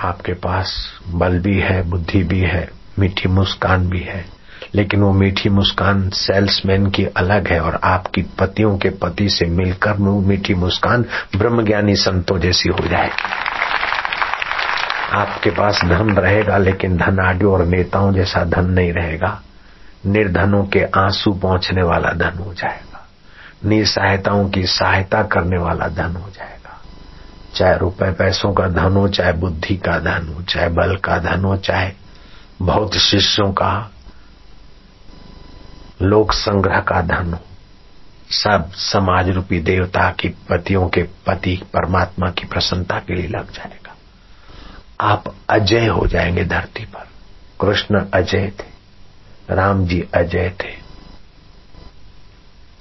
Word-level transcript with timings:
आपके 0.00 0.32
पास 0.32 0.98
बल 1.08 1.38
भी 1.38 1.60
है, 1.60 1.82
बुद्धि 1.82 2.22
भी 2.22 2.40
है, 2.40 2.70
मीठी 2.98 3.28
मुस्कान 3.28 3.88
भी 3.88 4.00
है। 4.00 4.40
लेकिन 4.74 5.00
वो 5.00 5.12
मीठी 5.12 5.48
मुस्कान 5.48 6.10
सेल्समैन 6.10 6.90
की 6.90 7.04
अलग 7.04 7.48
है 7.48 7.60
और 7.60 7.80
आपकी 7.84 8.22
पतियों 8.22 8.78
के 8.78 8.90
पति 8.90 9.28
से 9.28 9.46
मिलकर 9.46 9.92
वो 9.92 10.20
मीठी 10.20 10.54
मुस्कान 10.54 11.04
ब्रह्मज्ञानी 11.36 11.96
संतों 11.96 12.38
जैसी 12.38 12.68
हो 12.68 12.88
जाए। 12.88 13.10
आपके 15.12 15.50
पास 15.50 15.80
धन 15.84 16.16
रहेगा, 16.16 16.58
लेकिन 16.58 16.96
धनाढ़ 16.96 17.42
और 17.42 17.64
नेताओं 17.64 18.12
जैसा 18.12 18.44
धन 18.44 18.64
नहीं 18.64 18.92
रहेगा। 18.92 19.42
निर्धनों 20.06 20.64
के 20.64 20.84
आँसू 20.84 21.32
पहुँचने 21.32 21.82
वाला 21.82 22.10
धन 22.10 22.38
हो 22.38 22.54
जाएगा। 22.54 23.08
निसहायताओं 23.64 24.48
की 24.48 24.66
सहायता 24.66 25.22
करने 25.22 25.58
वाला 25.58 25.88
धन 25.88 26.16
हो 26.16 26.30
जाएगा। 26.34 26.59
चाहे 27.54 27.78
रुपए 27.78 28.12
पैसों 28.12 28.54
का 28.54 28.68
धन 28.68 28.96
हो, 28.96 29.08
चाहे 29.08 29.32
बुद्धि 29.32 29.76
का 29.76 29.98
धन 29.98 30.28
हो, 30.28 30.42
चाहे 30.42 30.68
बल 30.68 30.96
का 30.96 31.18
धन 31.18 31.44
हो, 31.44 31.56
चाहे 31.56 31.92
बहुत 32.62 32.96
शिष्यों 32.96 33.52
का, 33.52 33.90
लोक 36.02 36.32
संग्रह 36.32 36.80
का 36.80 37.00
धन 37.00 37.32
हो। 37.32 37.40
सब 38.30 38.70
समाज 38.72 39.28
रूपी 39.28 39.60
देवता 39.60 40.10
की 40.10 40.28
पतियों 40.28 40.88
के 40.88 41.02
पति 41.02 41.56
परमात्मा 41.56 42.30
की 42.30 42.46
प्रसन्नता 42.46 42.98
के 42.98 43.14
लिए 43.14 43.28
लग 43.28 43.52
जाएगा। 43.52 43.96
आप 45.00 45.34
अजय 45.50 45.86
हो 45.86 46.06
जाएँगे 46.06 46.44
धरती 46.44 46.84
पर। 46.84 47.08
कृष्ण 47.60 48.06
अजय 48.14 48.52
थे, 48.60 48.70
राम 49.50 49.86
जी 49.86 50.08
अजय 50.14 50.52
थे, 50.64 50.80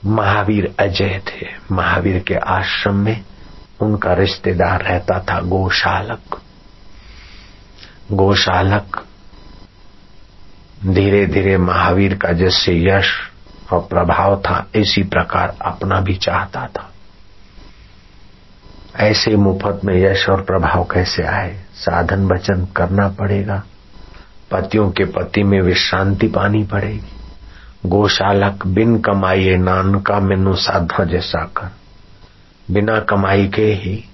महावीर 0.05 0.76
अजय 0.80 1.22
थे। 1.27 1.48
महावीर 1.72 2.20
के 2.20 2.36
आश्रम 2.36 2.96
में 2.96 3.26
उनका 3.82 4.14
रिश्तेदार 4.14 4.82
रहता 4.82 5.20
था 5.20 5.42
गोशालक। 5.42 6.42
गोशालक 8.12 9.05
धीरे 10.86 11.26
धीरे 11.26 11.58
महावीर 11.58 12.16
का 12.16 12.32
जैसे 12.32 12.90
यश 12.90 13.08
और 13.74 13.80
प्रभाव 13.80 14.36
था, 14.36 14.68
इसी 14.76 15.04
प्रकार 15.04 15.58
अपना 15.66 16.02
भी 16.02 16.16
चाहता 16.16 16.68
था। 16.68 16.91
ऐसे 18.96 19.36
मुफ़्त 19.36 19.86
में 19.86 19.96
यश 19.96 20.30
और 20.30 20.41
प्रभाव 20.41 20.84
कैसे 20.84 21.24
आए? 21.24 21.64
साधन 21.74 22.27
वचन 22.27 22.68
करना 22.76 23.08
पड़ेगा। 23.08 23.64
पतियों 24.52 24.91
के 24.91 25.05
पति 25.05 25.43
में 25.43 25.62
विश्रांति 25.62 26.27
पानी 26.27 26.64
पड़ेगी। 26.64 27.14
गोशालक 27.86 28.68
बिन 28.68 28.99
कमाइए 28.99 29.58
नान 29.58 29.99
का 29.99 30.20
मेनू 30.20 30.54
साधा 30.54 31.04
जैसा 31.04 31.46
कर। 31.46 31.79
बिना 32.71 32.99
कमाई 32.99 33.48
के 33.48 33.73
ही 33.73 34.05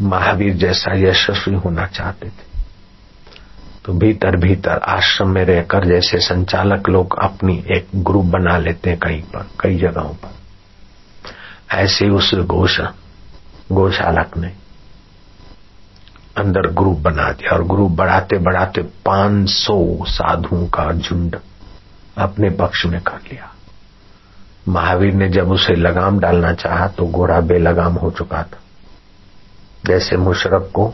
महावीर 0.00 0.54
जैसा 0.54 0.92
यशस्वी 0.94 1.54
होना 1.54 1.86
चाहते 1.86 2.28
थे। 2.28 2.48
तो 3.84 3.92
भीतर 3.92 4.36
भीतर 4.36 4.78
आश्रम 4.78 5.28
में 5.28 5.44
रहकर 5.44 5.86
जैसे 5.86 6.18
संचालक 6.18 6.88
लोग 6.88 7.18
अपनी 7.22 7.64
एक 7.76 7.88
ग्रुप 7.96 8.24
बना 8.24 8.58
लेते 8.58 8.90
हैं 8.90 8.98
कहीं 8.98 9.22
पर, 9.22 9.46
कई 9.60 9.78
जगहों 9.78 10.14
पर। 10.14 10.34
ऐसे 11.72 12.08
उस 12.08 12.34
गोशा 12.34 12.94
गोशालक 13.72 14.36
ने 14.36 14.52
अंदर 16.36 16.60
ग्रुप 16.60 16.98
बना 16.98 17.32
दिया 17.32 17.52
और 17.52 17.64
ग्रुप 17.64 17.90
बढ़ाते 17.90 18.38
बढ़ाते 18.38 18.82
पाँच 18.82 19.48
सौ 19.48 20.04
साधुओं 20.04 20.66
का 20.66 20.92
झुंड 20.92 21.36
अपने 22.18 22.50
पक्ष 22.50 22.86
में 22.86 23.00
कर 23.00 23.18
लिया। 23.32 23.54
महावीर 24.68 25.14
ने 25.14 25.28
जब 25.28 25.50
उसे 25.50 25.74
लगाम 25.74 26.18
डालना 26.20 26.52
चाहा 26.54 26.86
तो 26.88 27.06
घोड़ा 27.06 27.40
बेलगाम 27.42 27.94
हो 27.94 28.10
चुका 28.10 28.42
था। 28.42 28.58
जैसे 29.86 30.16
मुशरफ 30.16 30.70
को 30.74 30.92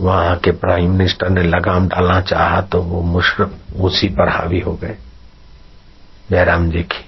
वहाँ 0.00 0.36
के 0.36 0.50
प्राइम 0.52 0.90
मिनिस्टर 0.90 1.28
ने 1.28 1.42
लगाम 1.42 1.88
डालना 1.88 2.20
चाहा 2.20 2.60
तो 2.62 2.82
वो 2.82 3.00
मुशरफ 3.02 3.80
उसी 3.80 4.08
पर 4.08 4.28
हावी 4.28 4.60
हो 4.60 4.74
गए। 4.74 4.96
जयराम 6.30 6.70
जी 6.70 6.82
की 6.82 7.04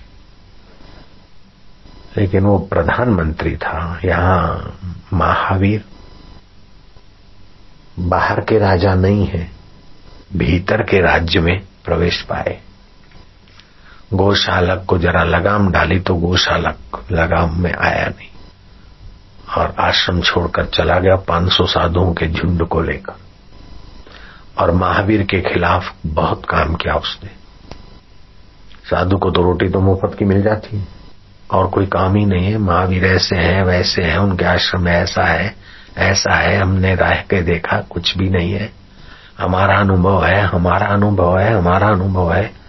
लेकिन 2.17 2.45
वो 2.45 2.59
प्रधानमंत्री 2.71 3.57
था, 3.57 4.01
यहाँ 4.05 4.79
महावीर। 5.13 5.85
बाहर 8.01 8.41
के 8.41 8.59
राजा 8.59 8.95
नहीं 8.95 9.27
है, 9.27 9.49
भीतर 10.37 10.83
के 10.83 11.01
राज्य 11.01 11.41
में 11.41 11.59
प्रवेश 11.85 12.21
पाए। 12.23 12.59
गौशालक 14.17 14.85
को 14.89 14.99
जरा 14.99 15.25
लगाम 15.25 15.73
डाली 15.73 16.01
तो 16.01 16.15
गौशालक 16.15 17.07
लगाम 17.13 17.63
में 17.63 17.75
आया 17.75 18.07
नहीं। 18.07 18.29
और 19.59 19.75
आश्रम 19.81 20.21
छोड़कर 20.21 20.65
चला 20.67 20.99
गया 20.99 21.17
500 21.17 21.67
साधुओं 21.67 22.15
के 22.15 22.27
झुंड 22.27 22.67
को 22.67 22.83
लेकर। 22.83 23.13
और 24.59 24.71
महावीर 24.71 25.23
के 25.23 25.41
खिलाफ 25.41 25.95
बहुत 26.07 26.43
काम 26.49 26.75
किया 26.75 26.95
उसने। 26.95 27.31
साधु 28.91 29.17
को 29.17 29.31
तो 29.31 29.43
रोटी 29.43 29.69
तो 29.69 29.81
मुफ़्त 29.81 30.19
की 30.19 30.25
मिल 30.25 30.43
जाती 30.43 30.79
है। 30.79 30.89
और 31.51 31.67
कोई 31.67 31.87
काम 31.87 32.17
ही 32.17 32.27
नहीं 32.27 32.47
है। 32.47 32.59
महावीर 32.59 33.05
ऐसे 33.05 33.37
हैं, 33.37 33.65
वैसे 33.65 34.03
हैं, 34.03 34.19
उनके 34.19 34.45
आश्रम 34.45 34.83
में 34.83 34.93
ऐसा 34.93 35.25
है 35.25 35.75
ऐसा 35.99 36.35
है, 36.35 36.61
हमने 36.61 36.95
रह 36.95 37.15
के 37.15 37.43
देखा, 37.43 37.81
कुछ 37.81 38.19
भी 38.19 38.31
नहीं 38.31 38.53
है। 38.53 38.73
हमारा 39.39 39.77
अनुभव 39.77 40.25
है, 40.25 40.41
हमारा 40.41 40.87
अनुभव 40.87 41.39
है, 41.39 41.55
हमारा 41.55 41.89
अनुभव 41.89 42.33
है। 42.33 42.64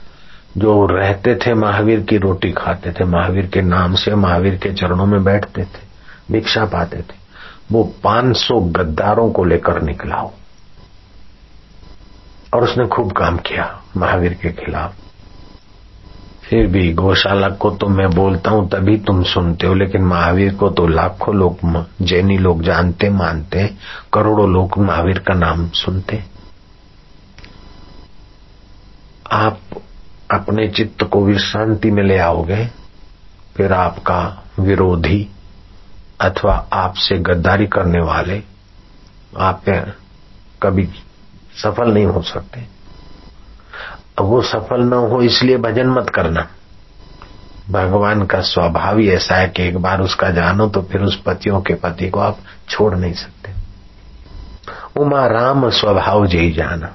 जो 0.57 0.85
रहते 0.85 1.35
थे, 1.35 1.53
महावीर 1.53 1.99
की 1.99 2.17
रोटी 2.17 2.51
खाते 2.51 2.91
थे, 2.91 3.03
महावीर 3.03 3.45
के 3.45 3.61
नाम 3.61 3.95
से, 3.95 4.15
महावीर 4.15 4.55
के 4.55 4.73
चरणों 4.73 5.05
में 5.05 5.23
बैठते 5.23 5.63
थे, 5.63 5.83
भिक्षा 6.31 6.65
पाते 6.65 6.97
थे। 6.97 7.25
वो 7.71 7.83
500 8.03 8.59
गद्दारों 8.59 9.31
को 9.31 9.43
लेकर 9.43 9.81
निकला 9.81 10.15
हो। 10.15 10.33
और 12.53 12.63
उसने 12.63 12.87
खूब 12.87 13.11
काम 13.11 13.37
किया 13.37 13.81
महावीर 13.97 14.33
के 14.33 14.49
खिलाफ। 14.49 14.93
फिर 16.43 16.67
भी 16.67 16.93
गौशाला 16.93 17.49
को 17.49 17.71
तो 17.71 17.87
मैं 17.87 18.09
बोलता 18.09 18.51
हूँ, 18.51 18.69
तभी 18.69 18.97
तुम 18.97 19.23
सुनते 19.23 19.67
हो, 19.67 19.73
लेकिन 19.73 20.01
महावीर 20.01 20.53
को 20.53 20.69
तो 20.69 20.87
लाखों 20.87 21.35
लोग 21.35 21.85
जैनी 22.01 22.37
लोग 22.37 22.61
जानते, 22.61 23.09
मानते, 23.09 23.73
करोड़ों 24.13 24.49
लोग 24.49 24.77
महावीर 24.77 25.19
का 25.19 25.33
नाम 25.33 25.69
सुनते। 25.69 26.23
आप 29.31 29.59
अपने 30.55 30.67
चित्त 30.67 31.03
को 31.03 31.23
विश्रांति 31.25 31.89
में 31.91 32.01
ले 32.03 32.17
आओगे, 32.17 32.65
फिर 33.57 33.73
आपका 33.73 34.19
विरोधी 34.59 35.27
अथवा 36.21 36.53
आपसे 36.73 37.17
गद्दारी 37.19 37.67
करने 37.67 37.99
वाले 37.99 38.41
आप 39.37 39.63
कभी 40.63 40.87
सफल 41.63 41.93
नहीं 41.93 42.05
हो 42.05 42.21
सकते। 42.21 42.61
अब 44.19 44.25
वो 44.25 44.41
सफल 44.41 44.83
न 44.83 44.93
हो 44.93 45.21
इसलिए 45.21 45.57
भजन 45.57 45.89
मत 45.89 46.09
करना। 46.09 46.47
भगवान 47.69 48.25
का 48.25 48.39
स्वभाव 48.39 48.99
ही 48.99 49.09
ऐसा 49.09 49.35
है 49.35 49.47
कि 49.47 49.63
एक 49.63 49.77
बार 49.77 50.01
उसका 50.01 50.29
जानो 50.31 50.67
तो 50.67 50.81
फिर 50.81 51.01
उस 51.01 51.21
पतियों 51.21 51.61
के 51.61 51.73
पति 51.75 52.09
को 52.09 52.19
आप 52.19 52.39
छोड़ 52.69 52.95
नहीं 52.95 53.13
सकते। 53.13 53.53
उमा 55.01 55.25
राम 55.27 55.69
स्वभाव 55.69 56.27
जी 56.27 56.51
जाना। 56.51 56.93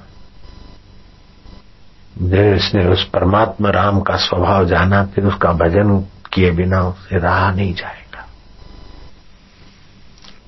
जिसने 2.17 2.85
उस 2.85 3.09
परमात्मा 3.09 3.69
राम 3.69 3.99
का 3.99 4.15
स्वभाव 4.15 4.65
जाना, 4.65 5.05
फिर 5.05 5.25
उसका 5.25 5.51
भजन 5.51 6.05
किए 6.33 6.51
बिना 6.51 6.81
उसे 6.81 7.19
रहा 7.19 7.51
नहीं 7.51 7.73
जाएगा। 7.73 8.27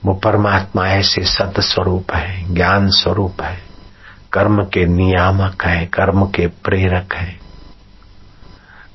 वो 0.06 0.14
परमात्मा 0.14 0.88
ऐसे 0.88 1.24
सत 1.24 1.54
स्वरूप 1.60 2.12
है, 2.12 2.54
ज्ञान 2.54 2.90
स्वरूप 2.90 3.42
है, 3.42 3.60
कर्म 4.34 4.64
के 4.64 4.86
नियामक 4.86 5.64
है, 5.64 5.86
कर्म 5.86 6.26
के 6.26 6.48
प्रेरक 6.48 7.14
है, 7.14 7.40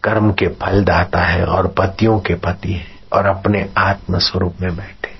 कर्म 0.03 0.33
के 0.33 0.47
फल 0.47 0.85
दाता 0.85 1.21
है 1.21 1.45
और 1.45 1.67
पतियों 1.67 2.21
के 2.21 2.35
पति 2.35 2.73
है 2.73 2.87
और 3.13 3.27
अपने 3.27 3.71
आत्म 3.79 4.19
स्वरूप 4.19 4.55
में 4.61 4.77
बैठे। 4.77 5.13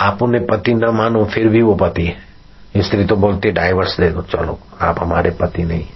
आप 0.00 0.22
उन्हें 0.22 0.46
पति 0.46 0.74
न 0.74 0.84
मानो, 0.84 1.24
फिर 1.24 1.48
भी 1.48 1.62
वो 1.62 1.74
पति 1.74 2.04
है। 2.04 2.82
स्त्री 2.82 3.04
तो 3.04 3.16
बोलती 3.16 3.50
डाइवर्स 3.50 4.00
दे 4.00 4.10
दो, 4.10 4.22
चलो, 4.22 4.60
आप 4.80 5.00
हमारे 5.00 5.30
पति 5.30 5.62
नहीं 5.62 5.86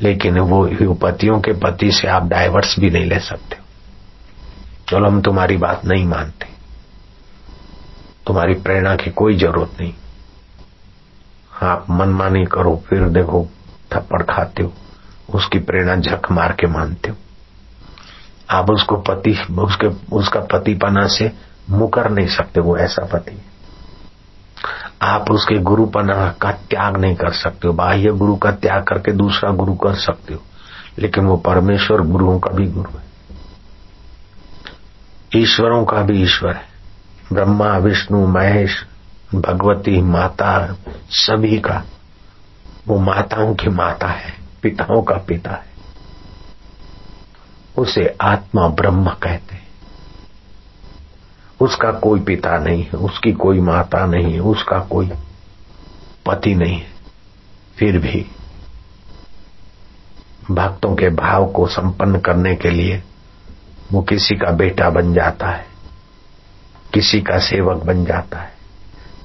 लेकिन 0.00 0.38
वो 0.38 0.94
पतियों 0.94 1.40
के 1.40 1.52
पति 1.52 1.92
से 1.92 2.08
आप 2.08 2.22
डाइवर्स 2.22 2.76
भी 2.78 2.90
नहीं 2.90 3.06
ले 3.06 3.18
सकते। 3.18 3.56
चलो, 4.88 5.08
हम 5.08 5.22
तुम्हारी 5.22 5.56
बात 5.56 5.84
नहीं 5.84 6.06
मानते। 6.06 6.46
तुम्हारी 8.26 8.54
प्रेरणा 8.54 8.96
की 8.96 9.10
कोई 9.10 9.36
ज़रूरत 9.36 9.80
नहीं। 9.80 9.92
आप 11.62 11.86
मनमानी 11.90 12.44
करो, 12.44 12.82
फिर 12.88 13.08
देखो, 13.08 13.48
थप्पड़ 13.92 14.22
खाते 14.22 14.62
हो, 14.62 14.72
उसकी 15.34 15.58
प्रेरणा 15.58 15.96
झक 15.96 16.32
मार 16.32 16.52
के 16.52 16.66
मानते 16.66 17.10
हो। 17.10 17.16
आप 18.50 18.70
उसको 18.70 18.96
पति, 18.96 19.46
उसके, 19.58 20.16
उसका 20.16 20.40
पति 20.40 20.74
पना 20.74 21.06
से 21.06 21.32
मुकर 21.70 22.10
नहीं 22.10 22.26
सकते, 22.26 22.60
वो 22.60 22.76
ऐसा 22.76 23.04
पति। 23.04 23.45
आप 25.02 25.30
उसके 25.30 25.58
गुरु 25.58 25.86
पना 25.86 26.34
का 26.40 26.52
त्याग 26.52 26.96
नहीं 26.96 27.14
कर 27.14 27.32
सकते 27.32 27.68
हो। 27.68 27.74
बाह्य 27.74 28.10
गुरु 28.10 28.36
का 28.36 28.50
त्याग 28.50 28.82
करके 28.82 29.12
दूसरा 29.12 29.50
गुरु 29.50 29.74
कर 29.74 29.94
सकते 29.94 30.34
हो। 30.34 30.40
लेकिन 30.98 31.26
वो 31.26 31.36
परमेश्वर 31.36 32.00
गुरुओं 32.00 32.38
का 32.38 32.50
भी 32.50 32.66
गुरु 32.66 32.98
है। 32.98 33.06
ईश्वरों 35.42 35.84
का 35.84 36.02
भी 36.02 36.22
ईश्वर 36.22 36.56
है। 36.56 36.76
ब्रह्मा, 37.32 37.76
विष्णु, 37.76 38.26
महेश, 38.26 38.86
भगवती, 39.34 40.00
माता, 40.00 40.76
सभी 41.10 41.58
का। 41.58 41.82
वो 42.88 42.98
माताओं 42.98 43.54
की 43.54 43.68
माता 43.68 44.06
है, 44.06 44.32
पिताओं 44.62 45.02
का 45.02 45.14
पिता 45.14 45.50
है। 45.50 45.76
उसे 47.78 48.16
आत्मा 48.20 48.68
ब्रह्म 48.68 49.10
कहते 49.10 49.54
हैं। 49.54 49.65
उसका 51.60 51.90
कोई 51.92 52.20
पिता 52.20 52.58
नहीं 52.58 52.82
है 52.82 52.98
उसकी 52.98 53.32
कोई 53.32 53.60
माता 53.60 54.06
नहीं 54.06 54.32
है 54.32 54.40
उसका 54.40 54.78
कोई 54.78 55.10
पति 56.26 56.54
नहीं। 56.54 56.78
है 56.78 56.94
फिर 57.76 57.98
भी 57.98 58.26
भक्तों 60.50 60.94
के 60.94 61.08
भाव 61.08 61.46
को 61.46 61.66
संपन्न 61.66 62.20
करने 62.20 62.54
के 62.56 62.70
लिए 62.70 63.02
वो 63.92 64.02
किसी 64.02 64.36
का 64.36 64.50
बेटा 64.50 64.90
बन 64.90 65.12
जाता 65.14 65.48
है, 65.48 65.66
किसी 66.94 67.20
का 67.20 67.38
सेवक 67.38 67.84
बन 67.84 68.04
जाता 68.04 68.38
है, 68.38 68.52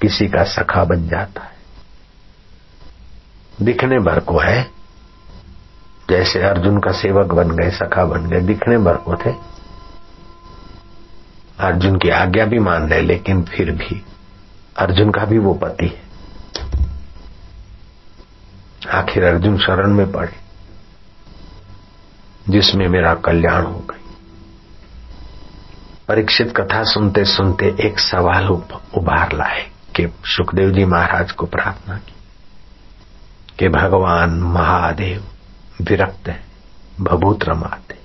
किसी 0.02 0.28
का 0.28 0.44
सखा 0.44 0.84
बन 0.84 1.08
जाता 1.08 1.42
है। 1.42 1.50
दिखने 3.62 3.98
भर 3.98 4.20
को 4.20 4.38
है, 4.38 4.62
जैसे 6.10 6.42
अर्जुन 6.42 6.78
का 6.80 6.92
सेवक 6.92 7.32
बन 7.32 7.50
गए, 7.50 7.70
सखा 7.70 8.04
बन 8.04 8.26
गए, 8.26 8.40
दिखने 8.40 8.78
भर 8.78 8.96
को 8.96 9.16
थे। 9.16 9.51
अर्जुन 11.62 11.98
की 11.98 12.08
आज्ञा 12.08 12.44
भी 12.44 12.58
मान 12.58 12.88
रहे, 12.88 13.00
लेकिन 13.00 13.42
फिर 13.42 13.70
भी 13.70 14.04
अर्जुन 14.76 15.10
का 15.10 15.24
भी 15.24 15.38
वो 15.38 15.54
पति 15.54 15.86
है। 15.86 16.10
आखिर 18.90 19.24
अर्जुन 19.24 19.58
शरण 19.58 19.94
में 19.94 20.12
पड़े, 20.12 20.36
जिसमें 22.48 22.88
मेरा 22.88 23.14
कल्याण 23.14 23.64
हो 23.64 23.78
गई। 23.90 24.00
परीक्षित 26.08 26.52
कथा 26.56 26.82
सुनते 26.84 27.24
सुनते 27.24 27.66
एक 27.80 27.98
सवाल 27.98 28.48
उभार 28.48 29.32
लाए 29.32 29.62
कि 29.96 30.06
सुखदेव 30.26 30.70
जी 30.70 30.84
महाराज 30.84 31.32
को 31.32 31.46
प्रार्थना 31.46 31.96
की 31.96 32.14
कि 33.58 33.68
भगवान 33.68 34.30
महादेव 34.30 35.24
विरक्त 35.82 36.28
है, 36.28 36.40
भभूत 37.00 37.44
रमाते 37.44 37.98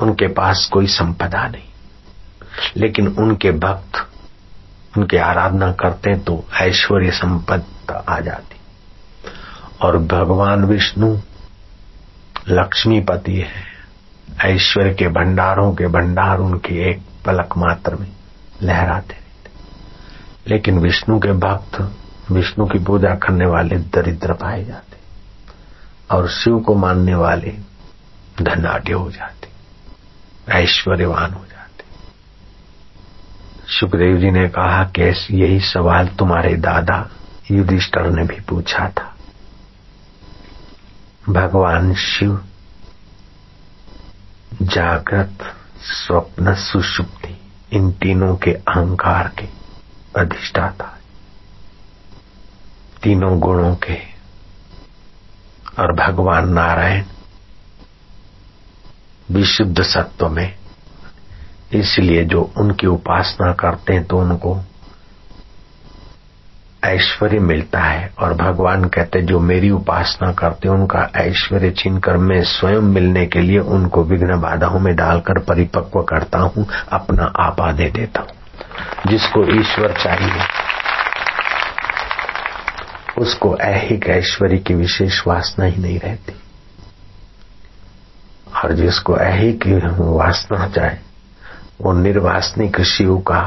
उनके 0.00 0.26
पास 0.26 0.68
कोई 0.72 0.86
संपदा 0.86 1.48
नहीं। 1.48 1.71
लेकिन 2.76 3.08
उनके 3.08 3.52
भक्त, 3.52 4.08
उनकी 4.98 5.16
आराधना 5.16 5.72
करते 5.72 6.18
तो 6.18 6.44
ऐश्वर्य 6.60 7.10
संपदा 7.10 8.04
आ 8.08 8.20
जाती। 8.20 8.56
और 9.82 9.98
भगवान 9.98 10.64
विष्णु 10.64 11.18
लक्ष्मीपति 12.48 13.36
है। 13.36 13.72
ऐश्वर्य 14.44 14.94
के 14.94 15.08
भंडारों 15.08 15.74
के 15.74 15.86
भंडार 15.86 16.38
उनकी 16.38 16.76
एक 16.76 17.02
पलक 17.24 17.48
मात्र 17.56 17.94
में 17.94 18.12
लहराते 18.62 19.14
रहते। 19.14 19.50
लेकिन 20.50 20.78
विष्णु 20.78 21.18
के 21.18 21.32
भक्त, 21.32 21.92
विष्णु 22.30 22.66
की 22.66 22.78
पूजा 22.78 23.14
करने 23.14 23.46
वाले 23.46 23.76
दरिद्र 23.76 24.32
पाए 24.32 24.64
जाते। 24.64 24.96
और 26.16 26.28
शिव 26.28 26.60
को 26.60 26.74
मानने 26.74 27.14
वाले 27.14 27.54
धनाढ़ 28.42 28.92
हो 28.92 29.10
जाते। 29.10 29.48
ऐश्वर्यवान 30.52 31.30
हो 31.30 31.40
जाते 31.40 31.51
सुखदेव 33.72 34.16
जी 34.16 34.30
ने 34.30 34.48
कहा 34.48 34.84
कि 34.84 35.02
यही 35.30 35.60
सवाल 35.60 36.08
तुम्हारे 36.08 36.54
दादा 36.56 37.10
युधिष्ठर 37.50 38.10
ने 38.10 38.24
भी 38.24 38.40
पूछा 38.40 38.88
था। 38.88 39.16
भगवान 41.28 41.94
शिव 41.94 42.44
जागृत, 44.62 45.38
स्वप्न 45.82 46.54
सुषुप्ति, 46.54 47.36
इन 47.72 47.92
तीनों 47.92 48.36
के 48.36 48.50
अहंकार 48.50 49.28
के 49.28 49.48
अधिष्ठाता 50.20 50.98
तीनों 53.02 53.38
गुणों 53.40 53.74
के 53.76 53.96
और 55.78 55.92
भगवान 55.92 56.48
नारायण 56.48 57.04
विशुद्ध 59.30 59.82
सत्व 59.82 60.28
में 60.28 60.61
इसलिए 61.74 62.24
जो 62.24 62.52
उनकी 62.58 62.86
उपासना 62.86 63.52
करते 63.52 63.92
हैं 63.92 64.04
तो 64.04 64.18
उनको 64.18 64.58
ऐश्वर्य 66.84 67.38
मिलता 67.38 67.80
है। 67.80 68.12
और 68.18 68.34
भगवान 68.34 68.84
कहते 68.84 69.20
जो 69.22 69.40
मेरी 69.40 69.70
उपासना 69.70 70.32
करते 70.32 70.68
हैं, 70.68 70.74
उनका 70.74 71.08
ऐश्वर्य 71.16 71.70
छीनकर 71.70 72.16
मैं 72.16 72.42
स्वयं 72.42 72.80
मिलने 72.80 73.26
के 73.26 73.40
लिए 73.40 73.58
उनको 73.58 74.04
विघ्न 74.04 74.40
बाधाओं 74.40 74.80
में 74.80 74.94
डालकर 74.96 75.38
परिपक्व 75.38 76.02
करता 76.02 76.38
हूँ, 76.38 76.66
अपना 76.92 77.32
आपा 77.36 77.72
दे 77.72 77.90
देता 77.90 78.20
हूँ। 78.20 78.28
जिसको 79.06 79.44
ईश्वर 79.60 79.92
चाहिए, 79.92 80.42
उसको 83.18 83.56
ऐहिक 83.56 84.08
ऐश्वर्य 84.08 84.58
की 84.58 84.74
विशेष 84.74 85.22
वासना 85.26 85.64
ही 85.64 85.82
नहीं 85.82 85.98
रहती। 85.98 86.32
और 88.64 88.72
जिसको 88.72 89.16
ऐहिक 89.18 89.66
वासना 89.98 90.66
चाहे 90.68 91.11
वो 91.82 91.92
निर्वासनिक 91.92 92.80
शिव 92.80 93.16
का 93.18 93.42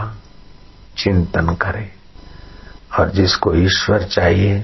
चिंतन 0.98 1.54
करे 1.62 1.90
और 3.00 3.10
जिसको 3.10 3.54
ईश्वर 3.56 4.04
चाहिए, 4.04 4.64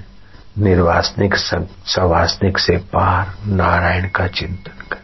निर्वासनिक 0.57 1.35
सवासनिक 1.35 2.57
से 2.57 2.77
पार 2.77 3.33
नारायण 3.47 4.07
का 4.09 4.27
चिंतन 4.27 4.83
करे। 4.91 4.99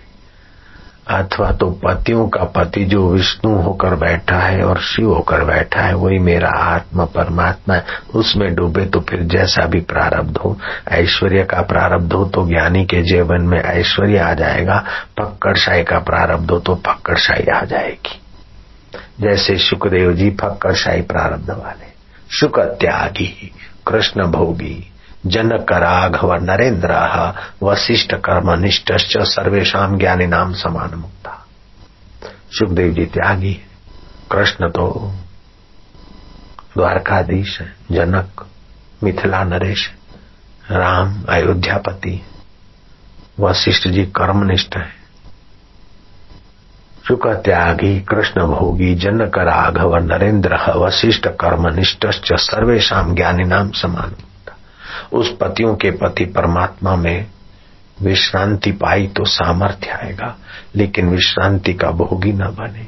अथवा 1.08 1.52
तो 1.52 1.70
पतियों 1.84 2.28
का 2.28 2.44
पति 2.56 2.84
जो 2.86 3.08
विष्णु 3.10 3.54
होकर 3.56 3.96
बैठा 3.96 4.40
है 4.40 4.64
और 4.64 4.82
शिव 4.82 5.14
होकर 5.14 5.44
बैठा 5.46 5.82
है, 5.82 5.94
वही 5.94 6.20
मेरा 6.20 6.50
आत्मा 6.50 7.06
परमात्मा 7.06 7.76
है। 7.76 7.86
उसमें 8.16 8.54
डूबे 8.56 8.86
तो 8.86 9.00
फिर 9.00 9.24
जैसा 9.28 9.66
भी 9.66 9.80
प्रारब्ध 9.86 10.38
हो, 10.38 10.58
ऐश्वर्य 10.90 11.44
का 11.44 11.62
प्रारब्ध 11.64 12.14
हो 12.14 12.26
तो 12.26 12.48
ज्ञानी 12.48 12.86
के 12.86 13.02
जीवन 13.04 13.48
में 13.48 13.60
ऐश्वर्य 13.60 14.18
आ 14.20 14.34
जाएगा 14.34 14.84
पक्कड़शाही 15.18 15.84
का 15.84 16.00
प्रारब्ध 16.04 16.52
हो 16.52 16.60
तो 16.60 16.76
पक्कड़शाही 16.76 17.48
आ 17.52 17.64
जाएगी। 17.66 18.22
जैसे 19.22 19.58
सुखदेव 19.58 20.14
जी 20.14 20.30
पक्कड़शाही 20.30 21.02
प्रारब्ध 21.02 21.50
वाले। 21.50 21.88
शुक 22.32 22.60
त्यागी 22.60 23.52
कृष्ण 23.88 24.26
भोगी, 24.26 24.92
जनक 25.26 25.72
राघव 25.72 26.34
नरेन्द्र 26.34 26.94
वशिष्ठ 27.64 28.16
कर्म 28.16 28.60
निष्ठ 28.60 28.92
सर्वेशा 29.18 29.98
ज्ञानी 29.98 30.28
नाम 30.28 30.54
समान 30.54 30.96
मुक्ता। 30.96 31.46
सुखदेव 32.52 32.94
जी 32.94 33.06
त्यागी, 33.06 33.54
कृष्ण 34.32 34.70
तो 34.70 35.14
द्वारकाधीश, 36.78 37.62
जनक, 37.92 38.48
मिथिला 39.04 39.44
नरेश, 39.44 39.92
राम 40.72 41.24
अयोध्यापति 41.30 42.22
वशिष्ठ 43.40 43.88
जी 43.88 44.06
कर्मनिष्ठ 44.06 44.78
है। 44.78 44.97
सुख 47.08 47.28
त्यागी 47.28 48.00
कृष्ण 48.00 48.42
भोगी 48.42 48.96
जनक 48.96 49.38
राघव 49.38 49.96
नरेन्द्र 49.96 50.58
वशिष्ठ 50.76 51.28
कर्म 51.28 51.68
निष्ठ 51.68 52.06
सर्वेशा 52.34 53.14
ज्ञानी 53.14 53.44
नाम 53.44 53.72
समान 53.72 54.16
उस 55.14 55.38
पतियों 55.42 55.76
के 55.76 55.92
पति 55.92 56.26
परमात्मा 56.26 56.96
में 56.96 57.28
विश्रांति 58.02 58.72
पाई 58.72 59.08
तो 59.08 59.26
सामर्थ्य 59.26 59.90
आएगा, 59.90 60.38
लेकिन 60.76 61.10
विश्रांति 61.10 61.74
का 61.74 61.92
भोगी 61.92 62.34
न 62.34 62.40
बने। 62.40 62.88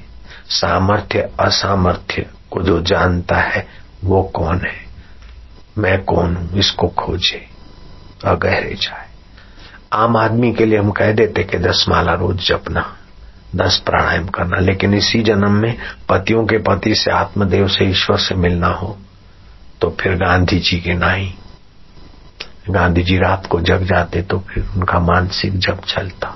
सामर्थ्य, 0.50 1.30
असामर्थ्य 1.40 2.26
को 2.52 2.62
जो 2.62 2.82
जानता 2.82 3.36
है, 3.36 3.68
वो 4.04 4.24
कौन 4.24 4.58
है? 4.58 4.86
मैं 5.78 6.04
कौन 6.04 6.36
हूँ? 6.36 6.60
इसको 6.60 6.88
खोजे, 6.88 7.46
अगहरे 8.26 8.76
जाए। 8.82 9.08
आम 9.94 10.18
आदमी 10.18 10.54
के 10.54 10.66
लिए 10.66 10.80
हम 10.80 10.92
कह 10.92 11.12
देते 11.12 11.44
कि 11.44 11.58
दस 11.58 11.86
माला 11.90 12.14
रोज 12.14 12.48
जपना। 12.48 12.96
दस 13.56 13.82
प्राणायाम 13.86 14.28
करना। 14.28 14.60
लेकिन 14.60 14.94
इसी 14.94 15.22
जन्म 15.24 15.52
में 15.52 15.76
पतियों 16.10 16.46
के 16.46 16.58
पति 16.58 16.96
से 16.96 17.12
आत्मदेव 17.12 17.68
से 17.68 17.86
ईश्वर 17.86 18.18
से 18.18 18.36
मिलना 18.36 18.68
हो 18.68 18.98
तो 19.82 19.90
फिर 20.00 20.16
गांधी 20.16 20.60
जी 20.60 20.80
के 20.80 20.94
नहीं 20.94 21.34
गांधी 22.70 23.04
जी 23.04 23.18
रात 23.18 23.46
को 23.46 23.60
जग 23.62 23.84
जाते 23.84 24.22
तो 24.22 24.40
फिर 24.40 24.64
उनका 24.76 25.00
मानसिक 25.00 25.58
जग 25.60 25.80
चलता। 25.88 26.36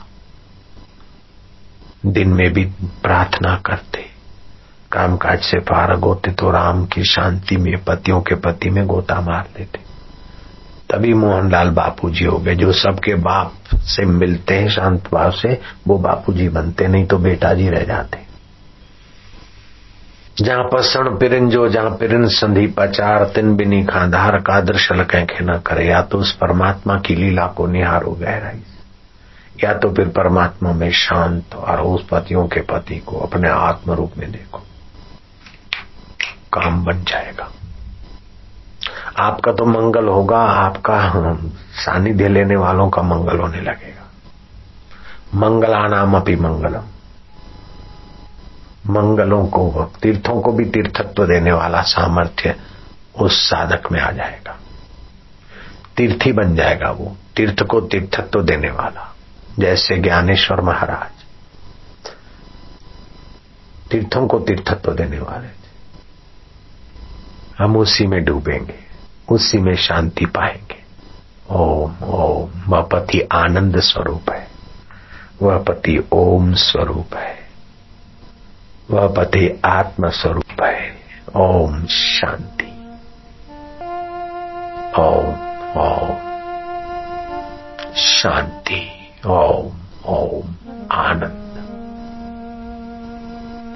दिन 2.05 2.29
में 2.29 2.51
भी 2.53 2.63
प्रार्थना 3.03 3.55
करते। 3.58 4.05
कामकाज 4.91 5.41
से 5.41 5.60
फारग 5.60 6.00
होते 6.00 6.32
तो 6.32 6.51
राम 6.51 6.86
की 6.86 7.03
शांति 7.03 7.58
में 7.58 7.74
पतियों 7.84 8.22
के 8.22 8.36
पति 8.36 8.70
में 8.70 8.86
गोता 8.88 9.20
मार 9.22 9.48
देते। 9.58 9.79
तभी 10.89 11.13
मोहनलाल 11.13 11.69
बापू 11.69 12.09
जी 12.09 12.25
हो 12.25 12.37
गए। 12.37 12.55
जो 12.55 12.71
सबके 12.71 13.15
बाप 13.15 13.53
से 13.75 14.05
मिलते 14.05 14.55
हैं, 14.55 14.69
शांत 14.69 15.09
भाव 15.13 15.31
से, 15.31 15.61
वो 15.87 15.97
बापू 15.97 16.33
जी 16.33 16.49
बनते 16.49 16.87
नहीं 16.87 17.05
तो 17.05 17.17
बेटा 17.17 17.53
जी 17.53 17.69
रह 17.69 17.83
जाते। 17.83 18.21
जहाँ 20.41 20.63
पसण 20.63 21.17
पिरन 21.17 21.49
जो, 21.49 21.67
जहाँ 21.69 21.89
पिरन 21.89 22.27
संधि 22.27 22.67
पचार 22.67 23.23
तिन 23.25 23.55
बिनी 23.55 23.83
खाधार 23.83 24.37
का 24.39 24.61
दर्शन 24.61 25.03
कैखे 25.03 25.43
न 25.43 25.59
करे, 25.59 25.87
या 25.87 26.01
तो 26.01 26.17
उस 26.17 26.35
परमात्मा 26.35 26.99
की 26.99 27.15
लीला 27.15 27.47
को 27.47 27.67
निहारो 27.67 28.11
गहराई 28.11 28.63
या 29.63 29.73
तो 29.73 29.93
फिर 29.93 30.07
परमात्मा 30.07 30.71
में 30.71 30.91
शांत 30.91 31.55
और 31.55 31.81
उस 31.81 32.07
पतियों 32.11 32.47
के 32.47 32.61
पति 32.61 32.97
को 32.97 33.17
अपने 33.17 33.49
आत्म 33.49 33.91
रूप 33.91 34.11
में 34.17 34.31
देखो। 34.31 34.57
काम 36.53 36.83
बन 36.85 37.03
जाएगा। 37.03 37.51
आपका 39.20 39.51
तो 39.51 39.65
मंगल 39.65 40.08
होगा, 40.08 40.39
आपका 40.39 41.12
सानिध्य 41.74 42.27
लेने 42.27 42.55
वालों 42.55 42.89
का 42.89 43.01
मंगल 43.01 43.39
होने 43.39 43.62
लगेगा। 43.62 44.12
मंगलानाम 45.36 46.17
अपनी 46.17 46.36
मंगलम। 46.36 46.84
मंगलों 48.93 49.48
को, 49.48 49.91
तीर्थों 50.01 50.41
को 50.41 50.51
भी 50.51 50.65
तीर्थत्व 50.65 51.25
देने 51.25 51.51
वाला 51.51 51.82
सामर्थ्य 51.82 52.55
उस 53.20 53.50
साधक 53.50 53.91
में 53.91 54.01
आ 54.01 54.12
जाएगा। 54.12 54.60
तीर्थी 55.98 56.32
बन 56.32 56.55
जाएगा 56.55 56.91
वो, 56.91 57.17
तीर्थ 57.36 57.63
को 57.63 57.82
तीर्थत्व 57.82 58.43
देने 58.43 58.72
वाला, 58.72 59.15
जैसे 59.60 59.98
ज्ञानेश्वर 59.98 60.62
महाराज। 60.62 61.24
तीर्थों 63.91 64.27
को 64.27 64.39
तीर्थत्व 64.39 64.91
देने 64.91 65.20
वाले 65.20 65.63
हम 67.63 67.77
उसी 67.77 68.08
में 68.08 68.24
डूबेंगे। 68.25 68.92
उसी 69.30 69.58
में 69.58 69.75
शांति 69.75 70.25
पाएँगे। 70.25 70.84
ओम 71.50 71.96
ओम, 72.03 72.50
वह 72.68 72.82
पति 72.82 73.22
आनंद 73.32 73.80
स्वरूप 73.80 74.30
है। 74.30 74.48
वह 75.42 75.58
पति 75.58 76.03
ओम 76.13 76.53
स्वरूप 76.53 77.13
है। 77.13 77.36
वह 78.92 79.08
पति 79.08 79.62
आत्म 79.65 80.10
स्वरूप 80.10 80.63
है। 80.63 80.96
ओम 81.36 81.86
शांति। 81.86 82.98
ओम 85.00 85.27
ओम 85.82 86.18
शांति। 87.96 89.10
ओम 89.27 89.72
ओम 90.06 90.56
आनंद। 90.92 91.44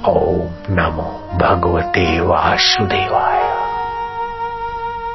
ओम 0.08 0.74
नमो 0.74 1.30
भगवते 1.34 2.20
वासुदेवाय। 2.20 3.57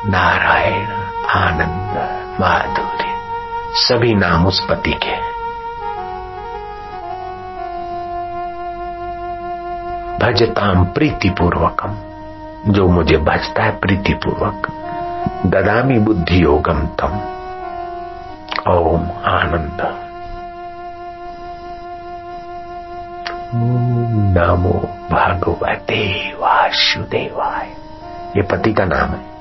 नारायण, 0.07 0.87
आनंद, 1.31 1.97
माधुर्य, 2.41 3.05
सभी 3.75 4.15
नाम 4.15 4.47
उस 4.47 4.67
पति 4.71 4.93
के 4.93 5.33
भजताम 10.19 10.85
प्रीतिपूर्वकम, 10.85 11.97
जो 12.73 12.89
मुझे 12.89 13.17
भजता 13.17 13.63
है 13.63 13.79
प्रीतिपूर्वक, 13.79 14.67
ददामी 15.47 15.99
बुद्धि 15.99 16.45
योगम 16.45 16.87
तम। 16.87 17.21
ओम 18.73 19.03
आनंद। 19.25 20.09
नमो 24.39 24.89
भगवते 25.11 26.33
वासुदेवाय। 26.39 27.67
ये 28.37 28.43
पति 28.43 28.73
का 28.73 28.85
नाम 28.85 29.09
है। 29.09 29.32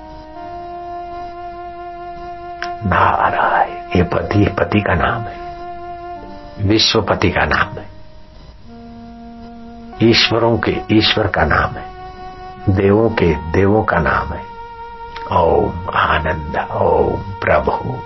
नारायण, 2.86 3.78
ये 3.96 4.04
पति 4.04 4.46
पति 4.46 4.82
का 4.82 4.94
नाम 4.94 5.22
है। 5.22 5.42
विश्वपति 6.68 7.30
का 7.30 7.46
नाम 7.46 7.80
है। 7.80 7.92
ईश्वरों 10.10 10.58
के, 10.58 10.78
ईश्वर 10.92 11.28
का 11.28 11.46
नाम 11.46 11.76
है। 11.76 11.86
देवों 12.70 13.10
के, 13.10 13.34
देवों 13.34 13.84
का 13.84 13.98
नाम 13.98 14.28
है। 14.28 14.44
ओम 15.32 15.90
आनंद, 15.96 16.68
ओम 16.72 17.22
प्रभु। 17.22 18.00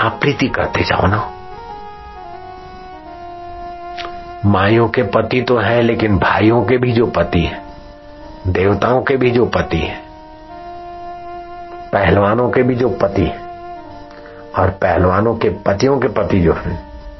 आप 0.00 0.18
प्रीति 0.20 0.48
करते 0.48 0.80
जाओ 0.80 1.06
ना। 1.06 1.32
माइयों 4.46 4.88
के 4.88 5.02
पति 5.02 5.42
तो 5.42 5.58
है, 5.58 5.82
लेकिन 5.82 6.18
भाइयों 6.18 6.62
के 6.62 6.78
भी 6.78 6.92
जो 6.92 7.06
पति 7.06 7.40
है, 7.40 7.62
देवताओं 8.46 9.02
के 9.02 9.16
भी 9.16 9.30
जो 9.30 9.46
पति 9.46 9.78
है 9.78 10.05
पहलवानों 11.92 12.48
के 12.50 12.62
भी 12.62 12.74
जो 12.74 12.88
पति 13.02 13.26
और 14.58 14.70
पहलवानों 14.82 15.34
के 15.34 15.48
पतियों 15.66 15.98
के 15.98 16.08
पति 16.08 16.40
जो 16.40 16.52
है 16.52 16.74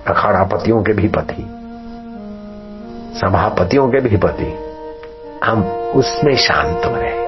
अखाड़ा 0.06 0.42
पतियों 0.44 0.82
के 0.82 0.92
भी 0.92 1.08
पति, 1.08 1.42
सभापतियों 3.18 3.88
के 3.88 4.00
भी 4.00 4.16
पति, 4.16 4.52
हम 5.44 5.64
उसमें 5.96 6.34
शांत 6.36 6.84
हो 6.84 6.94
रहे 6.94 7.24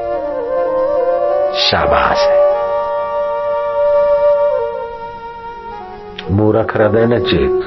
शाबाश 1.61 2.19
है। 2.19 2.37
मूरख 6.33 6.77
हृदय 6.77 7.07
न 7.07 7.19
चेत, 7.21 7.59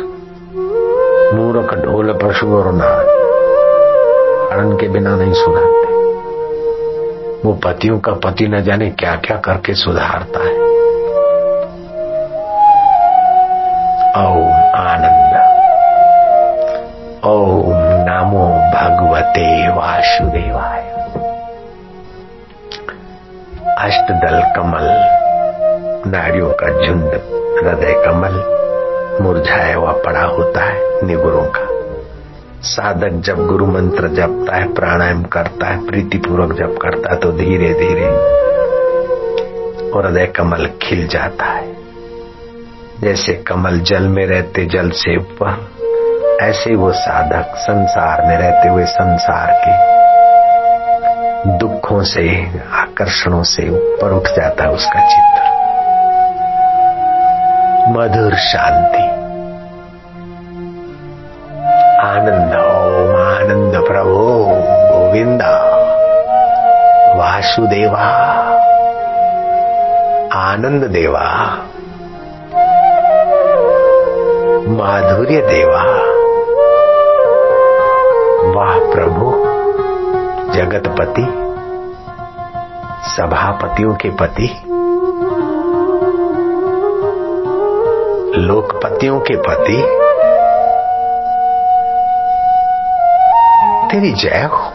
मूरख 1.35 1.73
ढोल 1.85 2.13
पशु 2.23 2.47
और 2.57 2.71
नाच 2.73 3.07
हरण 4.51 4.75
के 4.77 4.87
बिना 4.87 5.15
नहीं 5.15 5.33
सुनाते 5.33 5.80
वो 7.45 7.53
पतियों 7.53 7.99
का 7.99 8.11
पति 8.11 8.47
न 8.47 8.61
जाने 8.61 8.89
क्या 8.89 9.15
क्या 9.15 9.37
करके 9.37 9.73
सुधारता 9.73 10.39
है। 10.39 10.55
ओम 14.25 14.53
आनंद। 14.75 15.31
ओम 17.25 17.73
नमो 18.09 18.47
भगवते 18.47 19.67
वासुदेवाय। 19.67 20.81
अष्टदल 23.77 24.41
कमल 24.55 24.87
नारियों 26.11 26.49
का 26.49 26.67
झुंड, 26.67 27.13
हृदय 27.63 27.93
कमल, 28.05 28.61
मुरझाया 29.21 29.75
हुआ 29.75 29.91
पड़ा 29.91 30.23
होता 30.23 30.61
है, 30.61 31.05
निगुरों 31.05 31.45
का। 31.45 31.70
साधक 32.61 33.09
जब 33.09 33.47
गुरु 33.47 33.65
मंत्र 33.65 34.07
जपता 34.07 34.55
है, 34.55 34.73
प्राणायाम 34.73 35.23
करता 35.23 35.67
है, 35.67 35.85
प्रीतिपूर्वक 35.85 36.53
जप 36.53 36.79
करता 36.81 37.13
है 37.13 37.19
तो 37.19 37.31
धीरे 37.31 37.73
धीरे 37.73 38.05
हृदय 39.95 40.25
कमल 40.25 40.69
खिल 40.81 41.07
जाता 41.07 41.45
है। 41.45 41.75
जैसे 43.01 43.33
कमल 43.33 43.79
जल 43.79 44.03
में 44.03 44.25
रहते, 44.25 44.65
जल 44.65 44.89
से 44.89 45.17
ऊपर, 45.17 45.71
ऐसे 46.41 46.75
वो 46.75 46.91
साधक 46.91 47.55
संसार 47.55 48.21
में 48.25 48.37
रहते 48.37 48.69
हुए 48.69 48.85
संसार 48.85 49.47
के 49.51 49.91
दुखों 51.57 52.03
से, 52.03 52.51
आकर्षणों 52.71 53.43
से 53.43 53.69
ऊपर 53.69 54.11
उठ 54.11 54.23
जाता 54.23 54.63
है 54.63 54.69
उसका 54.69 55.07
चित्र। 55.09 55.51
मधुर 57.89 58.35
शांति। 58.35 59.20
वासुदेवा। 67.51 68.03
आनंद 70.33 70.83
देवा 70.83 71.23
माधुर्य 74.77 75.41
देवा 75.41 75.83
वाह 78.55 78.77
प्रभु, 78.93 79.31
जगतपति, 80.53 81.25
सभापतियों 83.11 83.93
के 83.95 84.09
पति, 84.09 84.47
लोकपतियों 88.41 89.19
के 89.19 89.35
पति, 89.35 89.77
तेरी 93.91 94.11
जय 94.13 94.49
हो, 94.51 94.69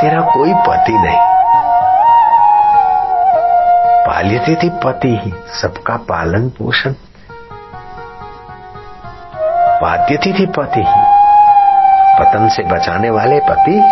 तेरा 0.00 0.20
कोई 0.20 0.54
पति 0.54 0.92
नहीं। 0.92 1.31
पालित 4.22 4.62
थी 4.62 4.70
पति 4.70 5.20
ही, 5.24 5.32
सबका 5.62 5.96
पालन 5.96 6.48
पोषण। 6.48 6.92
पाद्यती 9.82 10.32
थी 10.32 10.38
थी 10.38 10.46
पति 10.46 10.80
ही। 10.80 11.02
पतन 12.18 12.48
से 12.48 12.62
बचाने 12.62 13.10
वाले 13.10 13.40
पति 13.40 13.82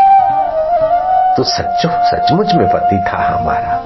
तो 1.37 1.43
सच्चो 1.43 1.89
सचमुच 1.89 2.55
में 2.55 2.69
पति 2.69 2.97
था 2.97 3.39
हमारा, 3.39 3.83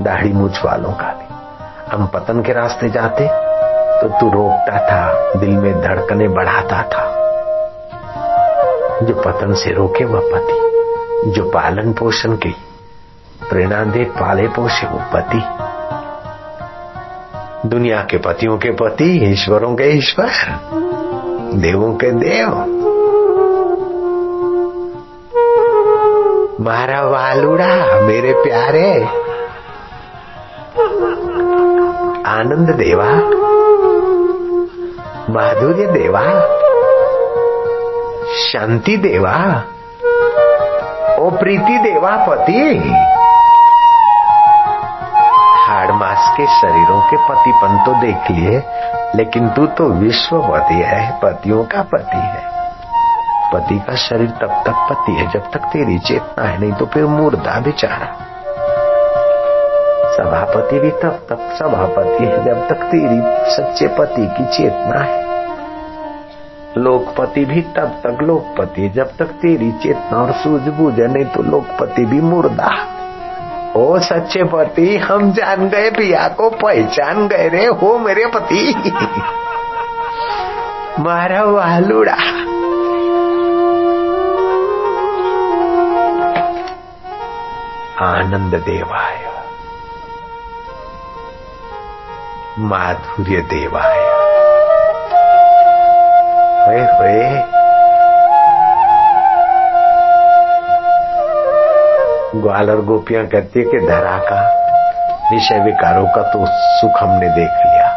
दाढ़ी 0.00 0.32
मूछ 0.32 0.64
वालों 0.64 0.92
का 0.92 1.06
भी। 1.06 1.34
हम 1.96 2.06
पतन 2.06 2.42
के 2.42 2.52
रास्ते 2.52 2.88
जाते 2.88 3.28
तो 4.00 4.08
तू 4.20 4.30
रोकता 4.30 4.78
था, 4.78 5.32
दिल 5.40 5.50
में 5.50 5.82
धड़कने 5.82 6.28
बढ़ाता 6.28 6.82
था। 6.82 7.04
जो 9.02 9.22
पतन 9.26 9.54
से 9.54 9.74
रोके 9.74 10.04
वह 10.04 10.20
पति, 10.20 11.30
जो 11.30 11.50
पालन 11.50 11.92
पोषण 11.92 12.36
की, 12.36 12.56
प्रेरणा 13.50 13.84
दे, 13.84 14.04
पाले 14.04 14.48
पोषे 14.48 14.86
वो 14.86 15.00
पति। 15.12 15.63
दुनिया 17.66 18.06
के 18.10 18.16
पतियों 18.16 18.58
के 18.58 18.70
पति, 18.70 19.32
ईश्वरों 19.32 19.74
के 19.74 19.84
ईश्वर, 19.84 20.30
देवों 21.54 21.94
के 21.94 22.10
देव। 22.10 22.48
मारा 26.60 27.02
वालुड़ा, 27.02 28.00
मेरे 28.00 28.32
प्यारे। 28.32 29.04
आनंद 32.30 32.70
देवा। 32.70 33.10
माधुर्य 35.30 35.86
देवा। 35.86 36.22
शांति 38.52 38.96
देवा। 38.96 39.64
ओ 41.18 41.30
प्रीति 41.30 41.78
देवा 41.78 42.26
पति। 42.28 42.80
के 46.36 46.46
शरीरों 46.46 47.00
के 47.00 47.16
पतिपन 47.16 47.84
तो 47.86 48.00
देख 48.00 48.30
लिए, 48.30 48.62
लेकिन 49.14 49.48
तू 49.48 49.66
तो 49.66 49.88
विश्वपति 49.88 50.74
है, 50.74 51.20
पतियों 51.24 51.64
का 51.64 51.82
पति 51.82 52.16
है। 52.16 52.42
पति 53.52 53.78
का 53.78 53.94
शरीर 53.94 54.30
तब 54.30 54.62
तक 54.66 54.86
पति 54.90 55.12
है, 55.12 55.30
जब 55.30 55.50
तक 55.50 55.58
तेरी 55.58 55.98
चेतना 55.98 56.44
है, 56.44 56.60
नहीं 56.60 56.72
तो 56.72 56.86
फिर 56.86 57.04
मुर्दा 57.04 57.60
बेचारा। 57.60 58.06
सभापति 60.16 60.78
भी 60.78 60.90
तब 60.90 61.26
तक 61.28 61.54
सभापति 61.58 62.24
है, 62.24 62.44
जब 62.44 62.68
तक 62.68 62.74
तेरी 62.74 63.20
सच्चे 63.52 63.86
पति 63.88 64.26
की 64.26 64.44
चेतना 64.56 65.00
है। 65.00 65.22
लोकपति 66.78 67.44
भी 67.44 67.60
तब 67.60 68.00
तक 68.06 68.22
लोकपति 68.22 68.88
जब 68.88 69.16
तक 69.16 69.24
तेरी 69.24 69.72
चेतना 69.72 70.18
और 70.18 70.32
सूझबूझ 70.32 71.00
नहीं 71.00 71.24
तो 71.24 71.42
लोकपति 71.42 72.04
भी 72.04 72.20
मुर्दा 72.20 72.93
ओ 73.76 73.98
सच्चे 73.98 74.44
पति, 74.44 74.96
हम 74.96 75.32
जान 75.32 75.68
गए, 75.68 75.90
पिया 75.90 76.28
को 76.28 76.50
पहचान 76.50 77.28
गए 77.28 77.48
रे, 77.48 77.66
हो 77.66 77.98
मेरे 77.98 78.26
पति। 78.26 78.74
मारा 80.98 81.42
वालुड़ा। 81.42 82.12
आनंद 88.08 88.54
देवाय। 88.54 89.44
माधुर्य 92.58 93.36
देवाय। 93.36 93.98
होए 96.66 96.80
होए 96.80 97.53
ग्वाल 102.40 102.70
और 102.70 102.84
गोपियाँ 102.84 103.26
कहती 103.26 103.60
है 103.60 103.66
कि 103.66 103.78
धरा 103.78 104.18
का 104.18 104.64
विषय 105.32 105.58
विकारों 105.58 106.06
का 106.06 106.22
तो 106.22 106.46
सुख 106.48 107.02
हमने 107.02 107.28
देख 107.28 107.50
लिया। 107.50 107.94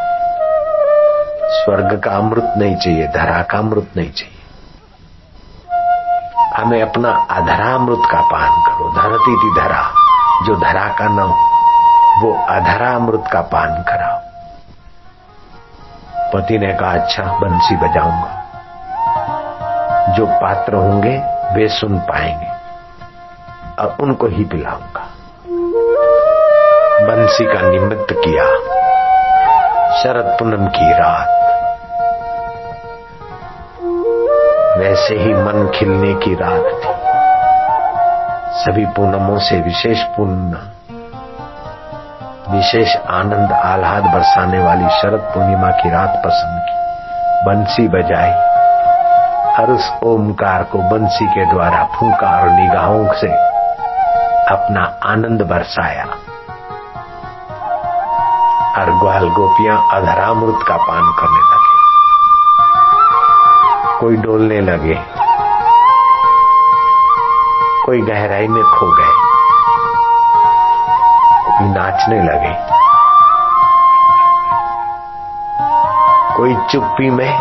स्वर्ग 1.48 2.00
का 2.00 2.12
अमृत 2.12 2.54
नहीं 2.58 2.76
चाहिए, 2.76 3.08
धरा 3.08 3.42
का 3.42 3.58
अमृत 3.58 3.88
नहीं 3.98 4.12
चाहिए। 4.12 4.34
हमें 6.58 6.82
अपना 6.82 7.28
अधरा 7.32 7.76
अमृत 7.76 8.02
का 8.12 8.22
पान 8.22 8.62
करो। 8.62 8.90
धरती 8.90 9.36
थी 9.36 9.62
धरा, 9.62 9.92
जो 10.46 10.56
धरा 10.56 10.88
का 10.88 11.06
न 11.06 11.20
हो, 11.20 11.36
वो 12.22 12.46
अधरा 12.46 12.92
अमृत 12.92 13.24
का 13.34 13.42
पान 13.42 13.84
कराओ। 13.84 14.20
पति 16.34 16.58
ने 16.58 16.74
कहा 16.74 16.92
अच्छा 16.92 17.24
बंसी 17.24 17.76
बजाऊँगा। 17.76 18.44
जो 20.10 20.26
पात्र 20.26 20.74
होंगे, 20.74 21.18
वे 21.54 21.68
सुन 21.68 22.00
पाएँगे। 22.00 22.57
और 23.80 23.98
उनको 24.00 24.28
ही 24.28 24.44
पिलाऊँगा 24.44 25.08
बंसी 27.08 27.46
का 27.46 27.70
निमित्त 27.70 28.08
किया। 28.12 28.46
शरद 29.98 30.38
पूनम 30.40 30.68
की 30.68 30.94
रात। 30.94 31.38
वैसे 34.80 35.16
ही 35.16 35.34
मन 35.34 35.72
खिलने 35.76 36.14
की 36.14 36.34
रात 36.34 36.66
थी। 36.66 37.08
सभी 38.62 38.86
पूनमों 38.86 39.40
से 39.40 39.62
विशेष 39.62 40.04
पूर्ण, 40.04 40.54
विशेष 42.58 42.96
आनंद 42.96 43.52
आह्लाद 43.52 44.04
बरसाने 44.04 44.60
वाली 44.60 44.90
शरद 44.90 45.20
पूर्णिमा 45.20 45.70
की 45.70 45.90
रात 45.90 46.22
पसंद 46.26 46.62
की। 46.70 46.78
बंसी 47.46 47.88
बजाई। 47.88 48.48
और 49.60 49.72
उस 49.72 49.92
ओमकार 50.04 50.64
को 50.64 50.78
बंसी 50.78 51.26
के 51.26 51.54
द्वारा 51.54 51.84
फूका 51.84 52.42
और 52.42 52.50
निगाहों 52.50 53.14
से 53.14 53.57
अपना 54.52 55.12
आनंद 55.12 55.42
बरसाया। 55.42 56.04
और 58.78 58.92
ग्वाल 58.92 59.30
गोपियाँ 59.30 59.88
अधरामृत 59.92 60.60
का 60.68 60.78
पान 60.78 61.16
करने 61.20 61.40
लगे। 61.40 61.78
कोई 64.00 64.16
डोलने 64.16 64.62
लगे। 64.62 65.06
कोई 67.86 68.02
गहराई 68.02 68.48
में 68.48 68.64
खो 68.64 68.92
गए। 68.92 69.28
नाचने 71.62 72.24
लगे। 72.24 72.78
कोई 76.38 76.56
चुप्पी 76.56 77.10
में 77.10 77.40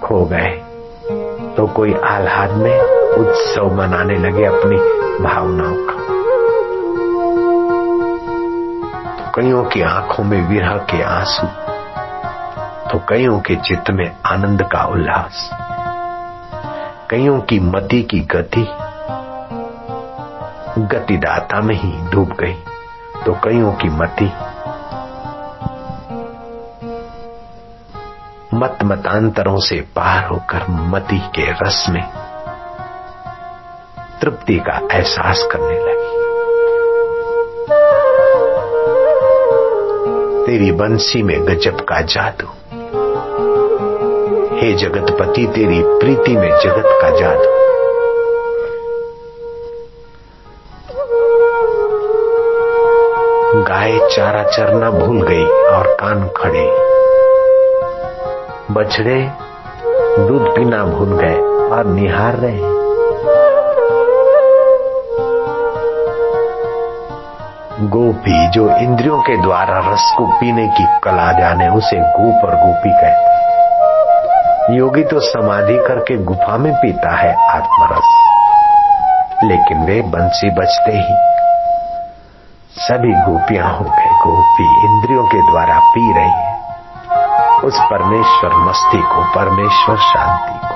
खो 0.00 0.24
गए। 0.24 0.64
तो 1.56 1.66
कोई 1.66 1.94
आह्लाद 1.94 2.50
में 2.50 2.97
उत्सव 3.18 3.74
मनाने 3.74 4.16
लगे 4.18 4.44
अपनी 4.44 4.76
भावनाओं 5.24 5.76
का। 5.86 5.96
तो 9.16 9.30
कईयों 9.34 9.64
की 9.64 9.82
आँखों 9.82 10.24
में 10.24 10.40
विरह 10.48 10.76
के 10.90 11.02
आँसू 11.02 11.46
तो 12.90 12.98
कईयों 13.08 13.38
के 13.40 13.56
चित्त 13.56 13.90
में 13.90 14.06
आनंद 14.26 14.62
का 14.62 14.84
उल्लास, 14.84 15.48
कईयों 17.10 17.40
की 17.40 17.58
मति 17.60 18.02
की 18.02 18.20
गति, 18.20 18.66
गतिदाता 20.86 21.60
में 21.60 21.74
ही 21.74 21.92
डूब 22.10 22.36
गई 22.40 22.54
तो 23.24 23.32
कईयों 23.44 23.72
की 23.72 23.88
मति 23.88 24.30
मत 28.54 28.78
मतांतरों 28.84 29.58
से 29.60 29.80
पार 29.96 30.24
होकर 30.24 30.70
मति 30.70 31.18
के 31.34 31.50
रस 31.62 31.86
में 31.90 32.02
तृप्ति 34.28 34.54
का 34.54 34.88
एहसास 34.92 35.48
करने 35.52 35.78
लगी। 35.78 36.18
तेरी 40.46 40.72
बंसी 40.72 41.22
में 41.22 41.46
गजब 41.46 41.80
का 41.80 42.00
जादू। 42.00 42.46
हे 44.56 44.72
जगतपति, 44.72 45.46
तेरी 45.54 45.82
प्रीति 45.86 46.36
में 46.36 46.50
जगत 46.50 46.82
का 46.86 47.10
जादू। 47.10 47.58
गाय 53.62 54.08
चारा 54.16 54.42
चरना 54.42 54.90
भूल 54.90 55.22
गई 55.22 55.44
और 55.44 55.86
कान 55.86 56.30
खड़े। 56.36 56.66
बछड़े 58.70 59.30
दूध 60.28 60.56
पीना 60.56 60.84
भूल 60.84 61.08
गए 61.08 61.38
और 61.76 61.84
निहार 61.84 62.34
रहे 62.36 62.77
गोपी 67.80 68.48
जो 68.48 68.76
इंद्रियों 68.76 69.20
के 69.20 69.42
द्वारा 69.42 69.78
रस 69.78 70.14
को 70.18 70.26
पीने 70.26 70.68
की 70.68 70.86
कला 71.02 71.32
जाने, 71.32 71.68
उसे 71.68 71.96
गोप 71.96 72.44
और 72.44 72.54
गोपी 72.54 72.90
कहते 72.90 73.28
योगी 74.74 75.04
तो 75.04 75.20
समाधि 75.20 75.76
करके 75.88 76.24
गुफा 76.24 76.56
में 76.56 76.74
पीता 76.74 77.16
है 77.16 77.34
आत्मरस। 77.50 78.04
लेकिन 79.44 79.84
वे 79.84 80.02
बंसी 80.02 80.50
बचते 80.50 80.92
ही। 80.92 81.16
सभी 82.82 83.12
गोपियाँ 83.12 83.70
हो 83.70 83.84
गए। 83.84 84.06
गोपी 84.06 84.64
इंद्रियों 84.64 85.26
के 85.26 85.50
द्वारा 85.50 85.78
पी 85.78 86.12
रही 86.12 86.30
है। 86.30 86.60
उस 87.64 87.80
परमेश्वर 87.80 88.50
मस्ती 88.54 88.98
को 88.98 89.24
परमेश्वर 89.34 89.96
शांति 89.96 90.66
को। 90.66 90.74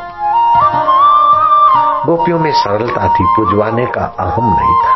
गोपियों 2.04 2.38
में 2.38 2.52
सरलता 2.52 3.08
थी, 3.08 3.24
पुजवाने 3.24 3.86
का 3.86 4.14
अहम 4.20 4.56
नहीं 4.60 4.74
था। 4.74 4.91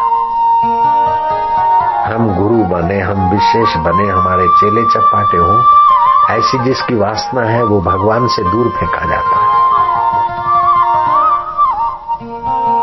हम 2.06 2.34
गुरु 2.34 2.64
बने, 2.64 3.00
हम 3.00 3.30
विशेष 3.30 3.76
बने, 3.76 4.08
हमारे 4.08 4.46
चेले 4.48 4.82
चपाटे 4.82 5.36
हों, 5.36 5.64
ऐसी 6.30 6.58
जिसकी 6.58 6.94
वासना 6.94 7.40
है, 7.40 7.62
वो 7.62 7.80
भगवान 7.80 8.28
से 8.28 8.42
दूर 8.50 8.68
फेंका 8.68 9.06
जाता 9.06 9.36
है। 9.36 9.66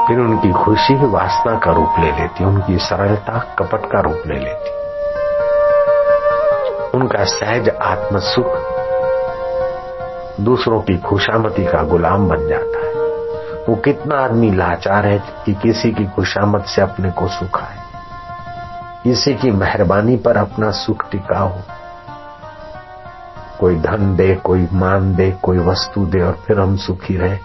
फिर 0.07 0.19
उनकी 0.19 0.51
खुशी 0.51 0.95
वासना 0.95 1.55
का 1.55 1.71
रूप 1.71 1.95
ले 1.99 2.11
लेती, 2.11 2.43
उनकी 2.43 2.77
सरलता, 2.77 3.55
कपट 3.59 3.91
का 3.91 3.99
रूप 3.99 4.21
ले 4.27 4.39
लेती। 4.39 4.69
उनका 6.97 7.23
सहज 7.23 7.69
आत्म 7.69 8.19
सुख 8.19 8.47
दूसरों 10.41 10.81
की 10.81 10.97
खुशामती 10.97 11.65
का 11.65 11.83
गुलाम 11.83 12.27
बन 12.27 12.47
जाता 12.47 12.87
है। 12.87 12.93
वो 13.69 13.75
कितना 13.75 14.15
आदमी 14.15 14.51
लाचार 14.51 15.05
है 15.05 15.23
कि 15.45 15.53
किसी 15.53 15.91
की 15.91 16.05
खुशामत 16.05 16.65
से 16.65 16.81
अपने 16.81 17.11
को 17.11 17.27
सुख 17.27 17.61
आए 17.61 17.72
किसी 19.03 19.33
की 19.33 19.51
मेहरबानी 19.51 20.15
पर 20.15 20.37
अपना 20.37 20.71
सुख 20.71 21.11
टिका 21.11 21.39
हो 21.39 21.61
कोई 23.59 23.75
धन 23.75 24.15
दे, 24.15 24.35
कोई 24.35 24.67
मान 24.73 25.15
दे, 25.15 25.31
कोई 25.31 25.57
वस्तु 25.57 26.05
दे 26.05 26.21
और 26.21 26.33
फिर 26.47 26.59
हम 26.59 26.75
सुखी 26.77 27.17
रहे। 27.17 27.35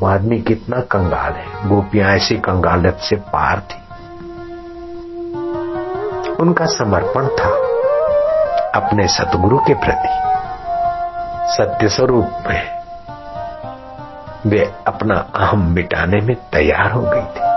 वो 0.00 0.06
आदमी 0.06 0.38
कितना 0.38 0.80
कंगाल 0.80 1.32
है। 1.32 1.68
गोपियाँ 1.68 2.10
ऐसी 2.10 2.36
कंगालत 2.36 2.94
से 2.94 3.16
पार 3.16 3.60
थी। 3.60 3.82
उनका 6.32 6.66
समर्पण 6.66 7.26
था 7.26 7.48
अपने 8.80 9.08
सतगुरु 9.08 9.58
के 9.58 9.74
प्रति। 9.74 10.08
सत्य 11.54 11.88
स्वरूप 11.88 12.28
में 12.48 12.82
वे 14.46 14.72
अपना 14.86 15.26
अहम 15.34 15.72
मिटाने 15.72 16.16
में 16.16 16.36
तैयार 16.52 16.92
हो 16.92 17.02
गई 17.02 17.22
थी। 17.22 17.51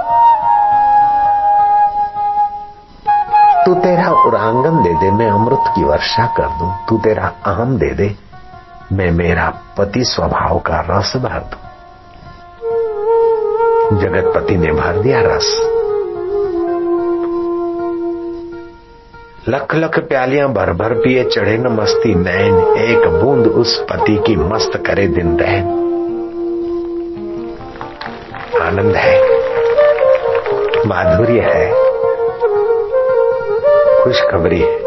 तू 3.65 3.73
तेरा 3.73 4.11
उरांगन 4.11 4.83
दे 4.83 4.93
दे, 4.93 5.11
मैं 5.11 5.29
अमृत 5.29 5.63
की 5.67 5.83
वर्षा 5.83 6.25
कर 6.25 6.47
दूँ। 6.47 6.73
तू 6.89 6.97
तेरा 6.97 7.31
आम 7.45 7.77
दे 7.77 7.89
दे, 7.89 8.15
मैं 8.91 9.11
मेरा 9.11 9.53
पति 9.77 10.03
स्वभाव 10.03 10.59
का 10.59 10.85
रस 10.89 11.13
भर 11.17 11.39
दू। 11.39 11.57
जगतपति 13.97 14.57
ने 14.57 14.71
भर 14.71 14.97
दिया 14.97 15.21
रस। 15.21 15.59
लख 19.49 19.75
लख 19.75 19.99
प्यालियाँ 19.99 20.49
भर 20.53 20.73
भर 20.73 20.93
पिए 20.93 21.23
चढ़े 21.23 21.57
न 21.57 21.67
मस्ती 21.67 22.15
नैन, 22.15 22.77
एक 22.77 23.21
बूंद 23.23 23.47
उस 23.47 23.85
पति 23.89 24.23
की 24.27 24.35
मस्त 24.35 24.83
करे 24.87 25.07
दिन 25.07 25.39
रहन। 25.39 25.67
आनंद 28.61 28.95
है, 28.95 29.21
माधुर्य 30.85 31.39
है। 31.39 31.84
खुशखबरी 34.05 34.59
है। 34.61 34.79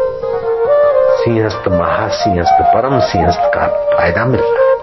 सिंहस्थ 1.17 1.67
महासिंहस्थ, 1.67 2.61
परम 2.73 2.99
सिंहस्थ 2.99 3.41
का 3.55 3.65
फ़ायदा 3.67 4.25
मिल 4.25 4.41
रहा 4.41 4.51
है। 4.51 4.77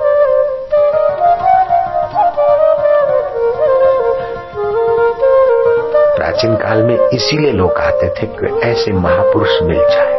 प्राचीन 6.17 6.57
काल 6.57 6.83
में 6.83 7.09
इसीलिए 7.09 7.53
लोग 7.53 7.73
आते 7.73 8.09
थे 8.09 8.27
कि 8.27 8.61
ऐसे 8.65 8.93
महापुरुष 8.93 9.63
मिल 9.63 9.79
जाए, 9.79 10.15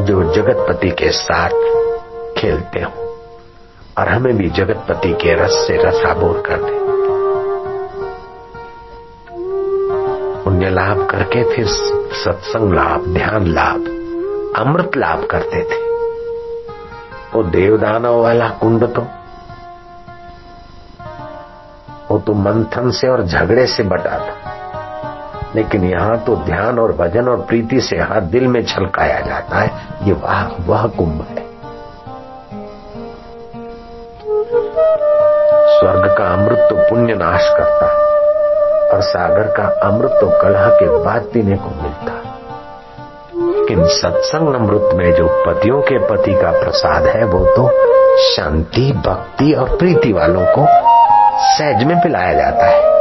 जो 0.00 0.22
जगतपति 0.34 0.90
के 0.90 1.10
साथ 1.10 1.50
खेलते 2.38 2.80
हो 2.80 2.92
और 3.98 4.08
हमें 4.08 4.36
भी 4.36 4.50
जगतपति 4.50 5.12
के 5.12 5.34
रस 5.34 5.64
से 5.66 5.76
रसाबोर 5.82 6.42
कर 6.46 6.56
दे। 6.56 6.93
लाभ 10.74 11.08
करके 11.10 11.56
फिर 11.56 11.66
सत्संग 12.12 12.72
लाभ, 12.72 13.06
ध्यान 13.06 13.46
लाभ, 13.46 13.80
अमृत 14.56 14.96
लाभ 14.96 15.24
करते 15.24 15.62
थे। 15.62 15.82
वो 17.34 17.42
देवदानव 17.42 18.22
वाला 18.22 18.48
कुंड 18.48 18.84
तो 18.94 19.02
वो 22.10 22.18
तो 22.18 22.32
मंथन 22.32 22.90
से 22.90 23.08
और 23.08 23.24
झगड़े 23.24 23.66
से 23.66 23.82
बटा 23.82 24.18
था। 24.18 24.34
लेकिन 25.56 25.84
यहाँ 25.84 26.18
तो 26.18 26.36
ध्यान 26.36 26.78
और 26.78 26.92
भजन 26.92 27.28
और 27.28 27.36
प्रीति 27.36 27.80
से 27.80 27.96
हर 27.96 28.20
दिल 28.20 28.46
में 28.46 28.64
छलकाया 28.64 29.20
जाता 29.20 29.58
है। 29.58 29.70
ये 30.02 30.12
वह 30.12 30.56
वह 30.60 30.86
कुंभ 30.86 31.26
है। 31.28 31.44
स्वर्ग 35.78 36.18
का 36.18 36.32
अमृत 36.34 36.58
तो 36.58 36.76
पुण्य 36.90 37.14
नाश 37.14 37.48
करता 37.48 37.98
है। 37.98 38.03
और 38.94 39.00
सागर 39.00 39.42
का 39.42 39.80
अमृत 39.88 40.10
तो 40.10 40.26
कलह 40.42 40.68
के 40.68 41.04
बाद 41.04 41.22
पीने 41.22 41.56
को 41.56 41.82
मिलता। 41.82 42.20
लेकिन 43.36 43.84
सत्संग 43.86 44.54
अमृत 44.54 44.88
में 44.94 45.12
जो 45.12 45.28
पतियों 45.46 45.80
के 45.80 45.98
पति 45.98 46.34
का 46.34 46.50
प्रसाद 46.50 47.06
है, 47.06 47.24
वो 47.24 47.46
तो 47.46 47.68
शांति, 48.18 48.92
भक्ति 48.92 49.52
और 49.52 49.76
प्रीति 49.76 50.12
वालों 50.12 50.44
को 50.44 50.66
सहज 51.58 51.84
में 51.84 51.96
पिलाया 51.96 52.32
जाता 52.32 52.66
है। 52.66 52.94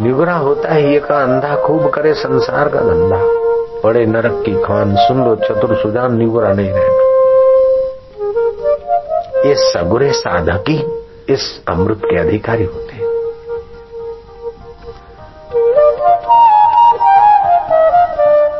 निगुरा 0.00 0.34
होता 0.34 0.68
है, 0.68 0.92
ये 0.92 1.00
का 1.00 1.22
अंधा 1.22 1.56
खूब 1.56 1.90
करे 1.90 2.14
संसार 2.14 2.68
का 2.68 2.80
धंधा। 2.80 3.18
बड़े 3.84 4.06
नरक 4.06 4.42
की 4.46 4.52
खान 4.52 4.96
सुन 4.96 5.24
लो, 5.24 5.34
चतुर 5.36 5.76
सुजान 5.76 6.16
निगुरा 6.16 6.52
नहीं 6.52 6.70
रहना 6.70 6.97
ये 9.48 9.54
सगुरे 9.54 10.12
साधक 10.12 10.64
ही 10.68 10.84
इस 11.28 11.64
अमृत 11.68 12.00
के 12.04 12.16
अधिकारी 12.16 12.64
होते 12.64 12.92
हैं। 12.92 13.06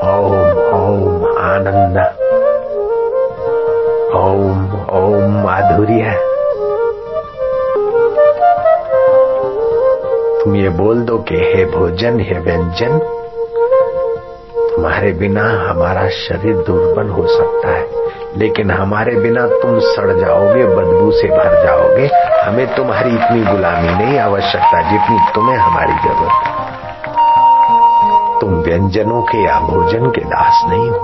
ओम 0.09 0.59
ओम 0.81 1.39
आनंद। 1.39 1.99
ओम 4.17 4.73
ओम 4.91 5.45
माधुर्य। 5.45 6.19
तुम 10.45 10.57
ये 10.57 10.69
बोल 10.69 11.01
दो 11.01 11.19
कि 11.19 11.35
हे 11.35 11.65
भोजन, 11.65 12.21
हे 12.21 12.39
व्यंजन, 12.39 12.99
तुम्हारे 14.75 15.13
बिना 15.13 15.45
हमारा 15.45 16.09
शरीर 16.09 16.57
दुर्बल 16.57 17.09
हो 17.09 17.27
सकता 17.27 17.69
है। 17.69 17.98
लेकिन 18.37 18.71
हमारे 18.71 19.17
बिना 19.17 19.47
तुम 19.47 19.79
सड़ 19.79 20.21
जाओगे, 20.21 20.65
बदबू 20.65 21.11
से 21.11 21.29
भर 21.29 21.67
जाओगे। 21.67 22.07
हमें 22.43 22.77
तुम्हारी 22.77 23.11
इतनी 23.11 23.53
गुलामी 23.53 24.05
नहीं, 24.05 24.19
आवश्यकता 24.19 24.91
जितनी 24.91 25.19
तुम्हें 25.35 25.57
हमारी 25.57 25.93
ज़रूरत 25.93 26.59
तुम 28.41 28.55
व्यंजनों 28.55 29.23
के 29.23 29.45
या 29.45 29.61
भोजन 29.61 30.11
के 30.11 30.21
दास 30.21 30.65
नहीं 30.69 30.91
हो। 30.91 30.99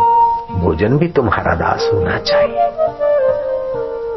भोजन 0.54 0.98
भी 0.98 1.08
तुम्हारा 1.08 1.54
दास 1.54 1.90
होना 1.94 2.18
चाहिए। 2.18 2.70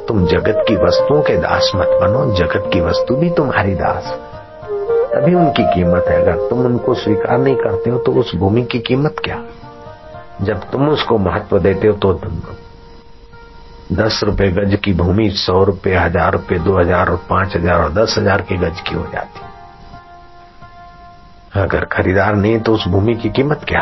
तुम 0.07 0.25
जगत 0.25 0.65
की 0.67 0.75
वस्तुओं 0.75 1.21
के 1.21 1.37
दास 1.37 1.71
मत 1.75 1.87
बनो, 1.87 2.33
जगत 2.33 2.69
की 2.73 2.81
वस्तु 2.81 3.15
भी 3.15 3.29
तुम्हारी 3.29 3.75
दास। 3.75 4.19
तभी 5.13 5.33
उनकी 5.33 5.63
कीमत 5.63 6.05
है। 6.07 6.21
अगर 6.21 6.47
तुम 6.49 6.65
उनको 6.65 6.93
स्वीकार 6.93 7.37
नहीं 7.37 7.55
करते 7.55 7.89
हो 7.89 7.97
तो 7.97 8.11
उस 8.11 8.35
भूमि 8.35 8.63
की 8.63 8.79
कीमत 8.79 9.15
क्या? 9.23 9.39
जब 10.41 10.57
तुम 10.57 10.89
उसको 10.89 11.17
महत्व 11.17 11.59
देते 11.59 11.87
हो 11.87 11.93
तो 11.93 12.13
दस 13.97 14.19
रुपए 14.23 14.47
गज 14.51 14.75
की 14.83 14.93
भूमि, 14.93 15.29
सौ 15.37 15.63
रुपए, 15.63 15.93
हज़ार 15.95 16.31
रुपए, 16.31 16.57
दो 16.59 16.79
हज़ार 16.79 17.09
और 17.09 17.25
पाँच 17.29 17.55
हज़ार 17.55 17.81
और 17.81 17.93
दस 17.93 18.15
हज़ार 18.17 18.41
के 18.41 18.57
गज 18.57 18.81
की 18.81 18.95
हो 18.95 19.05
जाती। 19.13 19.45
अगर 21.55 21.85
खरीदार 21.85 22.35
नहीं 22.35 22.59
तो 22.59 22.73
उस 22.73 22.87
भूमि 22.87 23.15
की 23.15 23.29
कीमत 23.29 23.61
क्या? 23.67 23.81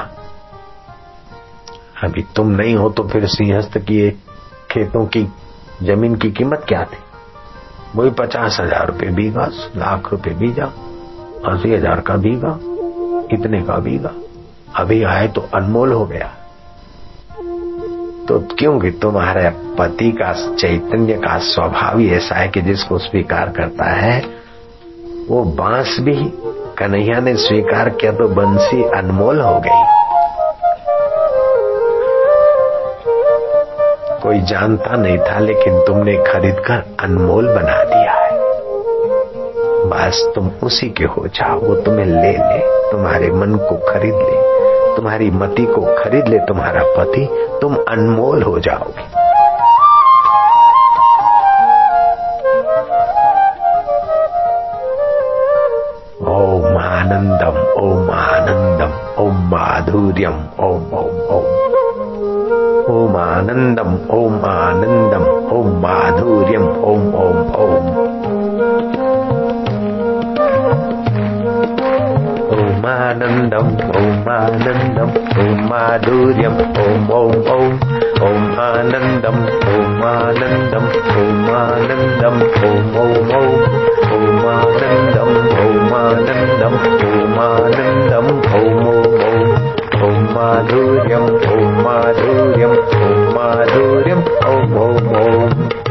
अभी 2.04 2.22
तुम 2.36 2.50
नहीं 2.52 2.76
हो 2.76 2.90
तो 2.90 3.08
फिर 3.08 3.26
सिंहस्थ 3.28 3.78
की 3.78 4.00
एक 4.02 4.20
खेतों 4.72 5.06
की 5.08 5.24
ज़मीन 5.84 6.16
की 6.16 6.32
कीमत 6.32 6.66
क्या 6.68 6.84
थी? 6.84 6.98
वही 7.96 8.10
पचास 8.20 8.58
हज़ार 8.62 8.88
रुपये 8.88 9.10
बीघा, 9.12 9.46
लाख 9.76 10.12
रुपए 10.12 10.32
बीजा 10.36 10.66
अस्सी 11.46 11.74
हज़ार 11.74 12.02
का 12.02 12.16
बीघा, 12.18 12.58
इतने 13.34 13.62
का 13.62 13.78
बीघा। 13.80 14.12
अभी 14.76 15.04
आए 15.04 15.28
तो 15.28 15.42
अनमोल 15.54 15.92
हो 15.92 16.06
गया। 16.06 16.32
तो 18.28 18.40
क्योंकि 18.40 18.92
तुम्हारे 18.92 19.50
पति 19.50 20.12
का 20.12 20.56
चैतन्य 20.56 21.14
का 21.14 21.38
स्वभाव 21.38 22.00
ही 22.00 22.10
ऐसा 22.10 22.36
है 22.36 22.48
कि 22.48 22.62
जिसको 22.62 22.98
स्वीकार 22.98 23.50
करता 23.50 23.86
है, 23.86 24.26
वो 25.30 25.44
बाँस 25.44 25.98
भी 26.00 26.16
कन्हैया 26.78 27.20
ने 27.20 27.36
स्वीकार 27.36 27.90
किया 27.90 28.12
तो 28.12 28.28
बंसी 28.28 28.84
अनमोल 28.84 29.42
हो 29.42 29.60
गई। 29.60 29.84
कोई 34.22 34.42
जानता 34.42 34.96
नहीं 34.96 35.18
था, 35.18 35.40
लेकिन 35.40 35.80
तुमने 35.80 36.18
खरीद 36.18 36.56
कर 36.56 36.96
अनमोल 37.00 37.48
बना 37.48 37.84
दिया 37.84 38.12
है। 38.12 38.32
बस 39.90 40.32
तुम 40.36 40.52
उसी 40.64 40.90
के 40.90 41.04
हो 41.04 41.28
जाओ, 41.28 41.60
वो 41.60 41.76
तुम्हें 41.76 42.06
ले 42.06 42.32
ले, 42.32 42.92
तुम्हारे 42.92 43.32
मन 43.32 43.56
को 43.56 43.92
खरीद 43.92 44.16
ले। 44.16 44.45
तुम्हारी 44.96 45.32
मति 45.32 45.66
को 45.66 45.82
खरीद 45.82 46.28
ले 46.28 46.40
तुम्हारा 46.40 46.82
पति, 46.84 47.30
तुम 47.62 47.76
अनमोल 47.76 48.44
हो 48.44 48.60
जाओगे। 48.60 49.26
ओम 56.32 56.78
आनंदम 56.78 57.82
ओम 57.84 58.12
आनंदम, 58.12 59.24
ओम 59.24 59.36
माधुर्यम, 59.52 60.44
ओम 60.60 60.84
ओम 60.94 61.36
ओम। 61.36 61.66
ओम 62.96 63.16
आनंदम 63.16 64.00
ओम 64.12 64.36
आनंदम, 64.46 65.56
ओम 65.58 65.68
माधुर्यम, 65.82 66.68
ओम 66.68 67.16
ओम 67.16 67.56
ओम। 67.56 67.95
ओम 73.16 73.22
आनंदम 73.24 73.68
ओम 73.98 74.30
आनंदम 74.30 75.12
ओम 75.42 75.60
माधुर्यम 75.68 76.56
ओम 76.82 77.06
ओम 77.18 77.36
ओम 77.54 77.76
ओम 78.28 78.60
आनंदम 78.64 79.38
ओम 79.74 80.04
आनंदम 80.08 80.88
ओम 81.22 81.48
आनंदम 81.60 82.42
ओम 82.70 82.98
ओम 83.04 83.32
ओम 83.38 83.56
ओम 84.16 84.44
आनंदम 84.56 85.32
ओम 85.62 85.96
आनंदम 86.02 86.76
ओम 87.08 87.40
आनंदम 87.46 88.28
ओम 88.60 88.84
ओम 88.90 89.16
ओम 89.30 89.56
ओम 90.10 90.22
माधुर्यम 90.36 91.32
ओम 91.54 91.82
माधुर्यम 91.88 92.78
ओम 93.00 93.34
माधुर्यम 93.38 94.24
ओम 94.52 94.78
ओम 94.84 95.85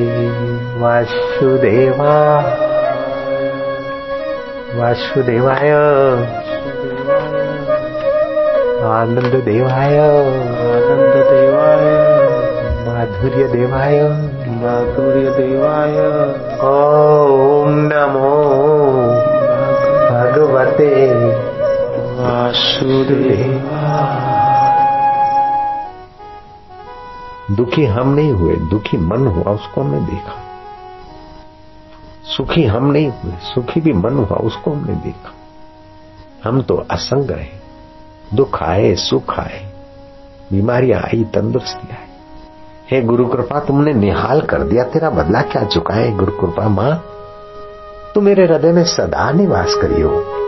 वासुदेवा। 0.80 2.14
वासुदेवाय। 4.74 5.70
आनंद 8.84 9.42
देवाय 9.44 9.98
आनंद 9.98 11.14
देवाय 11.30 11.84
माधुर्य 12.86 13.44
देवाय 13.44 14.02
माधुर्य। 14.62 15.30
देवाय 15.30 15.96
ओम 16.60 17.70
नमो 17.92 18.44
भगवते। 20.10 21.14
वासुदेवा। 22.18 22.84
दुखी 27.54 27.84
हम 27.84 28.08
नहीं 28.08 28.32
हुए, 28.32 28.56
दुखी 28.56 28.96
मन 28.96 29.26
हुआ, 29.26 29.52
उसको 29.52 29.80
हमने 29.80 30.00
देखा। 30.00 30.40
सुखी 32.36 32.64
हम 32.64 32.84
नहीं 32.84 33.08
हुए, 33.08 33.32
सुखी 33.42 33.80
भी 33.80 33.92
मन 33.92 34.14
हुआ, 34.14 34.36
उसको 34.38 34.70
हमने 34.70 34.94
देखा। 34.94 35.34
हम 36.48 36.62
तो 36.62 36.76
असंग 36.90 37.30
रहे, 37.30 37.46
दुख 38.34 38.62
आए, 38.62 38.94
सुख 38.94 39.38
आए, 39.38 39.72
बीमारियाँ 40.52 41.00
आई, 41.00 41.24
तंदुरुस्ती 41.24 41.88
आई। 41.88 42.08
हे 42.90 43.02
गुरु 43.02 43.26
कृपा 43.26 43.60
तुमने 43.60 43.92
निहाल 43.92 44.40
कर 44.40 44.62
दिया, 44.62 44.84
तेरा 44.84 45.10
बदला 45.10 45.42
क्या 45.42 45.64
चुका 45.64 45.94
है? 45.94 46.16
गुरु 46.16 46.32
कृपा 46.32 46.68
माँ 46.68 47.04
तू 48.14 48.20
मेरे 48.20 48.46
हृदय 48.46 48.72
में 48.72 48.84
सदा 48.84 49.30
निवास 49.30 49.74
करियो। 49.82 50.43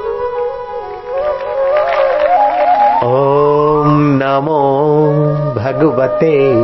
भगवते 5.76 6.62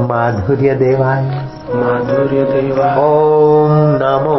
माधुर्य 0.09 0.75
देवाय 0.75 1.49
माधुर्य 1.75 2.43
देवाय 2.43 2.99
ओम 2.99 3.99
नमो। 4.03 4.37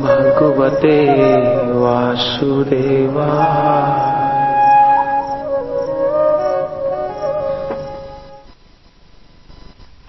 भगवते 0.00 0.98
वासुदेवाय। 1.78 4.05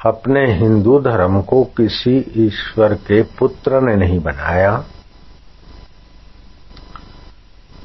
अपने 0.07 0.41
हिंदू 0.53 0.99
धर्म 0.99 1.41
को 1.41 1.63
किसी 1.63 2.17
ईश्वर 2.37 2.93
के 2.93 3.21
पुत्र 3.23 3.81
ने 3.81 3.95
नहीं 3.95 4.19
बनाया, 4.19 4.85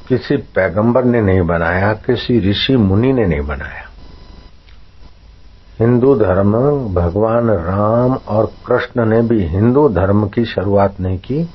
किसी 0.09 0.37
पैगंबर 0.37 1.05
ने 1.05 1.21
नहीं 1.21 1.43
बनाया, 1.43 1.93
किसी 1.93 2.51
ऋषि 2.51 2.77
मुनि 2.77 3.13
ने 3.13 3.27
नहीं 3.27 3.41
बनाया। 3.41 3.89
हिंदू 5.81 6.15
धर्म, 6.15 6.53
भगवान 6.95 7.51
राम 7.51 8.15
और 8.29 8.53
कृष्ण 8.67 9.05
ने 9.05 9.21
भी 9.23 9.45
हिंदू 9.47 9.89
धर्म 9.89 10.29
की 10.29 10.45
शुरुआत 10.45 11.01
नहीं 11.01 11.19
की, 11.19 11.49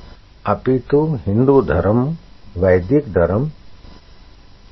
अपितु 0.46 1.18
हिंदू 1.26 1.62
धर्म, 1.62 2.16
वैदिक 2.56 3.08
धर्म 3.12 3.50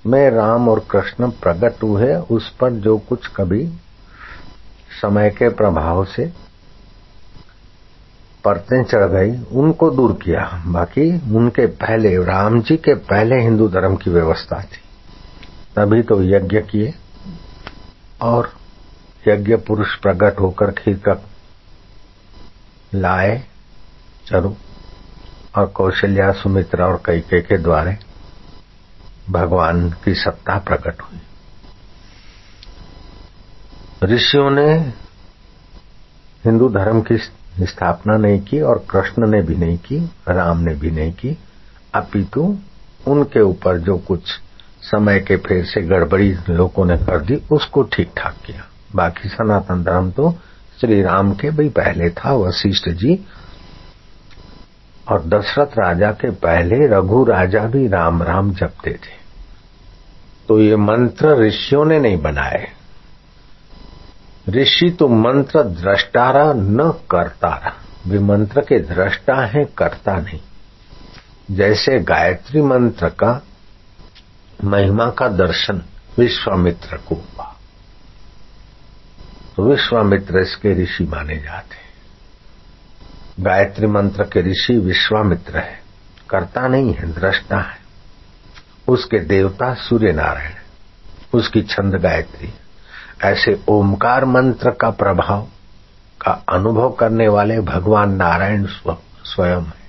में 0.07 0.31
राम 0.31 0.69
और 0.69 0.79
कृष्ण 0.91 1.31
प्रकट 1.43 1.83
हुए, 1.83 2.15
उस 2.15 2.51
पर 2.51 2.73
जो 2.73 2.99
कुछ 2.99 3.27
कभी 3.27 3.67
समय 5.03 5.31
के 5.31 5.49
प्रभाव 5.49 6.05
से 6.05 6.33
परतें 8.45 8.85
चढ़ 8.85 9.05
गई, 9.05 9.45
उनको 9.53 9.91
दूर 9.91 10.13
किया। 10.13 10.63
बाकी 10.67 11.35
उनके 11.37 11.67
पहले, 11.67 12.25
राम 12.25 12.61
जी 12.61 12.77
के 12.77 12.95
पहले 12.95 13.41
हिंदू 13.43 13.69
धर्म 13.69 13.97
की 13.97 14.11
व्यवस्था 14.11 14.63
थी। 14.63 14.81
तभी 15.77 16.03
तो 16.03 16.23
यज्ञ 16.23 16.61
किए 16.61 16.95
और 18.23 18.53
यज्ञ 19.29 19.57
पुरुष 19.57 19.95
प्रकट 19.95 20.41
होकर 20.41 20.71
खीर 20.71 20.97
का 20.97 21.23
लाए, 22.95 23.43
चरु 24.27 24.55
और 25.57 25.67
कौशल्या, 25.67 26.33
सुमित्रा 26.33 26.87
और 26.87 27.03
कैके 27.07 27.41
के 27.41 27.59
द्वारे 27.59 27.99
भगवान 29.31 29.91
की 29.91 30.15
सत्ता 30.15 30.59
प्रकट 30.59 31.03
हुई। 31.03 31.21
ऋषियों 34.05 34.51
ने 34.51 34.73
हिंदू 36.45 36.69
धर्म 36.69 37.01
की 37.01 37.17
स्थापना 37.65 38.17
नहीं 38.17 38.41
की 38.41 38.61
और 38.61 38.87
कृष्ण 38.91 39.27
ने 39.27 39.43
भी 39.43 39.55
नहीं 39.55 39.79
की, 39.79 40.11
राम 40.29 40.59
ने 40.59 40.75
भी 40.75 40.91
नहीं 40.91 41.13
की। 41.13 41.39
अपितु 41.95 42.59
उनके 43.07 43.41
ऊपर 43.41 43.79
जो 43.79 43.99
कुछ 43.99 44.21
समय 44.83 45.21
के 45.21 45.37
फेर 45.37 45.65
से 45.65 45.83
गड़बड़ी 45.83 46.37
लोगों 46.51 46.85
ने 46.85 46.97
कर 46.97 47.21
दी, 47.21 47.43
उसको 47.53 47.83
ठीक 47.83 48.11
ठाक 48.17 48.35
किया। 48.47 48.65
बाकी 48.95 49.29
सनातन 49.29 49.83
धर्म 49.83 50.11
तो 50.11 50.35
श्री 50.81 51.03
राम 51.03 51.33
के 51.35 51.51
भी 51.51 51.69
पहले 51.69 52.11
था, 52.11 52.35
वशिष्ठ 52.35 52.89
जी। 52.89 53.25
और 55.09 55.25
दशरथ 55.25 55.79
राजा 55.79 56.11
के 56.11 56.31
पहले 56.31 56.87
रघु 56.87 57.25
राजा 57.25 57.61
भी 57.61 57.89
राम 57.89 58.23
राम 58.23 58.53
जपते 58.53 58.91
थे। 58.91 59.17
तो 60.49 60.61
ये 60.61 60.77
मंत्र 60.77 61.37
ऋषियों 61.39 61.85
ने 61.85 62.01
नहीं 62.01 62.23
बनाए। 62.23 62.76
ऋषि 64.49 64.97
तो 64.99 65.09
मंत्र 65.09 65.63
द्रष्टारा 65.63 66.53
न 66.53 66.95
करतारा। 67.11 67.73
वे 68.07 68.19
मंत्र 68.19 68.61
के 68.61 68.79
दृष्टा 68.79 69.47
है, 69.47 69.65
करता 69.65 70.17
नहीं। 70.17 70.41
जैसे 71.51 71.99
गायत्री 71.99 72.63
मंत्र 72.63 73.09
का 73.09 73.43
महिमा 74.65 75.11
का 75.11 75.29
दर्शन 75.29 75.83
विश्वामित्र 76.19 76.97
को 76.97 77.15
हुआ। 77.15 77.57
तो 79.57 79.71
विश्वामित्र 79.71 80.39
इसके 80.39 80.83
ऋषि 80.83 81.05
माने 81.05 81.37
जाते 81.37 81.75
हैं। 81.75 81.87
गायत्री 83.41 83.87
मंत्र 83.87 84.25
के 84.25 84.51
ऋषि 84.51 84.79
विश्वामित्र 84.79 85.59
है। 85.59 85.81
करता 86.31 86.69
नहीं 86.69 86.95
है 86.95 87.13
दृष्टा 87.13 87.59
है। 87.59 87.79
उसके 88.89 89.19
देवता 89.19 89.75
सूर्य 89.75 90.13
नारायण 90.13 90.53
उसकी 91.35 91.63
छंद 91.63 91.95
गायत्री 91.95 92.55
ऐसे 93.25 93.61
ओमकार 93.69 94.25
मंत्र 94.25 94.71
का 94.71 94.91
प्रभाव 94.91 95.47
का 96.21 96.45
अनुभव 96.49 96.91
करने 96.91 97.29
वाले 97.29 97.61
भगवान 97.61 98.13
नारायण 98.13 98.67
स्वयं 99.25 99.63
है। 99.63 99.87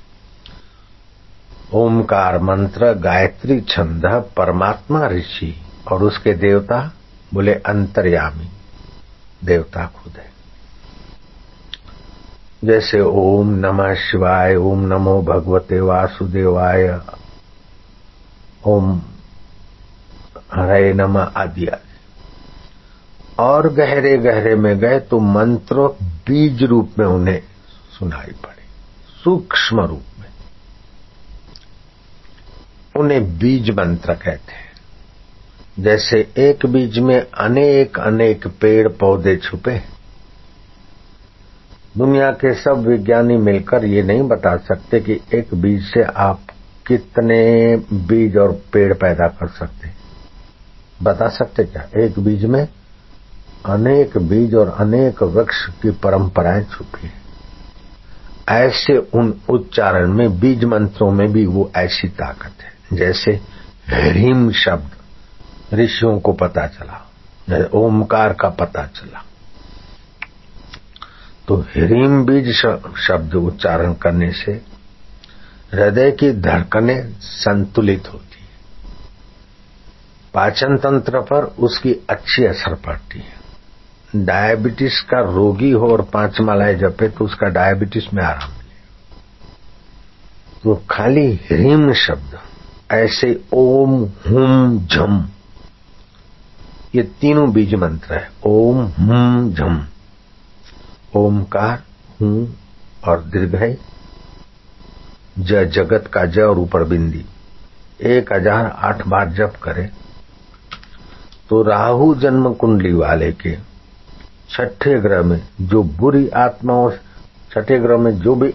ओमकार 1.73 2.39
मंत्र, 2.39 2.93
गायत्री 2.93 3.61
छंद, 3.61 4.05
परमात्मा 4.37 5.07
ऋषि 5.07 5.61
और 5.91 6.03
उसके 6.03 6.33
देवता 6.33 6.91
बोले 7.33 7.53
अंतर्यामी, 7.53 8.49
देवता 9.45 9.85
खुद 9.85 10.13
है। 10.17 10.31
जैसे 12.63 13.01
ओम 13.01 13.49
नमः 13.49 13.95
शिवाय, 13.95 14.55
ओम 14.55 14.79
नमो 14.79 15.21
भगवते 15.21 15.79
वासुदेवाय, 15.79 17.01
ओम 18.65 19.01
हरे 20.53 20.93
नमः 20.93 21.31
आदि 21.37 21.65
आदि। 21.65 21.86
और 23.39 23.73
गहरे 23.73 24.17
गहरे 24.17 24.55
में 24.55 24.79
गए 24.79 24.99
तो 24.99 25.19
मंत्र, 25.19 25.75
बीज 26.03 26.63
रूप 26.63 26.91
में 26.99 27.05
उन्हें 27.05 27.41
सुनाई 27.99 28.31
पड़े। 28.43 28.63
सूक्ष्म 29.23 29.81
रूप 29.81 30.03
में। 30.19 30.27
उन्हें 32.97 33.39
बीज 33.39 33.69
मंत्र 33.69 34.13
कहते 34.13 34.53
हैं। 34.53 34.67
जैसे 35.79 36.31
एक 36.37 36.65
बीज 36.65 36.99
में 36.99 37.25
अनेक 37.37 37.99
अनेक 37.99 38.47
पेड़ 38.47 38.87
पौधे 38.87 39.37
छुपे 39.37 39.81
दुनिया 41.97 42.31
के 42.31 42.53
सब 42.53 42.77
विज्ञानी 42.87 43.37
मिलकर 43.37 43.85
ये 43.85 44.03
नहीं 44.03 44.23
बता 44.23 44.57
सकते 44.57 44.99
कि 44.99 45.21
एक 45.33 45.53
बीज 45.53 45.83
से 45.83 46.03
आप 46.03 46.39
कितने 46.87 47.75
बीज 47.93 48.37
और 48.37 48.51
पेड़ 48.73 48.93
पैदा 48.93 49.27
कर 49.27 49.47
सकते 49.47 49.89
बता 51.03 51.27
सकते 51.27 51.63
क्या? 51.63 51.87
एक 51.97 52.19
बीज 52.19 52.45
में 52.45 52.67
अनेक 53.65 54.17
बीज 54.17 54.55
और 54.55 54.69
अनेक 54.69 55.23
वृक्ष 55.23 55.65
की 55.65 55.91
परंपराएँ 55.91 56.63
छुपी 56.63 57.07
है। 57.07 57.27
ऐसे 58.49 58.97
उन 58.97 59.41
उच्चारण 59.49 60.13
में, 60.13 60.39
बीज 60.39 60.63
मंत्रों 60.63 61.11
में 61.11 61.31
भी 61.31 61.45
वो 61.45 61.71
ऐसी 61.75 62.07
ताकत 62.07 62.51
है। 62.61 62.97
जैसे 62.97 63.31
ह्रीम 63.89 64.51
शब्द, 64.51 64.91
ऋषियों 65.73 66.19
को 66.19 66.33
पता 66.33 66.67
चला 66.67 67.03
ओमकार 67.73 68.33
का 68.33 68.49
पता 68.49 68.85
चला। 68.85 69.23
तो 71.47 71.55
ह्रीम 71.55 72.25
बीज 72.25 72.55
शब्द 72.97 73.35
उच्चारण 73.35 73.93
करने 73.93 74.31
से 74.31 74.51
हृदय 75.73 76.11
की 76.11 76.31
धड़कने 76.31 77.01
संतुलित 77.21 78.13
होती 78.13 78.41
है। 78.41 78.49
पाचन 80.33 80.77
तंत्र 80.77 81.19
पर 81.19 81.43
उसकी 81.43 81.93
अच्छी 82.09 82.45
असर 82.45 82.75
पड़ती 82.75 83.19
है। 83.19 83.36
डायबिटीज़ 84.15 85.01
का 85.03 85.19
रोगी 85.23 85.71
हो 85.71 85.91
और 85.91 86.01
पाँच 86.13 86.39
मालाएँ 86.41 86.75
जपे 86.75 87.07
तो 87.09 87.25
उसका 87.25 87.47
डायबिटीज़ 87.49 88.07
में 88.13 88.23
आराम 88.23 88.51
मिले। 88.51 88.75
तो 90.63 90.75
खाली 90.89 91.27
ह्रीम 91.43 91.91
शब्द, 91.95 92.37
ऐसे 92.91 93.39
ओम 93.53 93.97
हुम 94.27 94.79
झम। 94.79 95.27
ये 96.95 97.03
तीनों 97.21 97.51
बीज 97.53 97.73
मंत्र 97.75 98.13
है, 98.13 98.29
ओम 98.45 98.81
हुम 98.99 99.51
झम। 99.53 99.85
ओमकार, 101.15 101.83
हूँ 102.21 102.55
और 103.07 103.23
दीर्घ 103.25 103.55
है। 103.55 103.77
ज 105.39 105.63
जगत 105.73 106.09
का 106.13 106.25
ज 106.25 106.39
और 106.39 106.59
ऊपर 106.59 106.83
बिंदी। 106.83 107.25
एक 108.07 108.33
हज़ार 108.33 108.65
आठ 108.65 109.07
बार 109.07 109.29
जप 109.29 109.53
करे। 109.63 109.89
तो 111.49 111.61
राहु 111.63 112.13
जन्म 112.15 112.53
कुंडली 112.53 112.93
वाले 112.93 113.31
के 113.33 113.55
छठे 114.49 114.99
ग्रह 115.01 115.21
में 115.23 115.41
जो 115.61 115.83
बुरी 115.99 116.27
आत्माओं 116.37 116.89
छठे 117.51 117.79
ग्रह 117.79 117.97
में 117.97 118.11
जो 118.19 118.35
भी 118.35 118.53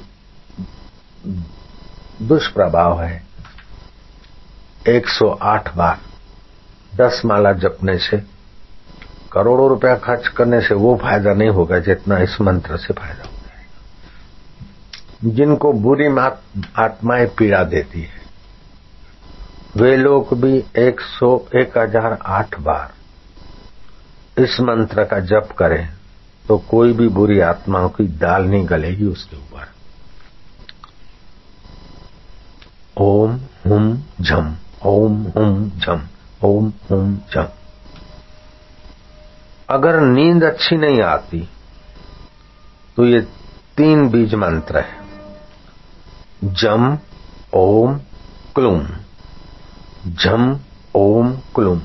दुष्प्रभाव 2.22 3.00
है 3.02 3.22
108 4.90 5.68
बार 5.76 5.98
दस 6.96 7.22
माला 7.24 7.52
जपने 7.54 7.96
से, 7.98 8.16
करोड़ों 9.32 9.68
रुपया 9.68 9.94
खर्च 9.96 10.28
करने 10.28 10.60
से 10.60 10.74
वो 10.76 10.96
फ़ायदा 11.02 11.32
नहीं 11.34 11.48
होगा 11.50 11.78
जितना 11.80 12.18
इस 12.22 12.36
मंत्र 12.40 12.76
से 12.76 12.94
फ़ायदा 12.94 13.22
होगा। 13.22 13.30
जिनको 15.30 15.72
बुरी 15.74 16.06
आत्माएँ 16.78 17.26
पीड़ा 17.38 17.62
देती 17.64 18.00
है, 18.00 18.20
वे 19.76 19.96
लोग 19.96 20.34
भी 20.40 20.64
एक 20.78 21.00
सौ, 21.00 21.36
एक 21.56 21.78
हज़ार 21.78 22.18
आठ 22.28 22.58
बार 22.60 22.92
इस 24.38 24.60
मंत्र 24.60 25.04
का 25.04 25.20
जप 25.20 25.48
करें 25.58 25.88
तो 26.48 26.58
कोई 26.58 26.92
भी 26.92 27.08
बुरी 27.08 27.40
आत्माओं 27.40 27.88
की 27.88 28.08
दाल 28.08 28.44
नहीं 28.44 28.68
गलेगी 28.68 29.04
उसके 29.04 29.36
ऊपर। 29.36 29.68
ओम 32.98 33.40
हुम 33.66 33.98
झम, 34.20 34.56
ओम 34.84 35.22
हुम 35.22 35.70
झम, 35.70 36.02
ओम 36.44 36.72
हुम 36.90 37.16
झम। 37.16 37.48
अगर 39.70 40.00
नींद 40.00 40.44
अच्छी 40.44 40.76
नहीं 40.76 41.02
आती 41.02 41.48
तो 42.96 43.04
ये 43.04 43.20
तीन 43.76 44.08
बीज 44.08 44.34
मंत्र 44.34 44.78
है। 44.78 45.02
जम, 46.44 46.98
ओम, 47.54 47.98
क्लूम। 48.54 48.88
झम 50.14 50.58
ओम, 50.94 51.32
क्लुम। 51.32 51.80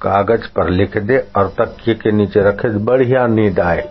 कागज़ 0.00 0.46
पर 0.56 0.70
लिख 0.70 0.96
दे 0.98 1.18
और 1.36 1.48
तकिए 1.60 1.94
के 1.94 2.12
नीचे 2.12 2.40
रखे, 2.42 2.68
बढ़िया 2.80 3.26
नींद 3.28 3.60
आए। 3.60 3.88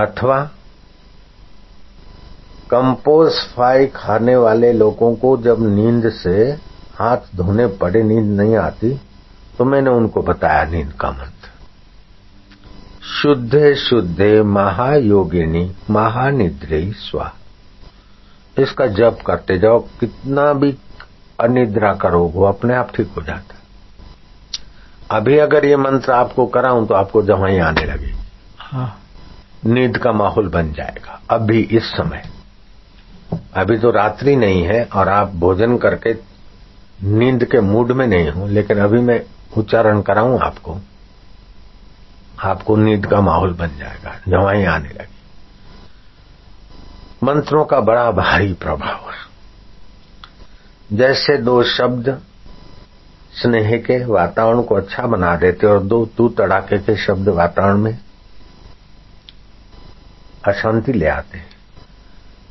अथवा 0.00 0.38
कंपोज 2.70 3.32
फाई 3.56 3.86
खाने 3.86 4.36
वाले 4.36 4.72
लोगों 4.72 5.14
को 5.16 5.36
जब 5.42 5.66
नींद 5.68 6.10
से 6.12 6.36
हाथ 6.94 7.36
धोने 7.36 7.66
पड़े, 7.76 8.02
नींद 8.02 8.40
नहीं 8.40 8.56
आती 8.56 8.94
तो 9.58 9.64
मैंने 9.64 9.90
उनको 9.90 10.22
बताया 10.22 10.64
नींद 10.64 10.92
का 10.92 11.10
मंत्र। 11.10 11.50
शुद्धे 13.12 13.74
शुद्धे 13.78 14.42
महायोगिनी, 14.42 15.70
महानिद्रे 15.90 16.80
स्वा 16.92 17.32
इसका 18.56 18.86
जप 18.88 19.18
करते 19.26 19.58
जाओ, 19.58 19.78
कितना 20.00 20.52
भी 20.52 20.72
अनिद्रा 21.38 21.92
का 21.94 22.08
रोग 22.08 22.34
वो 22.34 22.44
अपने 22.44 22.74
आप 22.74 22.92
ठीक 22.94 23.08
हो 23.16 23.22
जाता 23.22 23.54
है। 23.54 23.64
अभी 25.10 25.38
अगर 25.38 25.64
ये 25.64 25.76
मंत्र 25.76 26.12
आपको 26.12 26.46
कराऊं 26.46 26.86
तो 26.86 26.94
आपको 26.94 27.22
जमाई 27.22 27.58
आने 27.58 27.84
लगे 27.84 28.14
हाँ। 28.60 28.88
नींद 29.66 29.98
का 29.98 30.12
माहौल 30.12 30.48
बन 30.48 30.72
जाएगा 30.72 31.20
अभी 31.30 31.60
इस 31.60 31.90
समय। 31.90 32.22
अभी 33.54 33.78
तो 33.78 33.90
रात्रि 33.90 34.36
नहीं 34.36 34.62
है 34.62 34.82
और 34.94 35.08
आप 35.08 35.32
भोजन 35.36 35.76
करके 35.76 36.12
नींद 37.02 37.44
के 37.44 37.60
मूड 37.60 37.92
में 37.92 38.06
नहीं 38.06 38.30
हो 38.30 38.46
लेकिन 38.46 38.78
अभी 38.78 39.00
मैं 39.00 39.20
उच्चारण 39.56 40.00
कराऊं 40.02 40.38
आपको 40.40 40.78
आपको 42.44 42.76
नींद 42.76 43.06
का 43.06 43.20
माहौल 43.20 43.52
बन 43.54 43.76
जाएगा 43.78 44.14
जवाई 44.28 44.64
आने 44.64 44.88
लगी 44.88 45.14
मंत्रों 47.24 47.64
का 47.64 47.80
बड़ा 47.80 48.10
भारी 48.10 48.52
प्रभाव 48.52 49.05
जैसे 50.92 51.36
दो 51.38 51.62
शब्द 51.62 52.08
स्नेह 53.32 53.76
के 53.78 54.04
वातावरण 54.04 54.62
को 54.62 54.74
अच्छा 54.74 55.06
बना 55.06 55.34
देते 55.36 55.66
और 55.66 55.82
दो 55.82 56.04
तू 56.16 56.28
तड़ाके 56.28 56.78
के 56.78 56.96
शब्द 56.96 57.28
वातावरण 57.28 57.78
में 57.78 57.98
अशांति 60.48 60.92
ले 60.92 61.06
आते 61.06 61.38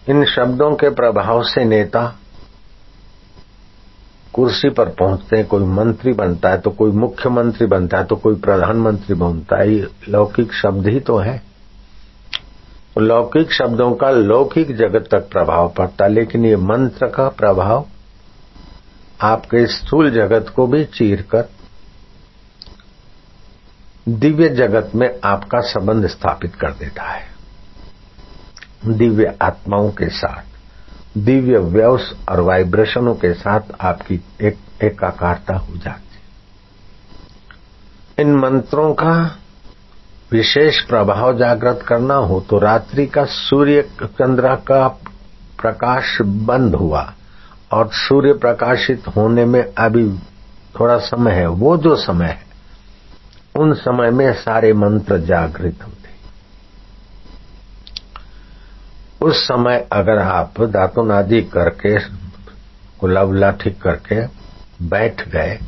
इन 0.10 0.26
शब्दों 0.26 0.74
के 0.76 0.90
प्रभाव 0.90 1.44
से 1.44 1.64
नेता 1.66 2.04
कुर्सी 4.34 4.70
पर 4.70 4.90
पहुँचते 4.90 5.38
हैं, 5.38 5.46
कोई 5.48 5.64
मंत्री 5.66 6.14
बनता 6.14 6.50
है 6.50 6.58
तो 6.62 6.70
कोई 6.72 6.92
मुख्यमंत्री 6.94 7.68
बनता 7.68 7.98
है 7.98 8.06
तो 8.06 8.16
कोई 8.16 8.36
प्रधानमंत्री 8.36 9.16
बनता 9.16 9.60
है। 9.60 9.70
ये 9.72 9.88
लौकिक 10.10 10.54
शब्द 10.54 10.88
ही 10.88 11.00
तो 11.00 11.18
है। 11.18 11.42
लौकिक 12.98 13.52
शब्दों 13.54 13.92
का 13.96 14.10
लौकिक 14.12 14.76
जगत 14.78 15.08
तक 15.12 15.30
प्रभाव 15.32 15.74
पड़ता 15.78 16.06
है, 16.06 16.12
लेकिन 16.12 16.46
ये 16.46 16.56
मंत्र 16.56 17.08
का 17.08 17.28
प्रभाव 17.30 17.86
आपके 19.22 19.66
स्थूल 19.68 20.10
जगत 20.12 20.52
को 20.56 20.68
भी 20.68 20.84
चीर 20.86 21.22
कर 21.22 21.50
दिव्य 24.10 24.50
जगत 24.50 24.92
में 24.96 25.20
आपका 25.24 25.60
संबंध 25.60 26.08
स्थापित 26.08 26.56
कर 26.56 26.72
देता 26.72 27.04
है। 27.04 27.28
दिव्य 28.88 29.38
आत्माओं 29.42 29.90
के 29.92 30.10
साथ, 30.10 30.44
दिव्य 31.18 31.58
व्यवस 31.58 32.12
और 32.30 32.40
वाइब्रेशनों 32.40 33.16
के 33.16 33.34
साथ 33.34 33.62
आपकी 33.82 34.20
एक, 34.42 34.58
एकाकारता 34.84 35.56
हो 35.56 35.76
जाती 35.76 36.16
है। 36.16 36.22
इन 38.20 38.36
मंत्रों 38.36 38.94
का 38.94 39.40
विशेष 40.32 40.82
प्रभाव 40.82 41.38
जागृत 41.38 41.80
करना 41.88 42.16
हो 42.16 42.40
तो 42.40 42.60
रात्रि 42.60 43.06
का 43.08 43.26
सूर्य, 43.26 43.82
चंद्र 44.04 44.56
का 44.56 44.88
प्रकाश 45.62 46.18
बंद 46.22 46.76
हुआ। 46.76 47.14
और 47.72 47.90
सूर्य 47.94 48.34
प्रकाशित 48.34 49.04
होने 49.08 49.46
में 49.46 49.74
अभी 49.74 50.10
थोड़ा 50.80 50.98
समय 50.98 51.32
है, 51.32 51.48
वो 51.48 51.78
जो 51.78 51.96
समय 51.96 52.26
है, 52.26 52.46
उन 53.60 53.74
समय 53.74 54.12
में 54.12 54.34
सारे 54.34 54.74
मंत्र 54.74 55.18
जागृत 55.18 55.78
होते 55.84 56.06
उस 59.22 59.44
समय 59.44 59.88
अगर 59.92 60.18
आप 60.18 60.62
दातुन 60.62 61.12
आदि 61.12 61.42
करके 61.42 62.00
गुलाबला 63.00 63.40
लाठी 63.40 63.70
करके 63.70 64.28
बैठ 64.88 65.30
गए, 65.30 65.60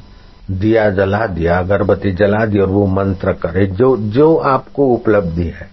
दिया 0.52 0.90
जला 0.90 1.28
दिया, 1.28 1.60
अगरबत्ती 1.60 2.12
जला 2.12 2.46
दी 2.46 2.60
और 2.60 2.68
वो 2.68 2.88
मंत्र 2.88 3.34
करे, 3.34 3.66
जो 3.66 3.98
जो 3.98 4.36
आपको 4.36 4.88
उपलब्धि 4.88 5.48
है, 5.48 5.70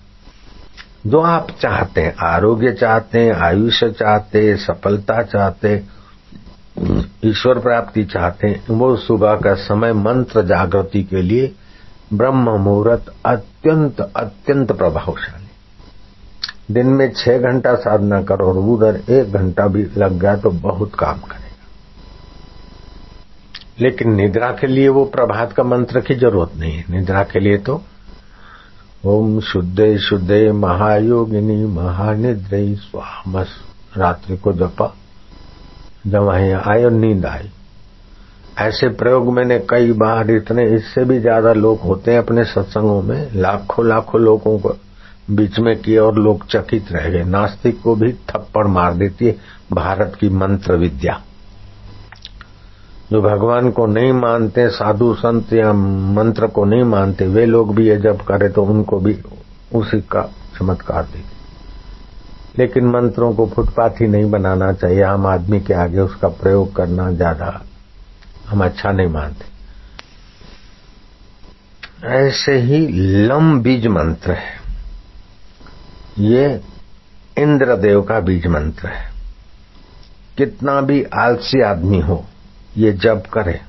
जो 1.06 1.20
आप 1.20 1.50
चाहते 1.50 2.00
हैं, 2.00 2.14
आरोग्य 2.22 2.72
चाहते 2.72 3.18
हैं, 3.18 3.32
आयुष्य 3.32 3.90
चाहते 3.90 4.48
हैं, 4.48 4.56
सफलता 4.56 5.22
चाहते 5.22 5.68
ईश्वर 7.24 7.58
प्राप्ति 7.58 8.04
चाहते 8.04 8.48
हैं, 8.48 8.64
वो 8.70 8.96
सुबह 8.96 9.34
का 9.34 9.54
समय 9.54 9.92
मंत्र 9.92 10.42
जागृति 10.42 11.02
के 11.02 11.22
लिए 11.22 11.52
ब्रह्म 12.14 12.50
मुहूर्त 12.50 13.14
अत्यंत 13.26 14.00
अत्यंत 14.00 14.72
प्रभावशाली। 14.72 15.44
दिन 16.74 16.86
में 16.86 17.12
छह 17.12 17.38
घंटा 17.38 17.74
साधना 17.74 18.22
करो 18.22 18.48
और 18.48 18.56
उधर 18.56 19.12
एक 19.12 19.32
घंटा 19.32 19.66
भी 19.66 19.86
लग 19.96 20.12
गया 20.12 20.36
तो 20.36 20.50
बहुत 20.50 20.94
काम 20.94 21.18
करेगा। 21.18 21.40
लेकिन 23.80 24.14
निद्रा 24.14 24.50
के 24.50 24.66
लिए 24.66 24.88
वो 24.88 25.04
प्रभात 25.04 25.52
का 25.52 25.62
मंत्र 25.62 26.00
की 26.00 26.14
ज़रूरत 26.14 26.50
नहीं 26.56 26.72
है। 26.72 26.84
निद्रा 26.90 27.22
के 27.22 27.40
लिए 27.40 27.58
तो 27.58 27.82
ओम 29.04 29.40
शुद्धे 29.40 29.98
शुद्धे 29.98 30.52
महायोगिनी, 30.52 31.66
महानिद्रे 31.66 32.74
स्वाह। 32.74 33.30
बस 33.30 33.48
रात्रि 33.96 34.36
को 34.36 34.52
जपा। 34.52 34.94
जब 36.06 36.22
वहीं 36.22 36.52
आए 36.52 36.84
और 36.84 36.90
नींद 36.90 37.26
आई। 37.26 37.50
ऐसे 38.58 38.88
प्रयोग 38.88 39.32
मैंने 39.32 39.58
कई 39.58 39.92
बार, 39.92 40.30
इतने 40.30 40.64
इससे 40.76 41.04
भी 41.04 41.18
ज़्यादा 41.20 41.52
लोग 41.52 41.80
होते 41.80 42.10
हैं 42.10 42.18
अपने 42.18 42.44
सत्संगों 42.44 43.02
में, 43.02 43.30
लाखों 43.34 43.86
लाखों 43.86 44.20
लोगों 44.20 44.58
को 44.58 44.76
बीच 45.30 45.58
में 45.58 45.76
किए 45.76 45.98
और 45.98 46.18
लोग 46.18 46.46
चकित 46.46 46.92
रह 46.92 47.08
गए। 47.08 47.22
नास्तिक 47.22 47.80
को 47.82 47.94
भी 47.94 48.12
थप्पड़ 48.30 48.66
मार 48.66 48.94
देती 48.94 49.26
है। 49.26 49.36
भारत 49.72 50.16
की 50.20 50.28
मंत्र 50.28 50.76
विद्या। 50.76 51.20
जो 53.12 53.20
भगवान 53.22 53.70
को 53.70 53.86
नहीं 53.86 54.12
मानते, 54.12 54.68
साधु 54.68 55.14
संत 55.14 55.52
या 55.52 55.72
मंत्र 55.72 56.46
को 56.46 56.64
नहीं 56.64 56.84
मानते, 56.84 57.26
वे 57.26 57.46
लोग 57.46 57.74
भी 57.74 57.88
ये 57.88 57.96
जब 57.96 58.22
करे 58.22 58.48
तो 58.48 58.64
उनको 58.64 58.98
भी 59.00 59.16
उसी 59.74 60.00
का 60.00 60.22
चमत्कार 60.58 61.02
दे 61.04 61.33
लेकिन 62.54 62.86
मंत्रों 62.86 63.32
को 63.34 63.46
फुटपाथ 63.46 64.00
नहीं 64.02 64.30
बनाना 64.30 64.72
चाहिए। 64.72 65.02
आम 65.02 65.26
आदमी 65.26 65.60
के 65.60 65.74
आगे 65.74 66.00
उसका 66.00 66.28
प्रयोग 66.28 66.74
करना 66.76 67.10
ज़्यादा 67.12 67.60
हम 68.48 68.64
अच्छा 68.64 68.92
नहीं 68.92 69.08
मानते। 69.08 69.52
ऐसे 72.08 72.56
ही 72.58 72.86
लम 73.26 73.60
बीज 73.62 73.86
मंत्र 73.86 74.32
है। 74.32 74.52
ये 76.20 76.60
इंद्रदेव 77.36 78.02
का 78.02 78.20
बीज 78.20 78.46
मंत्र 78.46 78.88
है। 78.88 79.12
कितना 80.38 80.80
भी 80.80 81.02
आलसी 81.14 81.60
आदमी 81.62 82.00
हो, 82.00 82.24
ये 82.76 82.92
जब 82.94 83.26
करे। 83.26 83.60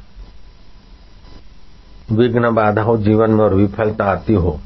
विघ्न 2.11 2.53
बाधा 2.53 2.81
हो, 2.81 2.97
जीवन 2.97 3.31
में 3.31 3.43
और 3.45 3.53
विफलता 3.53 4.05
आती 4.05 4.33
हो, 4.33 4.59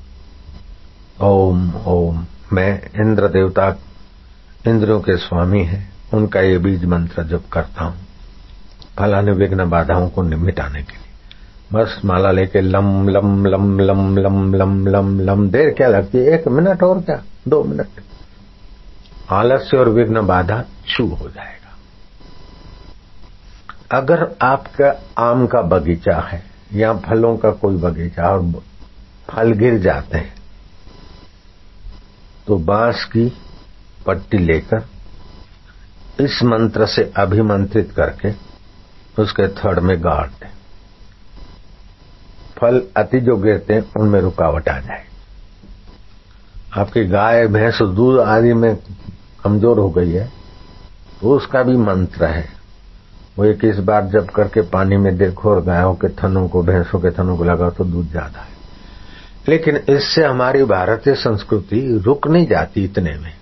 ओम 1.22 1.72
ओम, 1.88 2.26
मैं 2.54 2.82
इंद्र 3.02 3.28
देवता 3.28 3.70
इंद्रियों 4.68 5.00
के 5.00 5.18
स्वामी 5.18 5.64
हैं। 5.64 5.94
उनका 6.14 6.42
ये 6.42 6.58
बीज 6.58 6.86
मंत्र 6.86 7.24
जब 7.24 7.48
करता 7.50 7.84
हूँ। 7.84 7.98
फलाने 9.00 9.32
विघ्न 9.32 9.70
बाधाओं 9.70 10.10
को 10.10 10.22
मिटाने 10.22 10.84
के 10.84 10.94
लिए। 10.94 11.08
बस 11.74 12.02
माला 12.06 12.32
लेके 12.32 12.62
लम 12.62 13.10
लम 13.10 13.46
लम 13.46 13.80
लम 13.80 14.18
लम 14.18 14.56
लम 14.56 14.88
लम 14.88 15.20
लम। 15.20 15.50
देर 15.50 15.74
क्या 15.74 15.88
लगती 15.88 16.18
है? 16.18 16.24
एक 16.24 16.48
मिनट 16.48 16.84
और 16.84 17.02
क्या? 17.02 17.22
दो 17.48 17.64
मिनट। 17.64 17.88
आलस्य 19.30 19.78
और 19.78 19.90
विघ्न 19.90 20.26
बाधा 20.26 20.64
छू 20.88 21.08
हो 21.08 21.30
जाएगा। 21.30 21.58
अगर 23.98 24.36
आपका 24.42 24.90
आम 25.18 25.48
का 25.48 25.62
बगीचा 25.62 26.20
है 26.20 26.44
या 26.74 26.94
फलों 26.94 27.38
का 27.38 27.52
कोई 27.52 27.76
बगीचा 27.76 28.30
और 28.30 28.62
फल 29.30 29.52
गिर 29.52 29.78
जाते 29.80 30.18
हैं 30.18 30.36
तो 32.48 32.58
बाँस 32.58 33.06
की 33.06 33.26
पट्टी 34.10 34.38
लेकर 34.40 34.86
इस 36.20 36.40
मंत्र 36.46 36.86
से 36.88 37.12
अभिमंत्रित 37.18 37.92
करके 37.92 38.32
उसके 39.18 39.48
थड़ 39.56 39.80
में 39.80 39.98
गाड़ 40.04 40.28
दें। 40.30 40.50
फल 42.58 42.82
अति 42.98 43.20
जो 43.22 43.36
गिरते 43.38 43.74
हैं, 43.74 43.84
उनमें 43.96 44.20
रुकावट 44.22 44.70
आ 44.70 44.80
जाए। 44.80 45.06
आपकी 46.74 47.04
गाय, 47.08 47.48
भैंस, 47.48 47.82
दूध 47.82 48.20
आदि 48.20 48.54
में 48.54 48.76
कमज़ोर 49.44 49.80
हो 49.80 49.90
गई 49.90 50.12
है 50.12 50.28
तो 51.22 51.36
उसका 51.36 51.64
भी 51.64 51.76
मंत्र 51.78 52.26
है। 52.28 52.48
वो 53.38 53.46
एक 53.46 53.66
इस 53.66 53.78
बार 53.82 54.06
जब 54.10 54.30
करके 54.30 54.62
पानी 54.70 54.98
में 54.98 55.16
देखो 55.18 55.50
और 55.50 55.64
गायों 55.64 55.94
के 55.96 56.10
थनों 56.16 56.48
को, 56.50 56.64
भैंसों 56.64 57.00
के 57.00 57.12
थनों 57.14 57.38
को 57.38 57.44
लगाओ 57.44 57.70
तो 57.72 57.84
दूध 57.86 58.10
ज़्यादा 58.12 58.40
है। 58.40 58.58
लेकिन 59.48 59.78
इससे 59.90 60.24
हमारी 60.24 60.64
भारतीय 60.66 61.16
संस्कृति 61.18 61.82
रुक 62.06 62.28
नहीं 62.28 62.48
जाती 62.48 62.84
इतने 62.84 63.14
में। 63.16 63.34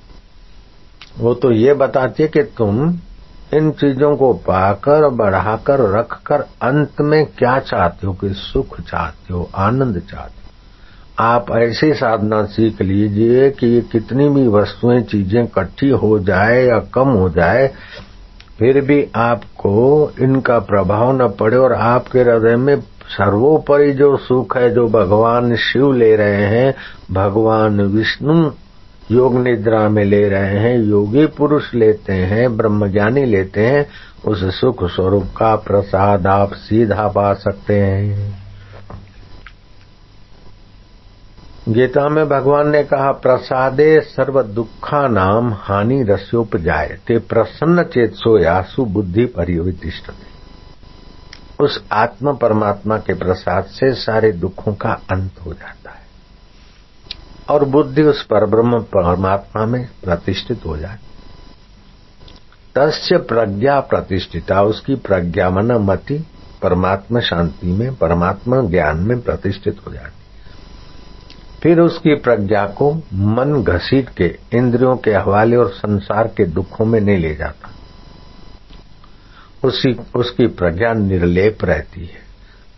वो 1.20 1.34
तो 1.34 1.52
ये 1.52 1.74
बताती 1.74 2.24
है 2.24 2.30
कि 2.30 2.44
तुम 2.44 2.94
इन 3.54 3.72
चीज़ों 3.72 4.18
को 4.18 4.34
पाकर, 4.34 5.10
बढ़ाकर, 5.10 6.00
रखकर 6.00 6.42
अंत 6.42 7.02
में 7.02 7.26
क्या 7.26 7.60
चाहते 7.60 8.08
हो 8.08 8.14
कि 8.14 8.30
सुख 8.30 8.82
चाहते 8.82 9.34
हो, 9.34 9.50
आनंद 9.56 10.02
चाहते 10.12 10.42
हो? 10.42 10.48
आप 11.20 11.46
ऐसी 11.52 11.94
साधना 11.94 12.44
सीख 12.44 12.82
लीजिए 12.82 13.50
कि 13.50 13.68
ये 13.68 13.82
कितनी 13.82 14.30
भी 14.30 14.48
वस्तुएँ, 14.48 15.02
चीज़ें 15.02 15.44
इकट्ठी 15.44 15.90
हो 15.90 16.20
जाए 16.20 16.64
या 16.64 16.80
कम 16.80 17.08
हो 17.08 17.30
जाए, 17.30 17.72
फिर 18.60 18.82
भी 18.82 19.08
आपको 19.16 20.12
इनका 20.22 20.60
प्रभाव 20.60 21.22
न 21.22 21.28
पड़े 21.28 21.58
और 21.58 21.74
आपके 21.74 22.20
हृदय 22.20 22.56
में 22.56 22.82
सर्वोपरि 23.08 23.92
जो 23.92 24.18
सुख 24.18 24.58
है, 24.58 24.70
जो 24.70 24.88
भगवान 24.88 25.56
शिव 25.56 25.94
ले 25.94 26.16
रहे 26.16 26.46
हैं, 26.46 26.76
भगवान 27.12 27.82
विष्णु 27.82 28.52
योग 29.12 29.36
निद्रा 29.36 29.90
में 29.90 30.06
ले 30.06 30.30
रहे 30.30 30.60
हैं, 30.60 30.80
योगी 30.80 31.26
पुरुष 31.26 31.74
लेते 31.74 32.14
हैं, 32.14 32.58
ब्रह्मज्ञानी 32.58 33.26
लेते 33.26 33.66
हैं, 33.66 33.90
उस 34.26 34.60
सुख 34.60 34.84
स्वरूप 34.84 35.24
का 35.24 35.56
प्रसाद 35.56 36.28
आप 36.28 36.54
सीधा 36.54 37.08
पा 37.08 37.34
सकते 37.34 37.80
हैं। 37.80 38.48
गीता 41.70 42.10
में 42.10 42.30
भगवान 42.30 42.70
ने 42.70 42.84
कहा, 42.84 43.12
प्रसादे 43.12 44.02
सर्व 44.02 44.44
दुखा 44.44 45.08
नाम 45.08 45.54
हानि 45.54 46.04
रस्योपजाए 46.04 46.98
ते 47.08 47.18
प्रसन्न 47.18 47.84
चेत 47.84 48.12
सो 48.12 48.18
सोया 48.18 48.62
सुबुद्धि 48.62 49.26
परिवितिष्ठते। 49.26 50.38
उस 51.64 51.84
आत्मा 51.92 52.32
परमात्मा 52.32 52.98
के 52.98 53.14
प्रसाद 53.14 53.64
से 53.64 53.94
सारे 53.94 54.32
दुखों 54.32 54.74
का 54.74 54.90
अंत 54.90 55.32
हो 55.46 55.54
जाता 55.54 55.77
और 57.50 57.66
बुद्धि 57.66 58.02
उस 58.02 58.24
परब्रह्म 58.24 58.80
परमात्मा 58.80 59.66
में 59.66 59.90
प्रतिष्ठित 60.04 60.66
हो 60.66 60.78
जाती 60.78 61.08
तस्य 62.76 63.18
प्रज्ञा 63.18 63.80
प्रतिष्ठिता, 63.80 64.62
उसकी 64.62 64.96
प्रज्ञा 64.96 65.50
मन 65.50 65.72
मति 65.72 66.28
परमात्मा 66.62 67.20
शांति 67.20 67.68
में, 67.68 67.96
परमात्मा 67.96 68.62
ज्ञान 68.62 68.98
में 68.98 69.22
प्रतिष्ठित 69.22 69.78
हो 69.88 69.94
जाती। 69.94 70.18
फिर 71.62 71.80
उसकी 71.80 72.16
प्रज्ञा 72.16 72.66
को 72.66 72.94
मन 73.14 73.64
घसीट 73.64 74.10
के, 74.10 74.40
इंद्रियों 74.54 74.98
के 74.98 75.14
हवाले 75.14 75.56
और 75.56 75.70
संसार 75.70 76.28
के 76.28 76.46
दुखों 76.46 76.86
में 76.86 77.02
नहीं 77.02 77.18
ले 77.18 77.36
जाता। 77.36 77.70
उसी, 79.64 80.00
उसकी 80.16 80.48
प्रज्ञा 80.48 80.94
निर्लेप 80.94 81.66
रहती 81.66 82.02
है। 82.02 82.27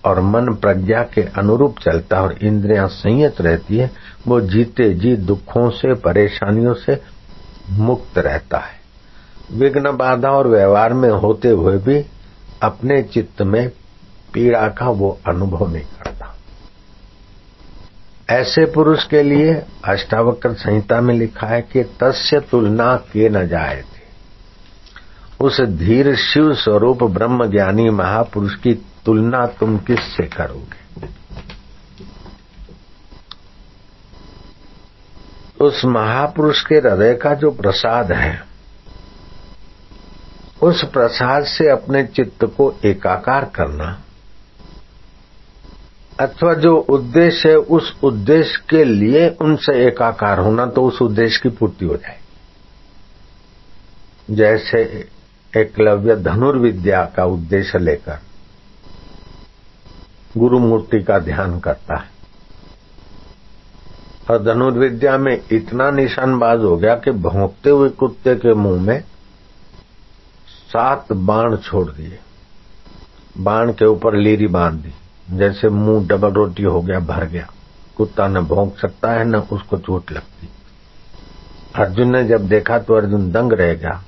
और 0.09 0.19
मन 0.21 0.53
प्रज्ञा 0.53 1.03
के 1.03 1.21
अनुरूप 1.21 1.79
चलता 1.79 2.21
और 2.21 2.33
इंद्रियाँ 2.41 2.87
संयत 2.87 3.41
रहती 3.41 3.77
है, 3.77 3.91
वो 4.27 4.41
जीते 4.41 4.93
जी 4.93 5.15
दुखों 5.15 5.69
से, 5.69 5.93
परेशानियों 5.93 6.73
से 6.73 7.01
मुक्त 7.69 8.17
रहता 8.17 8.57
है। 8.57 8.79
विघ्न 9.53 9.97
बाधा 9.97 10.29
और 10.29 10.47
व्यवहार 10.47 10.93
में 10.93 11.09
होते 11.09 11.49
हुए 11.49 11.77
भी 11.77 12.05
अपने 12.63 13.01
चित्त 13.03 13.41
में 13.41 13.69
पीड़ा 14.33 14.67
का 14.67 14.89
वो 14.89 15.19
अनुभव 15.27 15.71
नहीं 15.73 15.83
करता। 15.83 16.35
ऐसे 18.29 18.65
पुरुष 18.65 19.03
के 19.03 19.23
लिए 19.23 19.63
अष्टावक्र 19.85 20.53
संहिता 20.53 21.01
में 21.01 21.13
लिखा 21.15 21.47
है 21.47 21.61
कि 21.61 21.83
तस्य 21.83 22.39
तुलना 22.39 22.95
के 22.95 23.29
न 23.29 23.47
जाए 23.47 23.81
थे। 23.81 23.99
उस 25.41 25.61
धीर 25.61 26.15
शिव 26.15 26.53
स्वरूप 26.53 27.03
ब्रह्म 27.03 27.45
ज्ञानी 27.51 27.89
महापुरुष 27.89 28.55
की 28.55 28.73
तुलना 29.05 29.45
तुम 29.59 29.77
किससे 29.77 30.25
करोगे? 30.27 30.79
उस 35.61 35.81
महापुरुष 35.85 36.61
के 36.65 36.75
हृदय 36.75 37.13
का 37.13 37.33
जो 37.33 37.51
प्रसाद 37.51 38.11
है, 38.11 38.43
उस 40.61 40.83
प्रसाद 40.83 41.43
से 41.45 41.69
अपने 41.69 42.03
चित्त 42.05 42.45
को 42.57 42.73
एकाकार 42.85 43.45
करना, 43.45 43.99
अथवा 46.19 46.53
जो 46.53 46.75
उद्देश्य 46.89 47.49
है, 47.49 47.55
उस 47.55 47.93
उद्देश्य 48.03 48.63
के 48.69 48.83
लिए 48.83 49.27
उनसे 49.41 49.73
एकाकार 49.87 50.39
होना 50.39 50.65
तो 50.65 50.83
उस 50.83 51.01
उद्देश्य 51.01 51.39
की 51.43 51.49
पूर्ति 51.49 51.85
हो 51.85 51.95
जाए। 51.95 52.19
जैसे 54.29 54.81
एकलव्य 55.53 56.15
धनुर्विद्या 56.15 57.03
का 57.17 57.25
उद्देश्य 57.25 57.79
लेकर। 57.79 58.19
गुरु 60.37 60.59
मूर्ति 60.59 61.03
का 61.03 61.19
ध्यान 61.19 61.59
करता 61.59 61.95
है। 61.95 62.19
और 64.31 64.43
धनुर्विद्या 64.43 65.17
में 65.17 65.41
इतना 65.51 65.91
निशानबाज 65.91 66.59
हो 66.59 66.77
गया 66.77 66.95
कि 66.95 67.11
भोंकते 67.11 67.69
हुए 67.69 67.89
कुत्ते 67.89 68.35
के 68.35 68.53
मुँह 68.53 68.81
में 68.81 69.03
सात 70.47 71.13
बाण 71.13 71.57
छोड़ 71.57 71.91
दिए। 71.91 72.19
बाण 73.37 73.73
के 73.73 73.85
ऊपर 73.85 74.15
लीरी 74.15 74.47
बाँध 74.47 74.79
दी। 74.79 74.93
जैसे 75.37 75.69
मुँह 75.69 76.07
डबल 76.07 76.31
रोटी 76.31 76.63
हो 76.63 76.81
गया, 76.81 76.99
भर 76.99 77.25
गया। 77.25 77.49
कुत्ता 77.97 78.27
न 78.27 78.39
भोंक 78.39 78.77
सकता 78.77 79.11
है, 79.11 79.25
न 79.25 79.35
उसको 79.35 79.77
चोट 79.77 80.11
लगती। 80.11 80.49
अर्जुन 81.75 82.11
ने 82.11 82.23
जब 82.23 82.47
देखा 82.47 82.79
तो 82.79 82.93
अर्जुन 82.93 83.31
दंग 83.31 83.53
रह 83.53 83.73
गया। 83.73 84.03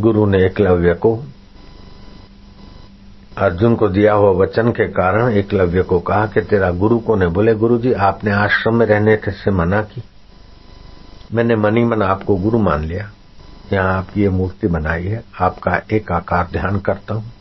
गुरु 0.00 0.26
ने 0.26 0.46
एकलव्य 0.46 0.94
को 0.94 1.24
अर्जुन 3.36 3.74
को 3.76 3.88
दिया 3.88 4.12
हुआ 4.12 4.30
वचन 4.36 4.70
के 4.70 4.86
कारण 4.88 5.32
एकलव्य 5.32 5.82
को 5.82 5.98
कहा 6.00 6.26
कि 6.26 6.40
तेरा 6.40 6.70
गुरु 6.70 6.98
को 6.98 7.16
ने 7.16 7.26
बोले 7.26 7.54
गुरु 7.54 7.78
जी 7.78 7.92
आपने 7.92 8.30
आश्रम 8.30 8.76
में 8.76 8.86
रहने 8.86 9.16
से 9.28 9.50
मना 9.50 9.82
की। 9.82 10.02
मैंने 11.34 11.56
मनी 11.56 11.84
मन 11.84 12.02
आपको 12.02 12.36
गुरु 12.36 12.58
मान 12.58 12.84
लिया। 12.84 13.10
यहाँ 13.72 13.96
आपकी 13.98 14.22
ये 14.22 14.28
मूर्ति 14.28 14.66
बनाई 14.66 15.04
है। 15.04 15.22
आपका 15.40 15.80
एक 15.92 16.12
आकार 16.12 16.48
ध्यान 16.52 16.78
करता 16.78 17.14
हूँ। 17.14 17.32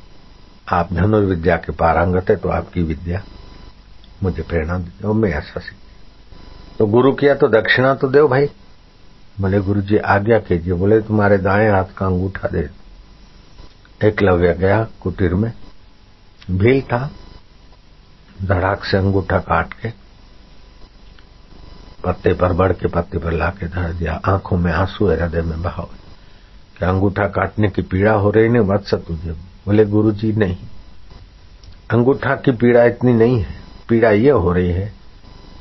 आप 0.70 0.94
धनुर्विद्या 0.94 1.56
के 1.58 1.72
पारंगत 1.72 2.30
है 2.30 2.36
तो 2.36 2.50
आपकी 2.50 2.84
विद्या 2.84 3.22
मुझे 4.24 4.44
प्रेरणा 4.44 4.78
देते 4.78 5.08
हो। 5.08 5.14
मैं 5.14 5.30
ऐसा 5.30 5.60
सीख 5.60 5.78
तो 6.80 6.86
गुरु 6.88 7.12
किया 7.12 7.36
तो 7.36 7.48
दक्षिणा 7.48 7.94
तो 7.94 8.08
दो 8.08 8.28
भाई। 8.28 8.50
बोले 9.42 9.60
गुरु 9.60 9.82
जी 9.82 9.98
आज्ञा 9.98 10.40
कीजिए। 10.40 10.74
बोले, 10.74 11.00
तुम्हारे 11.02 11.38
दाएँ 11.38 11.70
हाथ 11.72 11.98
का 11.98 12.06
अंगूठा 12.06 12.48
दे। 12.48 12.70
एकलव्य 14.04 14.54
गया 14.54 14.88
कुटीर 15.02 15.34
में। 15.34 15.52
भील 16.52 16.82
था, 16.82 17.12
धड़ाक 18.44 18.86
से 18.86 18.98
अंगूठा 18.98 19.38
काट 19.38 19.74
के, 19.74 19.90
पत्ते 22.04 22.34
पर 22.34 22.54
बढ़ 22.54 22.72
के 22.72 22.88
पत्ते 22.88 23.18
पर 23.18 23.32
लाके 23.32 23.68
धर 23.68 23.94
दिया। 23.94 24.22
आँखों 24.26 24.58
में 24.58 24.72
आँसू 24.72 25.08
है, 25.08 25.22
हृदय 25.22 25.42
में 25.42 25.62
बहाव 25.62 25.90
कि 26.80 26.86
अंगूठा 26.86 27.28
काटने 27.28 27.68
की 27.68 27.82
पीड़ा 27.82 28.12
हो 28.12 28.30
रही 28.30 28.50
नहीं, 28.50 28.62
वत्स 28.62 28.94
तुझे। 28.94 29.32
बोले 29.66 29.86
गुरु 29.86 30.12
जी 30.12 30.34
नहीं। 30.34 30.58
अंगूठा 31.92 32.36
की 32.36 32.52
पीड़ा 32.52 32.84
इतनी 32.84 33.14
नहीं 33.14 33.40
है। 33.40 33.60
पीड़ा 33.90 34.10
ये 34.10 34.30
हो 34.30 34.54
रही 34.54 34.70
है 34.70 34.94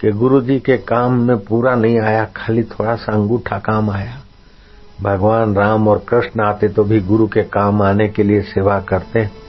कि 0.01 0.11
गुरु 0.11 0.41
जी 0.41 0.61
के 0.61 0.77
काम 0.77 1.13
में 1.13 1.39
पूरा 1.39 1.75
नहीं 1.75 2.01
आया, 2.01 2.25
खाली 2.25 2.63
थोड़ा 2.63 2.97
सा 2.97 3.13
अंगूठा 3.13 3.59
काम 3.59 3.91
आया। 3.91 4.21
भगवान 5.01 5.55
राम 5.55 5.89
और 5.89 5.99
कृष्ण 5.99 6.41
आते 6.41 6.69
तो 6.69 6.85
भी 6.85 7.01
गुरु 7.01 7.29
के 7.29 7.43
काम 7.43 7.83
आने 7.83 8.09
के 8.09 8.23
लिए 8.23 8.43
सेवा 8.43 8.81
करते 8.81 9.48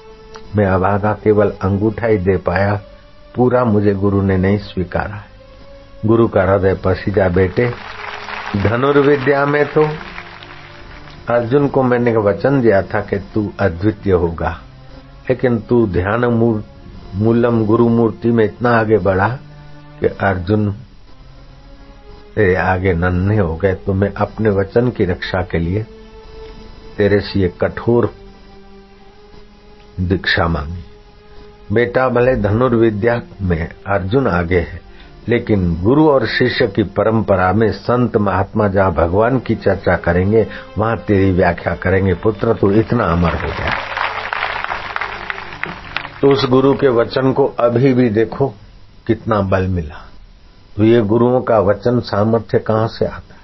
मैं 0.56 0.66
अभागा 0.66 1.14
केवल 1.24 1.52
अंगूठा 1.64 2.08
ही 2.08 2.18
दे 2.18 2.36
पाया, 2.40 2.74
पूरा 3.36 3.64
मुझे 3.66 3.94
गुरु 3.96 4.22
ने 4.22 4.38
नहीं 4.38 4.58
स्वीकारा 4.60 5.24
गुरु 6.06 6.28
का 6.28 6.44
हृदय 6.44 6.74
पसीजा 6.84 7.28
बेटे, 7.30 7.70
धनुर्विद्या 8.58 9.46
में 9.46 9.66
तो। 9.68 9.84
अर्जुन 11.30 11.68
को 11.68 11.84
मैंने 11.84 12.16
वचन 12.18 12.62
दिया 12.62 12.82
था 12.84 13.02
कि 13.02 13.18
तू 13.34 13.52
अद्वितीय 13.60 14.14
होगा, 14.14 14.50
लेकिन 15.30 15.58
तू 15.60 15.86
ध्यान 15.88 16.26
मूलम 17.16 17.66
गुरु 17.66 17.88
मूर्ति 17.90 18.30
में 18.30 18.44
इतना 18.46 18.72
आगे 18.72 18.98
बढ़ा 19.00 19.28
कि 20.00 20.08
अर्जुन 20.08 20.72
तेरे 22.36 22.56
आगे 22.56 22.94
नन्हे 22.94 23.38
हो 23.38 23.56
गए। 23.56 23.74
तो 23.76 23.94
मैं 23.94 24.12
अपने 24.18 24.50
वचन 24.52 24.90
की 24.90 25.06
रक्षा 25.06 25.42
के 25.42 25.60
लिए 25.60 25.84
तेरे 26.98 27.20
से 27.22 27.40
ये 27.40 27.54
कठोर 27.62 28.06
दीक्षा 30.00 30.48
मांगी। 30.48 30.84
बेटा, 31.72 32.10
भले 32.10 32.36
धनुर्विद्या 32.36 33.22
में 33.42 33.70
अर्जुन 33.88 34.28
आगे 34.28 34.60
है, 34.60 34.82
लेकिन 35.28 35.82
गुरु 35.82 36.10
और 36.10 36.28
शिष्य 36.28 36.68
की 36.68 36.84
परंपरा 36.84 37.54
में 37.54 37.72
संत 37.72 38.18
महात्मा 38.18 38.68
जहाँ 38.68 38.92
भगवान 38.92 39.40
की 39.40 39.56
चर्चा 39.56 39.96
करेंगे, 39.96 40.48
वहाँ 40.78 40.98
तेरी 40.98 41.32
व्याख्या 41.32 41.76
करेंगे। 41.76 42.14
पुत्र, 42.14 42.54
तू 42.54 42.72
इतना 42.72 43.04
अमर 43.04 43.34
हो 43.34 43.48
गया। 43.48 43.74
तो 46.22 46.32
उस 46.32 46.46
गुरु 46.46 46.74
के 46.74 46.88
वचन 46.88 47.34
को 47.34 47.46
अभी 47.46 47.94
भी 47.94 48.10
देखो, 48.10 48.54
कितना 49.08 49.42
बल 49.42 49.68
मिला। 49.68 50.10
तो 50.76 50.84
ये 50.84 51.02
गुरुओं 51.02 51.42
का 51.42 51.60
वचन 51.60 52.00
सामर्थ्य 52.00 52.60
कहाँ 52.60 52.88
से 52.88 53.06
आता 53.06 53.34
है? 53.34 53.40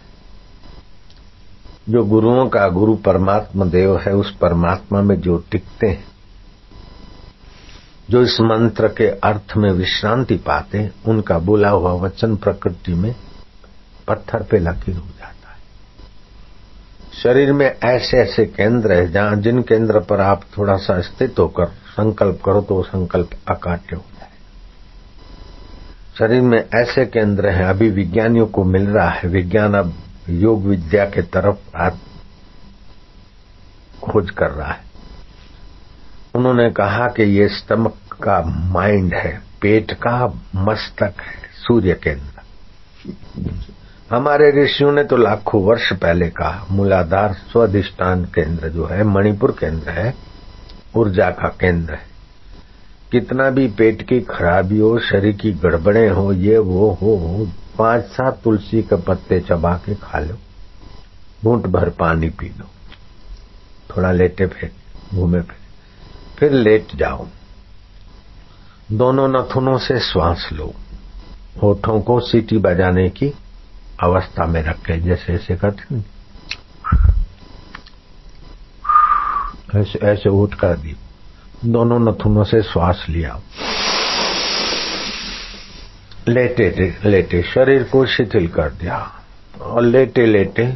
जो 1.89 2.03
गुरुओं 2.03 2.47
का 2.47 2.67
गुरु 2.67 2.95
परमात्मा 2.95 3.65
देव 3.65 3.97
है, 3.97 4.13
उस 4.13 4.35
परमात्मा 4.35 5.01
में 5.01 5.21
जो 5.21 5.43
टिकते 5.51 5.87
हैं 5.87 6.14
जो 8.09 8.21
इस 8.21 8.37
मंत्र 8.41 8.87
के 8.87 9.07
अर्थ 9.23 9.55
में 9.57 9.71
विश्रांति 9.71 10.35
पाते 10.37 10.89
उनका 11.07 11.37
बोला 11.39 11.69
हुआ 11.69 11.93
वचन 11.93 12.35
प्रकृति 12.35 12.93
में 12.93 13.15
पत्थर 14.07 14.43
पे 14.43 14.59
लकीर 14.59 14.95
हो 14.95 15.07
जाता 15.19 15.51
है। 15.51 15.57
शरीर 17.23 17.53
में 17.53 17.65
ऐसे 17.65 18.17
ऐसे 18.17 18.45
केंद्र 18.45 18.93
है 18.93 19.11
जहाँ 19.11 19.35
जिन 19.35 19.61
केंद्र 19.61 19.99
पर 19.99 20.21
आप 20.21 20.43
थोड़ा 20.57 20.75
सा 20.77 20.99
स्थित 21.01 21.39
होकर 21.39 21.65
संकल्प 21.65 22.41
करो 22.45 22.61
तो 22.61 22.81
संकल्प 22.83 23.29
अकाट्य 23.49 23.95
हो 23.95 24.03
जाए। 24.19 24.29
शरीर 26.19 26.41
में 26.41 26.57
ऐसे 26.75 27.05
केंद्र 27.05 27.49
हैं, 27.49 27.65
अभी 27.65 27.89
विज्ञानियों 27.89 28.47
को 28.47 28.63
मिल 28.63 28.87
रहा 28.87 29.09
है, 29.09 29.29
विज्ञान 29.29 29.73
अब 29.73 29.93
योग 30.29 30.63
विद्या 30.63 31.05
के 31.05 31.21
तरफ़ 31.21 31.79
खोज 34.01 34.29
कर 34.29 34.51
रहा 34.51 34.71
है। 34.71 34.84
उन्होंने 36.35 36.69
कहा 36.71 37.07
कि 37.07 37.23
ये 37.23 37.47
स्टमक 37.47 37.93
का 38.23 38.41
माइंड 38.73 39.13
है, 39.13 39.41
पेट 39.61 39.91
का 39.91 40.25
मस्तक 40.55 41.13
है, 41.21 41.35
सूर्य 41.67 41.93
केंद्र। 41.93 42.41
हमारे 44.11 44.63
ऋषियों 44.63 44.91
ने 44.91 45.03
तो 45.03 45.17
लाखों 45.17 45.63
वर्ष 45.63 45.93
पहले 45.93 46.29
कहा, 46.29 46.65
मूलाधार 46.71 47.33
स्वाधिष्ठान 47.33 48.25
केंद्र 48.25 48.69
जो 48.69 48.85
है, 48.85 49.03
मणिपुर 49.03 49.51
केंद्र 49.51 49.89
है, 49.89 50.13
ऊर्जा 50.95 51.29
का 51.29 51.47
केंद्र 51.47 51.93
है। 51.93 52.13
कितना 53.11 53.49
भी 53.49 53.67
पेट 53.67 54.01
की 54.01 54.21
खराबी 54.21 54.79
हो, 54.79 54.99
शरीर 54.99 55.35
की 55.35 55.51
गड़बड़े 55.53 56.07
हो, 56.07 56.33
ये 56.33 56.57
वो 56.57 56.89
हो 57.01 57.47
पाँच 57.77 58.03
सात 58.03 58.41
तुलसी 58.43 58.81
के 58.81 58.95
पत्ते 58.95 59.39
चबा 59.39 59.73
के 59.85 59.95
खा 59.95 60.19
लो, 60.19 60.37
घूंट 61.43 61.67
भर 61.67 61.89
पानी 61.89 62.29
पी 62.29 62.49
लो। 62.59 62.69
थोड़ा 63.89 64.11
लेटे 64.11 64.45
फिर 64.45 64.71
घूमे 65.13 65.41
फिर। 65.41 65.64
फिर 66.37 66.51
लेट 66.51 66.95
जाओ। 66.95 67.27
दोनों 68.91 69.27
नथुनों 69.29 69.77
से 69.77 69.99
श्वास 69.99 70.49
लो। 70.53 70.73
होठों 71.61 71.99
को 72.01 72.19
सीटी 72.19 72.57
बजाने 72.57 73.09
की 73.09 73.33
अवस्था 74.03 74.45
में 74.45 74.61
रखे, 74.63 74.97
जैसे 74.97 75.33
ऐसे 75.33 75.55
करते 75.55 75.95
ऐसे 79.79 79.99
ऐसे 79.99 80.29
उठ 80.29 80.53
कर 80.53 80.77
दी 80.77 80.95
दोनों 81.65 81.99
नथुनों 81.99 82.43
से 82.43 82.61
श्वास 82.61 83.05
लिया। 83.09 83.39
लेटे 86.27 86.95
लेटे, 87.05 87.41
शरीर 87.43 87.83
को 87.83 88.05
शिथिल 88.05 88.47
कर 88.47 88.69
दिया 88.69 89.11
और 89.61 89.81
लेटे 89.81 90.25
लेटे 90.25 90.71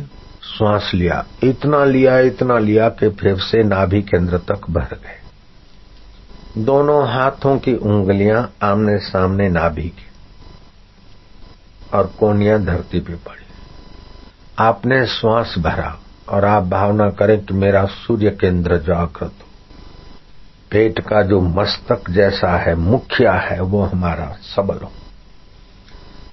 श्वास 0.57 0.91
लिया। 0.93 1.25
इतना 1.43 1.83
लिया 1.85 2.19
इतना 2.19 2.57
लिया 2.59 2.89
कि 2.89 3.09
फिर 3.09 3.37
से 3.39 3.63
नाभि 3.63 4.01
केंद्र 4.01 4.37
तक 4.37 4.69
भर 4.69 4.95
गए। 4.95 5.18
दोनों 6.59 7.09
हाथों 7.09 7.59
की 7.59 7.73
उंगलियाँ 7.73 8.53
आमने 8.63 8.97
सामने 8.97 9.49
नाभि 9.49 9.83
की 9.83 10.07
और 11.93 12.13
कोनियाँ 12.19 12.65
धरती 12.65 12.99
पे 12.99 13.13
पड़ी 13.13 13.45
आपने 14.59 15.07
श्वास 15.07 15.55
भरा 15.59 15.99
और 16.29 16.45
आप 16.45 16.63
भावना 16.63 17.09
करें 17.09 17.45
कि 17.45 17.53
मेरा 17.53 17.85
सूर्य 17.85 18.29
केंद्र 18.29 18.77
जागृत 18.77 19.21
हो। 19.21 19.45
पेट 20.71 20.99
का 20.99 21.21
जो 21.21 21.41
मस्तक 21.41 22.09
जैसा 22.09 22.57
है, 22.57 22.75
मुखिया 22.75 23.33
है, 23.33 23.61
वो 23.61 23.83
हमारा 23.83 24.37
सबल 24.55 24.77
हो। 24.77 24.91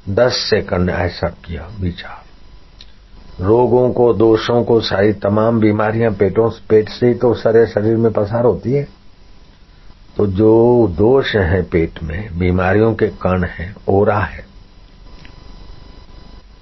दस 0.08 0.32
सेकंड 0.32 0.90
ऐसा 0.90 1.28
किया, 1.28 1.68
विचार। 1.80 2.22
रोगों 3.44 3.92
को, 3.92 4.14
दोषों 4.14 4.64
को 4.64 4.80
सारी 4.80 5.12
तमाम 5.12 5.60
बीमारियाँ 5.60 6.12
पेटों, 6.12 6.50
पेट 6.68 6.88
से 6.88 7.06
ही 7.06 7.14
तो 7.14 7.34
सारे 7.34 7.66
शरीर 7.66 7.96
में 7.96 8.12
पसार 8.12 8.44
होती 8.44 8.72
है। 8.72 8.95
तो 10.16 10.26
जो 10.26 10.50
दोष 10.98 11.34
है 11.36 11.62
पेट 11.62 12.02
में, 12.02 12.38
बीमारियों 12.38 12.94
के 12.94 13.06
कण 13.22 13.44
है, 13.48 13.74
ओरा 13.88 14.18
है, 14.18 14.44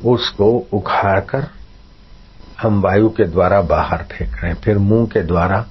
उसको 0.05 0.49
उखाड़कर 0.73 1.47
हम 2.61 2.81
वायु 2.83 3.09
के 3.09 3.25
द्वारा 3.25 3.61
बाहर 3.65 4.03
फेंक 4.03 4.33
रहे 4.33 4.47
हैं, 4.47 4.61
फिर 4.61 4.79
मुँह 4.79 5.07
के 5.07 5.23
द्वारा 5.23 5.65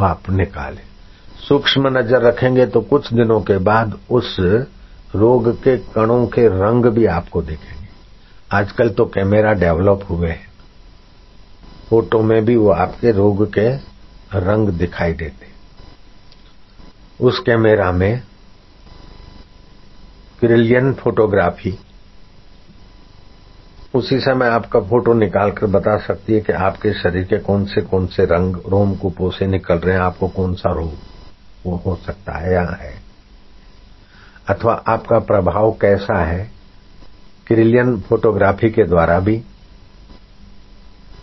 आप 0.00 0.30
निकाले। 0.30 0.90
सूक्ष्म 1.38 1.88
नज़र 1.88 2.22
रखेंगे 2.22 2.66
तो 2.66 2.80
कुछ 2.82 3.12
दिनों 3.12 3.40
के 3.40 3.58
बाद 3.60 3.98
उस 4.10 4.36
रोग 5.14 5.50
के 5.62 5.76
कणों 5.94 6.26
के 6.26 6.46
रंग 6.48 6.86
भी 6.86 7.06
आपको 7.08 7.42
दिखेंगे। 7.42 7.88
आजकल 8.52 8.88
तो 8.88 9.04
कैमरा 9.06 9.52
डेवलप 9.54 10.06
हुए 10.10 10.28
हैं। 10.28 10.48
फ़ोटो 11.88 12.22
में 12.22 12.44
भी 12.44 12.56
वो 12.56 12.70
आपके 12.72 13.10
रोग 13.12 13.46
के 13.54 13.68
रंग 14.34 14.68
दिखाई 14.68 15.12
देते। 15.12 15.46
उस 17.20 17.38
कैमरा 17.38 17.92
में 17.92 18.22
क्रिलियन 20.40 20.94
फोटोग्राफी। 20.94 21.78
उसी 23.94 24.18
समय 24.20 24.48
आपका 24.48 24.80
फ़ोटो 24.80 25.12
निकालकर 25.12 25.66
बता 25.66 25.98
सकती 25.98 26.32
है 26.32 26.40
कि 26.40 26.52
आपके 26.52 26.92
शरीर 26.92 27.24
के 27.24 27.38
कौन 27.38 27.64
से 27.64 27.80
कौन 27.80 28.06
से 28.06 28.24
रंग 28.24 28.56
रोम 28.68 28.94
कुपो 28.94 29.30
से 29.30 29.46
निकल 29.46 29.74
रहे 29.74 29.94
हैं, 29.94 30.02
आपको 30.02 30.28
कौन 30.28 30.54
सा 30.54 30.72
रोग 30.72 30.92
वो 31.66 31.76
हो 31.76 31.96
सकता 32.06 32.32
है 32.32 32.52
या 32.52 32.78
है। 32.80 33.02
अथवा 34.48 34.74
आपका 34.74 35.18
प्रभाव 35.18 35.72
कैसा 35.72 36.24
है, 36.24 36.50
क्रिलियन 37.46 38.00
फोटोग्राफी 38.00 38.70
के 38.70 38.84
द्वारा 38.84 39.20
भी 39.20 39.42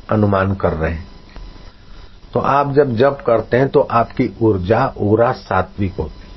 अनुमान 0.10 0.56
कर 0.56 0.74
रहे 0.74 0.92
हैं। 0.92 1.08
तो 2.34 2.40
आप 2.40 2.72
जब 2.74 2.96
जप 2.96 3.24
करते 3.28 3.58
हैं 3.58 3.70
तो 3.70 3.80
आपकी 3.80 4.38
ऊर्जा, 4.42 4.94
ऊरा 4.98 5.32
सात्विक 5.32 5.94
होती 5.94 6.22
है। 6.22 6.30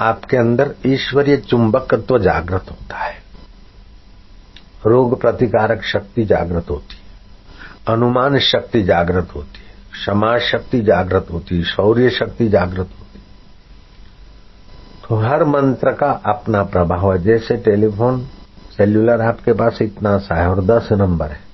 आपके 0.00 0.36
अंदर 0.36 0.74
ईश्वरीय 0.86 1.36
चुंबकत्व 1.36 2.18
जागृत 2.18 2.64
होता 2.70 2.96
है। 2.96 3.14
रोग 4.86 5.20
प्रतिकारक 5.20 5.82
शक्ति 5.82 6.24
जागृत 6.24 6.70
होती 6.70 6.94
है। 6.94 7.06
अनुमान 7.94 8.38
शक्ति 8.38 8.82
जागृत 8.82 9.28
होती 9.34 9.58
है। 9.58 9.92
क्षमा 9.92 10.38
शक्ति 10.38 10.80
जागृत 10.80 11.26
होती 11.32 11.56
है। 11.56 11.64
शौर्य 11.64 12.10
शक्ति 12.10 12.48
जागृत 12.48 12.78
होती 12.78 13.18
है। 13.18 13.24
तो 15.08 15.16
हर 15.16 15.44
मंत्र 15.44 15.92
का 15.92 16.10
अपना 16.10 16.62
प्रभाव 16.62 17.12
है। 17.12 17.22
जैसे 17.22 17.56
टेलीफोन, 17.56 18.28
सेल्यूलर 18.76 19.20
आपके 19.20 19.52
पास 19.52 19.82
इतना 19.82 20.18
सा 20.18 20.34
है 20.34 20.48
और 20.48 20.64
दस 20.64 20.88
नंबर 20.92 21.26
है। 21.26 21.45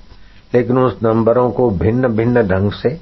लेकिन 0.55 0.78
उस 0.78 0.98
नंबरों 1.03 1.50
को 1.50 1.70
भिन्न 1.70 2.09
भिन्न 2.09 2.42
ढंग 2.42 2.70
से 2.72 2.98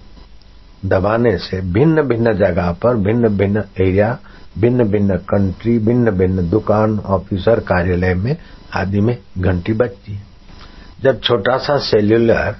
दबाने 0.86 1.36
से, 1.38 1.60
भिन्न 1.62 2.02
भिन्न 2.02 2.32
जगह 2.34 2.70
पर, 2.72 2.96
भिन्न 2.96 3.28
भिन्न 3.28 3.62
एरिया, 3.80 4.16
भिन्न 4.58 4.84
भिन्न 4.84 5.16
कंट्री 5.28 5.78
भिन्न 5.78 6.10
भिन्न 6.10 6.48
दुकान 6.50 6.98
ऑफिसर 7.08 7.60
कार्यालय 7.60 8.14
में 8.14 8.36
आदि 8.74 9.00
में 9.00 9.16
घंटी 9.38 9.72
बजती 9.72 10.12
है। 10.12 10.22
जब 11.02 11.20
छोटा 11.20 11.56
सा 11.58 11.76
सेल्यूलर 11.80 12.56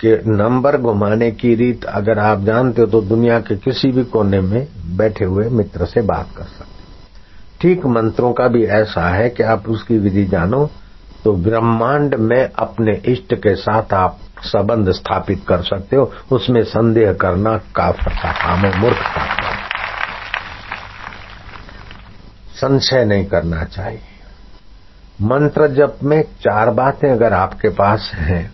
के 0.00 0.14
नंबर 0.26 0.76
घुमाने 0.76 1.30
की 1.30 1.54
रीत 1.54 1.84
अगर 1.90 2.18
आप 2.18 2.40
जानते 2.40 2.82
हो 2.82 2.86
तो 2.86 3.00
दुनिया 3.02 3.38
के 3.40 3.56
किसी 3.58 3.90
भी 3.92 4.04
कोने 4.12 4.40
में 4.40 4.66
बैठे 4.96 5.24
हुए 5.24 5.48
मित्र 5.50 5.86
से 5.86 6.02
बात 6.02 6.28
कर 6.36 6.44
सकते 6.44 6.76
ठीक 7.60 7.86
मंत्रों 7.86 8.32
का 8.32 8.46
भी 8.48 8.64
ऐसा 8.74 9.08
है 9.08 9.28
कि 9.30 9.42
आप 9.54 9.68
उसकी 9.68 9.98
विधि 9.98 10.24
जानो 10.24 10.64
तो 11.24 11.32
ब्रह्मांड 11.34 12.14
में 12.14 12.48
अपने 12.48 12.92
इष्ट 13.06 13.34
के 13.36 13.54
साथ 13.56 13.94
आप 13.94 14.18
संबंध 14.42 14.90
स्थापित 14.92 15.42
कर 15.48 15.62
सकते 15.62 15.96
हो। 15.96 16.12
उसमें 16.32 16.62
संदेह 16.64 17.12
करना 17.12 17.56
काफर 17.76 18.14
का 18.14 18.32
काम 18.34 18.58
है, 18.58 18.78
मूर्ख 18.80 18.98
का 18.98 19.24
काम 19.26 19.56
संशय 22.56 23.04
नहीं 23.04 23.24
करना 23.26 23.64
चाहिए। 23.64 24.00
मंत्र 25.22 25.66
जप 25.68 25.98
में 26.02 26.22
चार 26.40 26.70
बातें 26.72 27.08
अगर 27.10 27.32
आपके 27.32 27.68
पास 27.74 28.10
हैं 28.14 28.50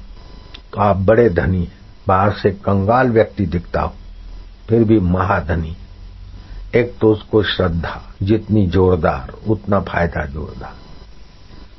तो 0.73 0.81
आप 0.81 0.97
बड़े 1.03 1.29
धनी 1.31 1.61
हैं। 1.61 1.79
बाहर 2.09 2.33
से 2.33 2.51
कंगाल 2.61 3.11
व्यक्ति 3.11 3.47
दिखता 3.47 3.81
हो, 3.81 3.93
फिर 4.69 4.85
भी 4.85 4.99
महाधनी। 5.01 5.77
एक 6.75 6.95
तो 7.01 7.13
उसको 7.13 7.43
श्रद्धा, 7.45 8.01
जितनी 8.23 8.67
जोरदार, 8.67 9.33
उतना 9.49 9.81
फ़ायदा 9.83 10.25
जोरदार। 10.27 10.84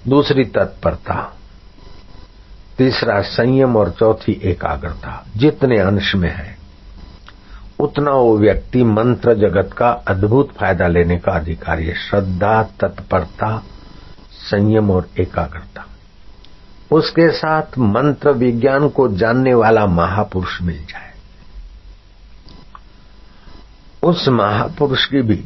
दूसरी 0.07 0.43
तत्परता, 0.43 1.33
तीसरा 2.77 3.21
संयम 3.21 3.75
और 3.75 3.89
चौथी 3.89 4.41
एकाग्रता। 4.43 5.25
जितने 5.37 5.79
अंश 5.79 6.15
में 6.15 6.29
है, 6.29 6.57
उतना 7.79 8.11
वो 8.11 8.37
व्यक्ति 8.37 8.83
मंत्र 8.83 9.33
जगत 9.33 9.73
का 9.77 9.89
अद्भुत 9.89 10.53
फ़ायदा 10.59 10.87
लेने 10.87 11.17
का 11.17 11.31
अधिकारी 11.31 11.85
है। 11.85 11.93
श्रद्धा, 11.93 12.63
तत्परता, 12.63 13.63
संयम 14.31 14.91
और 14.91 15.09
एकाग्रता। 15.19 15.85
उसके 16.91 17.31
साथ 17.31 17.77
मंत्र 17.77 18.31
विज्ञान 18.31 18.89
को 18.89 19.07
जानने 19.07 19.53
वाला 19.53 19.85
महापुरुष 19.85 20.61
मिल 20.61 20.85
जाए। 20.85 21.13
उस 24.03 24.27
महापुरुष 24.27 25.05
की 25.05 25.21
भी 25.21 25.45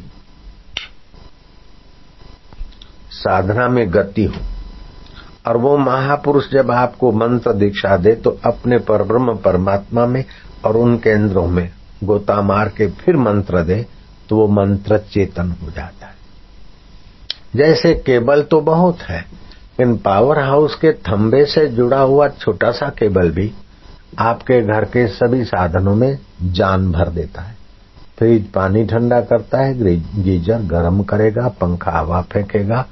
साधना 3.20 3.68
में 3.68 3.84
गति 3.92 4.24
हो। 4.24 4.42
और 5.46 5.56
वो 5.56 5.76
महापुरुष 5.78 6.50
जब 6.52 6.70
आपको 6.70 7.12
मंत्र 7.14 7.52
दीक्षा 7.54 7.96
दे 7.96 8.14
तो 8.14 8.30
अपने 8.46 8.78
पर 8.80 9.02
ब्रह्म 9.02 9.34
परमात्मा 9.36 10.06
में 10.06 10.24
और 10.64 10.76
उन 10.76 10.96
केंद्रों 10.98 11.46
में 11.48 11.70
गोता 12.04 12.40
मार 12.42 12.68
के 12.68 12.88
फिर 12.96 13.16
मंत्र 13.18 13.62
दे 13.64 13.84
तो 14.28 14.36
वो 14.36 14.46
मंत्र 14.50 14.98
चेतन 15.12 15.54
हो 15.62 15.70
जाता 15.70 16.06
है। 16.06 16.14
जैसे 17.56 17.94
केबल 17.96 18.42
तो 18.42 18.60
बहुत 18.62 19.00
है 19.02 19.24
इन 19.80 19.96
पावर 19.98 20.38
हाउस 20.40 20.74
के 20.74 20.92
थंबे 21.02 21.44
से 21.44 21.66
जुड़ा 21.68 22.00
हुआ 22.00 22.28
छोटा 22.30 22.70
सा 22.72 22.88
केबल 22.90 23.30
भी 23.30 23.50
आपके 24.18 24.60
घर 24.62 24.84
के 24.86 25.06
सभी 25.08 25.44
साधनों 25.44 25.94
में 25.94 26.18
जान 26.42 26.90
भर 26.92 27.08
देता 27.10 27.42
है। 27.42 27.56
फ्रिज 28.18 28.50
पानी 28.50 28.84
ठंडा 28.84 29.20
करता 29.22 29.58
है, 29.58 29.74
गीजर 30.22 30.62
गर्म 30.66 31.02
करेगा, 31.02 31.48
पंखा 31.50 31.90
हवा 31.90 32.20
फेंकेगा 32.22 32.86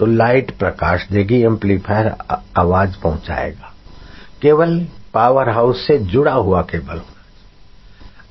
तो 0.00 0.06
लाइट 0.06 0.58
प्रकाश 0.58 1.08
देगी, 1.12 1.42
एम्पलीफायर 1.42 2.14
आवाज़ 2.58 2.96
पहुंचाएगा। 3.02 3.74
केवल 4.42 4.86
पावर 5.14 5.48
हाउस 5.48 5.86
से 5.86 5.98
जुड़ा 5.98 6.32
हुआ 6.32 6.62
केबल। 6.62 7.00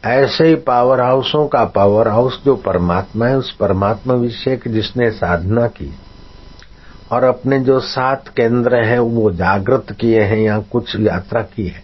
ऐसे 0.06 0.48
ही 0.48 0.56
पावर 0.56 1.02
हाउसों 1.02 1.48
का 1.48 1.66
पावर 1.66 2.08
हाउस 2.08 2.42
जो 2.46 2.56
परमात्मा 2.56 3.28
है, 3.28 3.38
उस 3.38 3.52
परमात्मा 3.52 4.14
विषय 4.14 4.60
जिसने 4.68 5.12
साधना 5.12 5.68
की 5.68 5.96
और 7.12 7.24
अपने 7.24 7.60
जो 7.60 7.80
सात 7.80 8.28
केंद्र 8.28 8.84
हैं, 8.84 9.00
वो 9.00 9.32
जागृत 9.32 9.98
किए 10.00 10.22
हैं, 10.22 10.38
या 10.38 10.60
कुछ 10.60 10.96
यात्रा 11.00 11.42
की 11.42 11.68
है। 11.68 11.84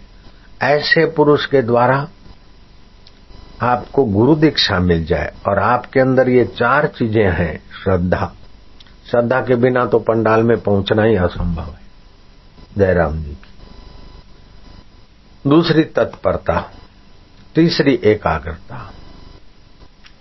ऐसे 0.61 1.05
पुरुष 1.05 1.45
के 1.45 1.61
द्वारा 1.61 2.07
आपको 3.61 4.05
गुरु 4.05 4.35
दीक्षा 4.35 4.79
मिल 4.79 5.05
जाए 5.05 5.33
और 5.47 5.59
आपके 5.59 5.99
अंदर 5.99 6.29
ये 6.29 6.45
चार 6.45 6.87
चीज़ें 6.87 7.31
हैं, 7.31 7.57
श्रद्धा। 7.83 8.33
श्रद्धा 9.05 9.39
के 9.41 9.55
बिना 9.55 9.85
तो 9.85 9.99
पंडाल 9.99 10.43
में 10.43 10.57
पहुँचना 10.61 11.03
ही 11.03 11.15
असंभव 11.15 11.63
है। 11.63 11.79
जयराम 12.77 13.13
जी 13.13 13.31
की। 13.31 13.53
दूसरी 15.49 15.83
तत्परता, 15.95 16.59
तीसरी 17.55 17.93
एकाग्रता 18.03 18.91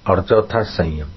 और 0.09 0.21
चौथा 0.21 0.63
संयम। 0.63 1.09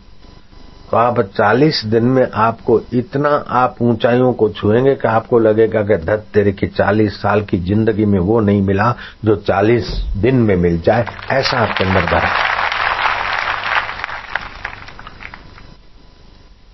तो 0.92 0.98
आप 0.98 1.20
40 1.32 1.84
दिन 1.86 2.06
में 2.06 2.28
आपको 2.34 2.80
इतना 2.94 3.30
आप 3.56 3.76
ऊंचाइयों 3.82 4.34
को 4.34 4.50
छुएँगे 4.50 4.94
कि 4.96 5.08
आपको 5.08 5.40
लगेगा 5.40 5.82
कि 5.82 5.98
धत 5.98 6.26
तेरे 6.34 6.52
की 6.52 6.68
40 6.68 7.22
साल 7.22 7.42
की 7.42 7.58
ज़िंदगी 7.60 8.06
में 8.06 8.20
वो 8.20 8.40
नहीं 8.40 8.62
मिला 8.62 8.94
जो 9.26 9.36
40 9.44 9.90
दिन 10.18 10.36
में 10.36 10.56
मिल 10.56 10.80
जाए, 10.82 11.06
ऐसा 11.32 11.58
आपके 11.58 11.84
अंदर 11.84 12.06
भरा 12.06 12.30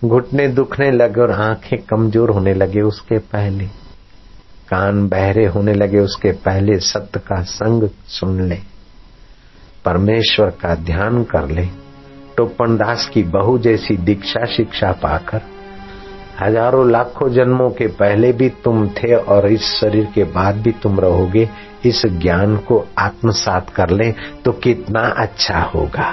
घुटने 0.03 0.47
दुखने 0.47 0.89
लगे 0.91 1.21
और 1.21 1.31
आँखें 1.31 1.77
कमज़ोर 1.81 2.29
होने 2.29 2.53
लगे 2.53 2.81
उसके 2.81 3.17
पहले। 3.17 3.65
कान 4.69 5.07
बहरे 5.07 5.45
होने 5.45 5.73
लगे 5.73 5.99
उसके 5.99 6.31
पहले 6.31 6.77
सत्य 6.79 7.19
का 7.19 7.41
संग 7.41 7.87
सुन 8.07 8.41
ले। 8.41 8.57
परमेश्वर 9.85 10.49
का 10.61 10.73
ध्यान 10.75 11.23
कर 11.23 11.49
ले। 11.49 11.65
टोपन 12.37 12.75
दास 12.77 13.09
की 13.13 13.23
बहु 13.23 13.57
जैसी 13.57 13.97
दीक्षा 13.97 14.45
शिक्षा 14.45 14.91
पाकर। 15.03 15.41
हज़ारों 16.41 16.89
लाखों 16.91 17.29
जन्मों 17.29 17.69
के 17.69 17.87
पहले 17.87 18.31
भी 18.33 18.49
तुम 18.63 18.87
थे 18.89 19.13
और 19.15 19.47
इस 19.47 19.71
शरीर 19.71 20.07
के 20.15 20.23
बाद 20.23 20.55
भी 20.55 20.71
तुम 20.83 20.99
रहोगे। 20.99 21.49
इस 21.85 22.05
ज्ञान 22.05 22.57
को 22.57 22.83
आत्मसात 22.97 23.69
कर 23.69 23.89
ले 23.89 24.11
तो 24.45 24.51
कितना 24.59 25.07
अच्छा 25.17 25.59
होगा। 25.75 26.11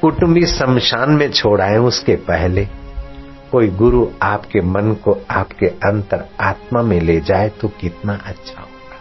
कुटुंबी 0.00 0.46
शमशान 0.46 1.10
में 1.10 1.30
छोड़ाए 1.30 1.76
उसके 1.84 2.16
पहले। 2.24 2.68
कोई 3.52 3.68
गुरु 3.70 4.06
आपके 4.22 4.60
मन 4.60 4.94
को 4.94 5.16
आपके 5.30 5.66
अंतर 5.66 6.24
आत्मा 6.40 6.82
में 6.82 7.00
ले 7.00 7.20
जाए 7.20 7.48
तो 7.48 7.68
कितना 7.68 8.14
अच्छा 8.26 8.60
होगा। 8.60 8.98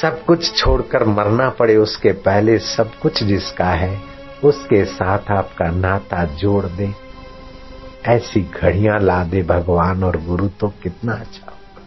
सब 0.00 0.24
कुछ 0.24 0.52
छोड़कर 0.56 1.04
मरना 1.04 1.48
पड़े 1.50 1.76
उसके 1.76 2.12
पहले 2.12 2.58
सब 2.58 2.90
कुछ 3.02 3.22
जिसका 3.22 3.70
है, 3.70 4.00
उसके 4.44 4.84
साथ 4.84 5.30
आपका 5.30 5.70
नाता 5.70 6.24
जोड़ 6.24 6.64
दे। 6.66 6.94
ऐसी 8.06 8.40
घड़ियाँ 8.40 8.98
ला 9.00 9.24
दे 9.24 9.42
भगवान 9.42 10.04
और 10.04 10.16
गुरु 10.26 10.48
तो 10.48 10.68
कितना 10.82 11.12
अच्छा 11.12 11.46
होगा। 11.46 11.82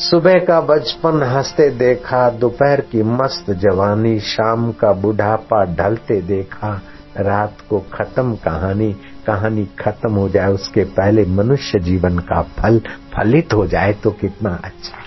सुबह 0.00 0.38
का 0.38 0.60
बचपन 0.60 1.22
हँसते 1.22 1.70
देखा, 1.70 2.30
दोपहर 2.30 2.80
की 2.80 3.02
मस्त 3.02 3.50
जवानी, 3.50 4.18
शाम 4.20 4.72
का 4.72 4.92
बुढ़ापा 4.92 5.64
ढलते 5.64 6.20
देखा 6.22 6.80
रात 7.18 7.60
को 7.70 7.78
खत्म 7.92 8.34
कहानी 8.36 8.92
कहानी 9.26 9.64
खत्म 9.78 10.12
हो 10.12 10.28
जाए, 10.28 10.48
उसके 10.48 10.84
पहले 10.84 11.24
मनुष्य 11.26 11.78
जीवन 11.78 12.18
का 12.18 12.42
फल 12.56 12.78
फलित 13.14 13.54
हो 13.54 13.66
जाए 13.66 13.92
तो 13.92 14.10
कितना 14.10 14.50
अच्छा। 14.64 15.02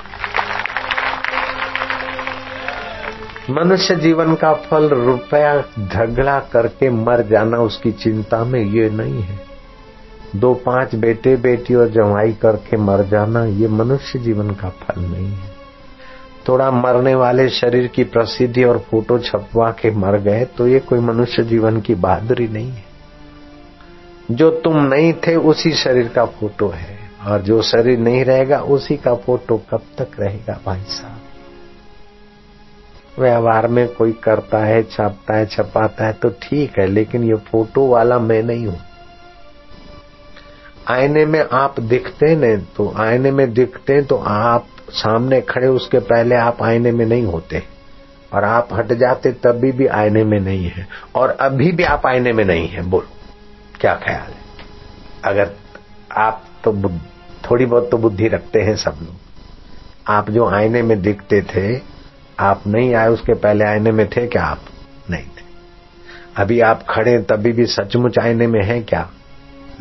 मनुष्य 3.52 3.96
जीवन 3.96 4.36
का 4.36 4.54
फल 4.62 4.90
रुपया 4.90 5.60
झगड़ा 5.80 6.40
करके 6.54 6.90
मर 6.90 7.22
जाना 7.22 7.58
उसकी 7.58 7.92
चिंता 7.92 8.44
में 8.44 8.60
ये 8.62 8.90
नहीं 8.90 9.22
है। 9.22 9.40
दो 10.36 10.54
पाँच 10.66 10.96
बेटे 10.96 11.36
बेटी 11.38 11.76
और 11.76 11.90
जवाई 11.90 12.34
करके 12.34 12.78
मर 12.78 13.04
जाना 13.04 13.46
ये 13.46 13.68
मनुष्य 13.68 14.20
जीवन 14.20 14.50
का 14.52 14.70
फल 14.70 15.02
नहीं 15.02 15.28
है। 15.28 15.57
थोड़ा 16.48 16.70
मरने 16.72 17.16
वाले 17.16 17.50
शरीर 17.50 17.88
की 17.88 18.04
प्रसिद्धि 18.04 18.64
और 18.64 18.78
फ़ोटो 18.80 19.18
छपवा 19.20 19.70
के 19.72 19.92
मर 19.92 20.18
गए 20.18 20.46
तो 20.58 20.68
ये 20.68 20.80
कोई 20.80 21.00
मनुष्य 21.00 21.44
जीवन 21.44 21.82
की 21.82 21.96
बहादुरी 21.96 22.48
नहीं 22.48 22.72
है। 22.72 22.86
जो 24.32 24.50
तुम 24.52 24.78
नहीं 24.78 25.14
थे, 25.14 25.36
उसी 25.36 25.72
शरीर 25.72 26.08
का 26.08 26.26
फ़ोटो 26.26 26.68
है। 26.68 26.98
और 27.28 27.42
जो 27.42 27.62
शरीर 27.62 28.00
नहीं 28.00 28.24
रहेगा, 28.26 28.60
उसी 28.60 28.98
का 28.98 29.14
फ़ोटो 29.16 29.58
कब 29.72 29.82
तक 29.98 30.20
रहेगा, 30.20 30.60
भाई 30.66 30.80
साहब? 30.80 31.22
व्यवहार 33.20 33.68
में 33.68 33.88
कोई 33.88 34.12
करता 34.24 34.58
है, 34.58 34.84
छापता 34.84 35.34
है, 35.34 35.46
छपाता 35.46 36.06
है 36.06 36.14
तो 36.14 36.30
ठीक 36.42 36.80
है, 36.80 36.88
लेकिन 36.88 37.24
ये 37.24 37.36
फ़ोटो 37.36 37.88
वाला 37.88 38.20
मैं 38.20 38.42
नहीं 38.44 38.68
हूँ। 38.68 38.80
आईने 40.88 41.26
में 41.26 41.44
आप 41.52 41.80
दिखते 41.80 42.36
न 42.36 42.58
तो 42.78 42.94
आईने 42.98 43.32
में 43.32 43.54
दिखते 43.54 43.94
हैं 43.94 44.06
तो 44.06 44.18
आप 44.18 44.68
सामने 44.90 45.42
खड़े 45.42 45.68
उसके 45.68 46.00
पहले 46.00 46.36
आप 46.36 46.64
आईने 46.64 46.92
में 46.92 47.06
नहीं 47.06 47.24
होते। 47.24 47.64
और 48.34 48.44
आप 48.44 48.70
हट 48.74 48.94
जाते 48.94 49.32
तभी 49.32 49.72
भी 49.72 49.88
आईने 49.88 50.24
में 50.24 50.40
नहीं 50.40 50.70
है। 50.70 50.88
और 51.16 51.30
अभी 51.30 51.72
भी 51.72 51.84
आप 51.84 52.02
आईने 52.06 52.34
में 52.34 52.46
नहीं 52.46 52.68
है। 52.68 52.82
बोलो, 52.82 53.08
क्या 53.80 53.96
ख्याल 53.96 54.32
है? 54.32 54.38
अगर 55.26 55.52
आप 56.18 56.44
तो 56.64 56.90
थोड़ी 57.52 57.66
बहुत 57.66 57.92
तो 57.92 57.98
बुद्धि 57.98 58.28
रखते 58.28 58.62
हैं 58.62 58.76
सब 58.76 58.98
लोग। 59.02 59.16
आप 60.08 60.30
जो 60.30 60.50
आईने 60.50 60.82
में 60.82 61.02
दिखते 61.02 61.42
थे, 61.42 61.82
आप 62.40 62.64
नहीं 62.68 62.96
आए 62.96 63.08
उसके 63.08 63.34
पहले 63.34 63.66
आईने 63.66 63.92
में 63.92 64.10
थे 64.10 64.28
क्या 64.28 64.44
आप? 64.44 64.62
नहीं 65.10 65.24
थे। 65.24 65.44
अभी 66.38 66.60
आप 66.60 66.86
खड़े 66.90 67.18
तभी 67.20 67.52
भी 67.52 67.66
सचमुच 67.66 68.20
आईने 68.20 68.48
में 68.48 68.64
है 68.64 68.82
क्या? 68.82 69.10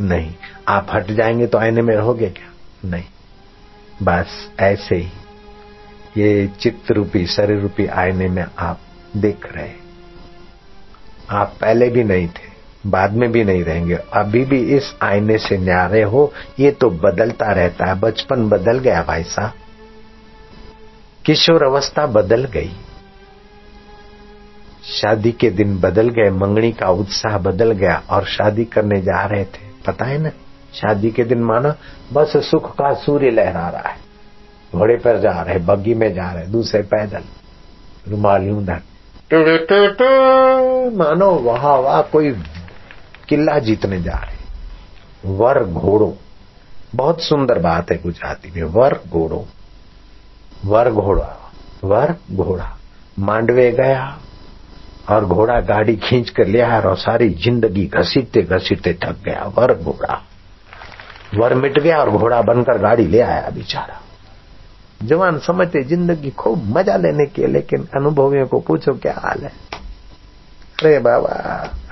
नहीं। 0.01 0.35
आप 0.69 0.87
हट 0.93 1.11
जाएँगे 1.11 1.47
तो 1.47 1.59
आईने 1.59 1.83
में 1.83 1.97
रहोगे 1.97 2.31
क्या? 2.31 2.53
नहीं। 2.89 3.05
बस 4.03 4.51
ऐसे 4.61 4.97
ही। 4.97 5.11
ये 6.17 6.47
चित्त 6.61 6.91
रूपी 6.91 7.27
शरीर 7.27 7.61
रूपी 7.61 7.87
आईने 7.87 8.29
में 8.29 8.45
आप 8.59 8.81
देख 9.17 9.57
रहे 9.57 9.71
आप 11.31 11.55
पहले 11.61 11.89
भी 11.89 12.05
नहीं 12.05 12.29
थे, 12.29 12.49
बाद 12.87 13.13
में 13.13 13.33
भी 13.33 13.45
नहीं 13.45 13.65
रहेंगे। 13.65 13.95
अभी 13.95 14.45
भी 14.45 14.59
इस 14.77 14.95
आईने 15.03 15.39
से 15.39 15.59
न्यारे 15.59 16.03
हो, 16.03 16.33
ये 16.59 16.71
तो 16.71 16.91
बदलता 16.91 17.53
रहता 17.53 17.87
है। 17.87 18.01
बचपन 18.01 18.49
बदल 18.49 18.79
गया 18.79 19.03
भाई 19.03 19.23
साहब। 19.23 19.53
किशोर 21.25 21.65
अवस्था 21.65 22.07
बदल 22.07 22.45
गई। 22.45 22.71
शादी 24.85 25.33
के 25.33 25.51
दिन 25.51 25.79
बदल 25.79 26.09
गए, 26.09 26.31
मंगनी 26.31 26.73
का 26.73 26.89
उत्साह 26.89 27.39
बदल 27.39 27.73
गया 27.73 28.03
और 28.11 28.25
शादी 28.25 28.65
करने 28.65 29.01
जा 29.01 29.27
रहे 29.27 29.45
थे। 29.45 29.67
पता 29.87 30.05
है 30.05 30.19
ना? 30.19 30.31
शादी 30.77 31.11
के 31.11 31.25
दिन 31.25 31.39
माना, 31.39 31.77
बस 32.13 32.33
सुख 32.37 32.73
का 32.73 32.95
सूर्य 32.95 33.31
लहरा 33.31 33.69
रहा 33.69 33.89
है। 33.89 33.97
घोड़े 34.75 34.97
पर 34.97 35.21
जा 35.21 35.43
रहे 35.43 35.59
बग्गी 35.59 35.95
में 35.95 36.15
जा 36.15 36.33
रहे, 36.33 36.47
दूसरे 36.47 36.83
पैदल, 36.83 37.23
रुमाल 38.09 38.43
यूँ 38.43 38.65
मानो 40.93 41.31
वहाँ 41.31 41.77
वाह 41.77 42.03
कोई 42.03 42.31
किला 43.29 43.59
जीतने 43.59 44.03
जा 44.03 44.15
रहे। 44.15 44.37
वर 45.37 45.65
घोड़ो। 45.65 46.17
बहुत 46.95 47.21
सुंदर 47.21 47.59
बात 47.59 47.91
है 47.91 48.03
गुजराती 48.03 48.53
में, 48.57 48.63
वर 48.63 49.01
घोड़ो। 49.09 49.47
वर 50.65 50.91
घोड़ा 50.91 51.53
वर 51.85 52.15
घोड़ा। 52.33 52.77
मांडवे 53.19 53.73
गया 53.73 54.19
और 55.11 55.25
घोड़ा 55.25 55.61
गाड़ी 55.61 55.97
खींच 55.97 56.31
कर 56.31 56.47
लिया 56.47 56.81
और 56.81 56.97
सारी 56.97 57.29
ज़िंदगी 57.29 57.87
घसीटते 57.87 58.43
घसीटते 58.43 58.95
थक 58.95 59.17
गया। 59.25 59.53
वर 59.59 59.75
घोड़ा। 59.75 60.26
वर 61.35 61.55
मिट 61.55 61.79
गया 61.79 61.99
और 61.99 62.11
घोड़ा 62.11 62.43
बनकर 62.43 62.79
गाड़ी 62.79 63.07
ले 63.07 63.21
आया 63.21 63.51
बेचारा। 63.51 64.01
जवान 65.03 65.39
समझते 65.39 65.83
ज़िंदगी 65.83 66.31
खूब 66.31 66.79
मज़ा 66.79 66.97
लेने 66.97 67.27
के, 67.27 67.47
लेकिन 67.47 67.89
अनुभवियों 67.97 68.47
को 68.47 68.61
पूछो 68.61 68.93
क्या 68.93 69.15
हाल 69.19 69.41
है? 69.41 69.53
अरे 70.83 70.99
बाबा, 70.99 71.29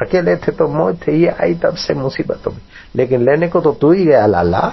अकेले 0.02 0.36
थे 0.36 0.52
तो 0.52 0.68
मौज 0.68 0.96
थे, 1.06 1.12
ये 1.12 1.28
आई 1.28 1.54
तब 1.54 1.74
से 1.74 1.94
मुसीबतों 1.94 2.50
में। 2.50 2.60
लेकिन 2.96 3.24
लेने 3.24 3.48
को 3.48 3.60
तो 3.60 3.72
तू 3.72 3.92
ही 3.92 4.04
गया, 4.04 4.26
लाला। 4.26 4.72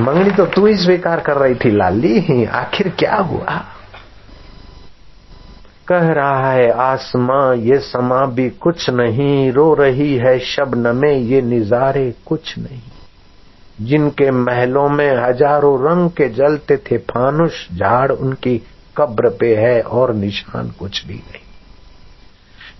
मंगनी 0.00 0.30
तो 0.30 0.46
तू 0.46 0.66
ही 0.66 0.76
स्वीकार 0.76 1.20
कर 1.20 1.36
रही 1.36 1.54
थी, 1.54 1.70
लाली। 1.70 2.44
आखिर 2.44 2.88
क्या 2.88 3.16
हुआ? 3.16 3.64
कह 5.88 6.12
रहा 6.12 6.52
है, 6.52 6.70
आसमां 6.70 7.56
ये 7.56 7.78
समा 7.78 8.26
भी 8.26 8.50
कुछ 8.50 8.90
नहीं, 8.90 9.52
रो 9.52 9.74
रही 9.74 10.16
है 10.16 10.38
शबनमे 10.38 11.16
ये 11.16 11.42
निजारे 11.42 12.14
कुछ 12.26 12.58
नहीं। 12.58 12.80
जिनके 13.82 14.30
महलों 14.30 14.88
में 14.88 15.10
हज़ारों 15.16 15.78
रंग 15.82 16.10
के 16.10 16.28
जलते 16.28 16.76
थे 16.76 16.98
फानुष, 16.98 17.52
झाड़ 17.72 18.12
उनकी 18.12 18.60
कब्र 18.96 19.28
पे 19.30 19.54
है 19.56 19.80
और 19.82 20.14
निशान 20.14 20.72
कुछ 20.78 21.06
भी 21.06 21.14
नहीं। 21.14 21.40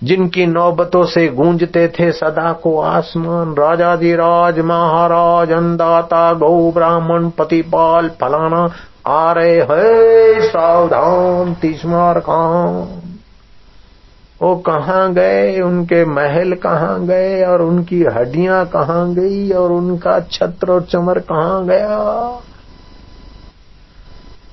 जिनकी 0.03 0.45
नौबतों 0.45 1.03
से 1.05 1.27
गूंजते 1.27 1.87
थे 1.87 2.11
सदा 2.11 2.51
को 2.53 2.79
आसमान 2.79 3.53
राजाधिराज 3.53 4.59
महाराज 4.59 5.51
अंदाता 5.51 6.33
गौ, 6.33 6.71
ब्राह्मण, 6.71 7.29
पतिपाल, 7.29 8.09
फलाना, 8.21 8.69
आ 9.07 9.31
रहे 9.31 9.59
है 9.61 10.41
सावधान 10.49 11.53
तिस्मार 11.53 12.19
खान 12.19 13.02
वो 14.43 14.55
कहाँ 14.55 15.13
गए, 15.13 15.61
उनके 15.61 16.05
महल 16.05 16.53
कहाँ 16.53 17.05
गए, 17.05 17.43
और 17.43 17.61
उनकी 17.61 18.03
हड्डियाँ 18.03 18.65
कहाँ 18.65 19.13
गई, 19.13 19.51
और 19.51 19.71
उनका 19.71 20.19
छत्र 20.19 20.71
और 20.71 20.81
चमर 20.81 21.19
कहाँ 21.19 21.65
गया? 21.65 21.97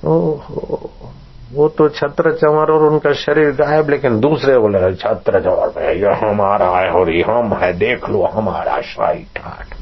ओहो, 0.05 0.91
वो 1.53 1.69
तो 1.69 1.89
छत्र, 1.89 2.31
चमर 2.31 2.71
और 2.71 2.83
उनका 2.83 3.13
शरीर 3.13 3.51
गायब, 3.51 3.89
लेकिन 3.89 4.19
दूसरे 4.19 4.57
बोले 4.57 4.95
छत्र, 4.95 5.39
चमर 5.39 5.73
में 5.77 5.93
ये 5.93 6.13
हमारा 6.13 6.67
है, 6.67 6.89
और 6.89 7.11
हम 7.11 7.53
है, 7.53 7.73
देख 7.73 8.09
लो 8.09 8.23
हमारा 8.23 8.81
शाही 8.81 9.23
ठाठ। 9.23 9.75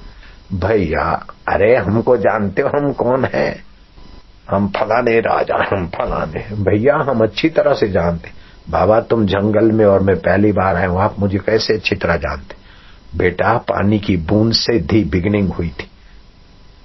भैया, 0.54 1.26
अरे 1.50 1.76
हमको 1.76 2.18
जानते 2.18 2.62
हो, 2.62 2.70
हम 2.70 2.94
कौन 2.94 3.26
है? 3.26 3.64
हम 4.50 4.68
फलाने 4.68 5.20
राजा, 5.20 5.68
हम 5.72 5.88
फलाने 5.88 6.56
भैया, 6.56 6.96
हम 6.96 7.24
अच्छी 7.24 7.50
तरह 7.50 7.74
से 7.74 7.88
जानते 7.88 8.39
बाबा, 8.70 9.00
तुम 9.00 9.26
जंगल 9.26 9.72
में 9.72 9.86
और 9.86 10.00
मैं 10.00 10.16
पहली 10.16 10.52
बार 10.52 10.76
आया 10.76 10.88
हूँ, 10.88 11.02
आप 11.02 11.16
मुझे 11.20 11.38
कैसे 11.38 11.74
अच्छी 11.74 11.96
तरह 11.96 12.16
जानते? 12.16 12.56
बेटा, 13.18 13.58
पानी 13.58 14.00
की 14.00 14.18
बूंद 14.18 14.54
से 14.54 14.80
धी 14.80 15.04
बिगनिंग 15.04 15.50
हुई 15.50 15.68
थी। 15.68 15.90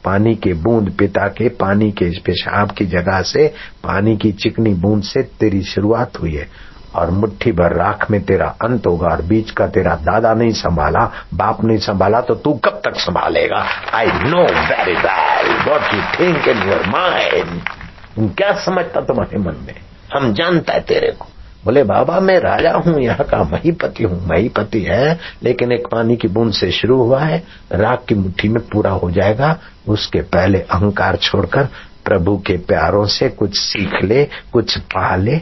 पानी 0.04 0.34
के 0.34 0.52
बूंद 0.52 0.96
पिता 0.98 1.28
के, 1.28 1.48
पानी 1.48 1.92
के 1.92 2.04
पेशाब 2.04 2.70
की 2.70 2.86
जगह 2.86 3.22
से, 3.22 3.54
पानी 3.84 4.16
की 4.16 4.32
चिकनी 4.32 4.74
बूंद 4.74 5.02
से 5.02 5.22
तेरी 5.22 5.62
शुरुआत 5.62 6.20
हुई 6.20 6.34
है। 6.34 6.74
और 6.94 7.10
मुट्ठी 7.10 7.52
भर 7.52 7.76
राख 7.76 8.10
में 8.10 8.24
तेरा 8.24 8.46
अंत 8.46 8.86
होगा 8.86 9.08
और 9.08 9.22
बीच 9.22 9.50
का 9.50 9.66
तेरा 9.66 9.94
दादा 9.94 10.34
नहीं 10.34 10.52
संभाला, 10.52 11.12
बाप 11.34 11.64
नहीं 11.64 11.78
संभाला 11.78 12.20
तो 12.20 12.34
तू 12.34 12.52
कब 12.52 12.80
तक 12.84 12.94
संभालेगा? 12.96 13.66
I 13.94 14.06
know 14.06 14.42
very 14.42 14.94
well 14.94 15.70
what 15.70 15.94
you 15.94 16.00
think 16.00 16.48
in 16.48 16.68
your 16.68 16.86
mind 16.86 18.34
क्या 18.36 18.52
समझता 18.52 19.00
तुम्हारे 19.00 19.38
मन 19.38 19.54
में? 19.66 19.74
हम 20.14 20.32
जानता 20.32 20.72
है 20.72 20.80
तेरे 20.80 21.12
को। 21.12 21.26
बोले, 21.64 21.82
बाबा, 21.82 22.20
मैं 22.20 22.38
राजा 22.38 22.72
हूँ, 22.72 23.00
यहाँ 23.00 23.24
का 23.24 23.42
मही 23.44 23.52
महीपति 23.52 24.04
हूँ, 24.04 24.26
महीपति 24.26 24.80
है, 24.82 25.20
लेकिन 25.42 25.72
एक 25.72 25.86
पानी 25.86 26.16
की 26.16 26.28
बूंद 26.28 26.52
से 26.52 26.70
शुरू 26.70 27.02
हुआ 27.02 27.20
है 27.20 27.42
राग 27.72 27.98
की 28.08 28.14
मुट्ठी 28.14 28.48
में 28.48 28.62
पूरा 28.68 28.90
हो 28.90 29.10
जाएगा, 29.10 29.58
उसके 29.88 30.20
पहले 30.20 30.58
अहंकार 30.58 31.16
छोड़कर 31.16 31.68
प्रभु 32.04 32.36
के 32.38 32.56
प्यारों 32.56 33.06
से 33.06 33.28
कुछ 33.28 33.58
सीख 33.58 34.04
ले, 34.04 34.24
कुछ 34.52 34.78
पा 34.78 35.16
ले, 35.16 35.40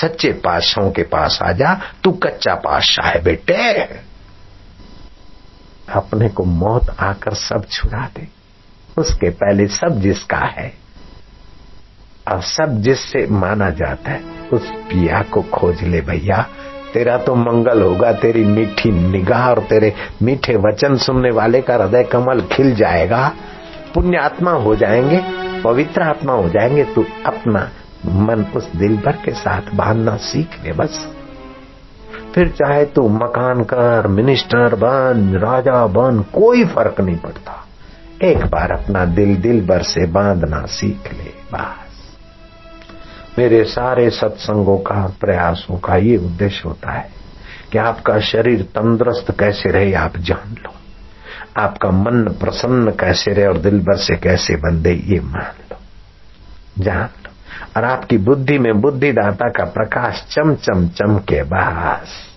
सच्चे 0.00 0.32
पाशाओं 0.32 0.90
के 0.90 1.02
पास 1.02 1.38
आ 1.42 1.52
जा, 1.52 1.80
तू 2.04 2.10
कच्चा 2.12 2.54
पाशाह 2.54 3.08
है, 3.08 3.22
बेटे। 3.22 3.82
अपने 5.92 6.28
को 6.28 6.44
मौत 6.44 6.96
आकर 7.00 7.34
सब 7.34 7.66
छुड़ा 7.70 8.08
दे, 8.16 8.28
उसके 8.98 9.30
पहले 9.30 9.66
सब 9.66 10.00
जिसका 10.00 10.38
है 10.38 10.81
सब 12.30 12.80
जिससे 12.80 13.26
माना 13.30 13.70
जाता 13.70 14.10
है, 14.10 14.20
उस 14.52 14.70
पिया 14.70 15.22
को 15.22 15.42
खोज 15.42 15.82
ले 15.82 16.00
भैया। 16.00 16.46
तेरा 16.94 17.16
तो 17.18 17.34
मंगल 17.34 17.82
होगा, 17.82 18.12
तेरी 18.12 18.44
मीठी 18.44 18.90
निगाह 18.90 19.50
और 19.50 19.58
तेरे 19.58 19.94
मीठे 20.22 20.56
वचन 20.56 20.96
सुनने 20.96 21.30
वाले 21.30 21.62
का 21.62 21.74
हृदय 21.74 22.02
कमल 22.04 22.40
खिल 22.40 22.74
जाएगा। 22.74 23.32
पुण्य 23.94 24.16
आत्मा 24.16 24.50
हो 24.50 24.74
जाएँगे, 24.74 25.20
पवित्र 25.60 26.02
आत्मा 26.02 26.32
हो 26.32 26.48
जाएँगे, 26.48 26.84
तू 26.84 27.04
अपना 27.26 27.70
मन 28.06 28.46
उस 28.56 28.72
दिल 28.76 28.96
भर 28.96 29.12
के 29.12 29.30
साथ 29.30 29.74
बांधना 29.74 30.16
सीख 30.16 30.48
ले 30.64 30.72
बस। 30.72 31.08
फिर 32.34 32.48
चाहे 32.48 32.84
तू 32.84 33.08
मकान 33.08 33.64
कर 33.64 34.06
मिनिस्टर 34.06 34.74
बन, 34.74 35.38
राजा 35.38 35.86
बन, 35.86 36.24
कोई 36.32 36.64
फ़र्क 36.64 37.00
नहीं 37.00 37.16
पड़ता। 37.16 37.66
एक 38.24 38.46
बार 38.46 38.70
अपना 38.70 39.04
दिल 39.04 39.36
दिल 39.36 39.66
भर 39.66 39.82
से 39.82 40.06
बांधना 40.06 40.66
सीख 40.66 41.12
ले, 41.12 41.58
बस। 41.58 41.81
मेरे 43.38 43.64
सारे 43.64 44.10
सत्संगों 44.10 44.78
का, 44.78 45.14
प्रयासों 45.20 45.78
का 45.78 45.96
ये 45.96 46.16
उद्देश्य 46.16 46.62
होता 46.64 46.90
है 46.90 47.10
कि 47.72 47.78
आपका 47.78 48.20
शरीर 48.20 48.62
तंदुरुस्त 48.62 49.38
कैसे 49.40 49.70
रहे, 49.70 49.94
आप 49.94 50.16
जान 50.16 50.56
लो। 50.64 50.70
आपका 51.56 51.90
मन 51.90 52.22
प्रसन्न 52.40 52.90
कैसे 52.90 53.32
रहे 53.32 53.46
और 53.46 53.58
दिल 53.58 53.80
भर 53.80 53.96
से 53.96 54.16
कैसे 54.16 54.56
बंधे 54.56 54.92
ये 54.92 55.20
मान 55.20 55.54
लो। 55.70 55.76
जान 56.78 57.02
लो। 57.02 57.30
और 57.76 57.84
आपकी 57.84 58.18
बुद्धि 58.18 58.58
में 58.58 58.80
बुद्धिदाता 58.80 59.48
का 59.48 59.64
प्रकाश 59.64 60.26
चम 60.30 60.54
चम 60.54 60.88
चम 60.88 61.18
के 61.18 61.42
बस। 61.42 62.31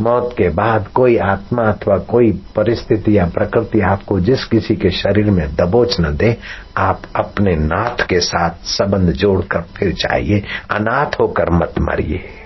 मौत 0.00 0.30
के 0.32 0.48
बाद 0.48 0.88
कोई 0.88 1.16
आत्मा 1.16 1.62
अथवा 1.62 1.98
कोई 1.98 2.32
परिस्थिति 2.56 3.18
या 3.18 3.26
प्रकृति 3.26 3.80
आपको 3.80 4.20
जिस 4.20 4.44
किसी 4.44 4.76
के 4.76 4.90
शरीर 4.90 5.30
में 5.30 5.54
दबोच 5.54 6.00
न 6.00 6.16
दे, 6.16 6.36
आप 6.76 7.02
अपने 7.16 7.56
नाथ 7.56 8.06
के 8.06 8.20
साथ 8.20 8.50
संबंध 8.50 9.12
जोड़कर 9.12 9.60
फिर 9.60 9.92
जाइए। 9.92 10.42
अनाथ 10.70 11.20
होकर 11.20 11.50
मत 11.50 11.74
मरिए। 11.80 12.45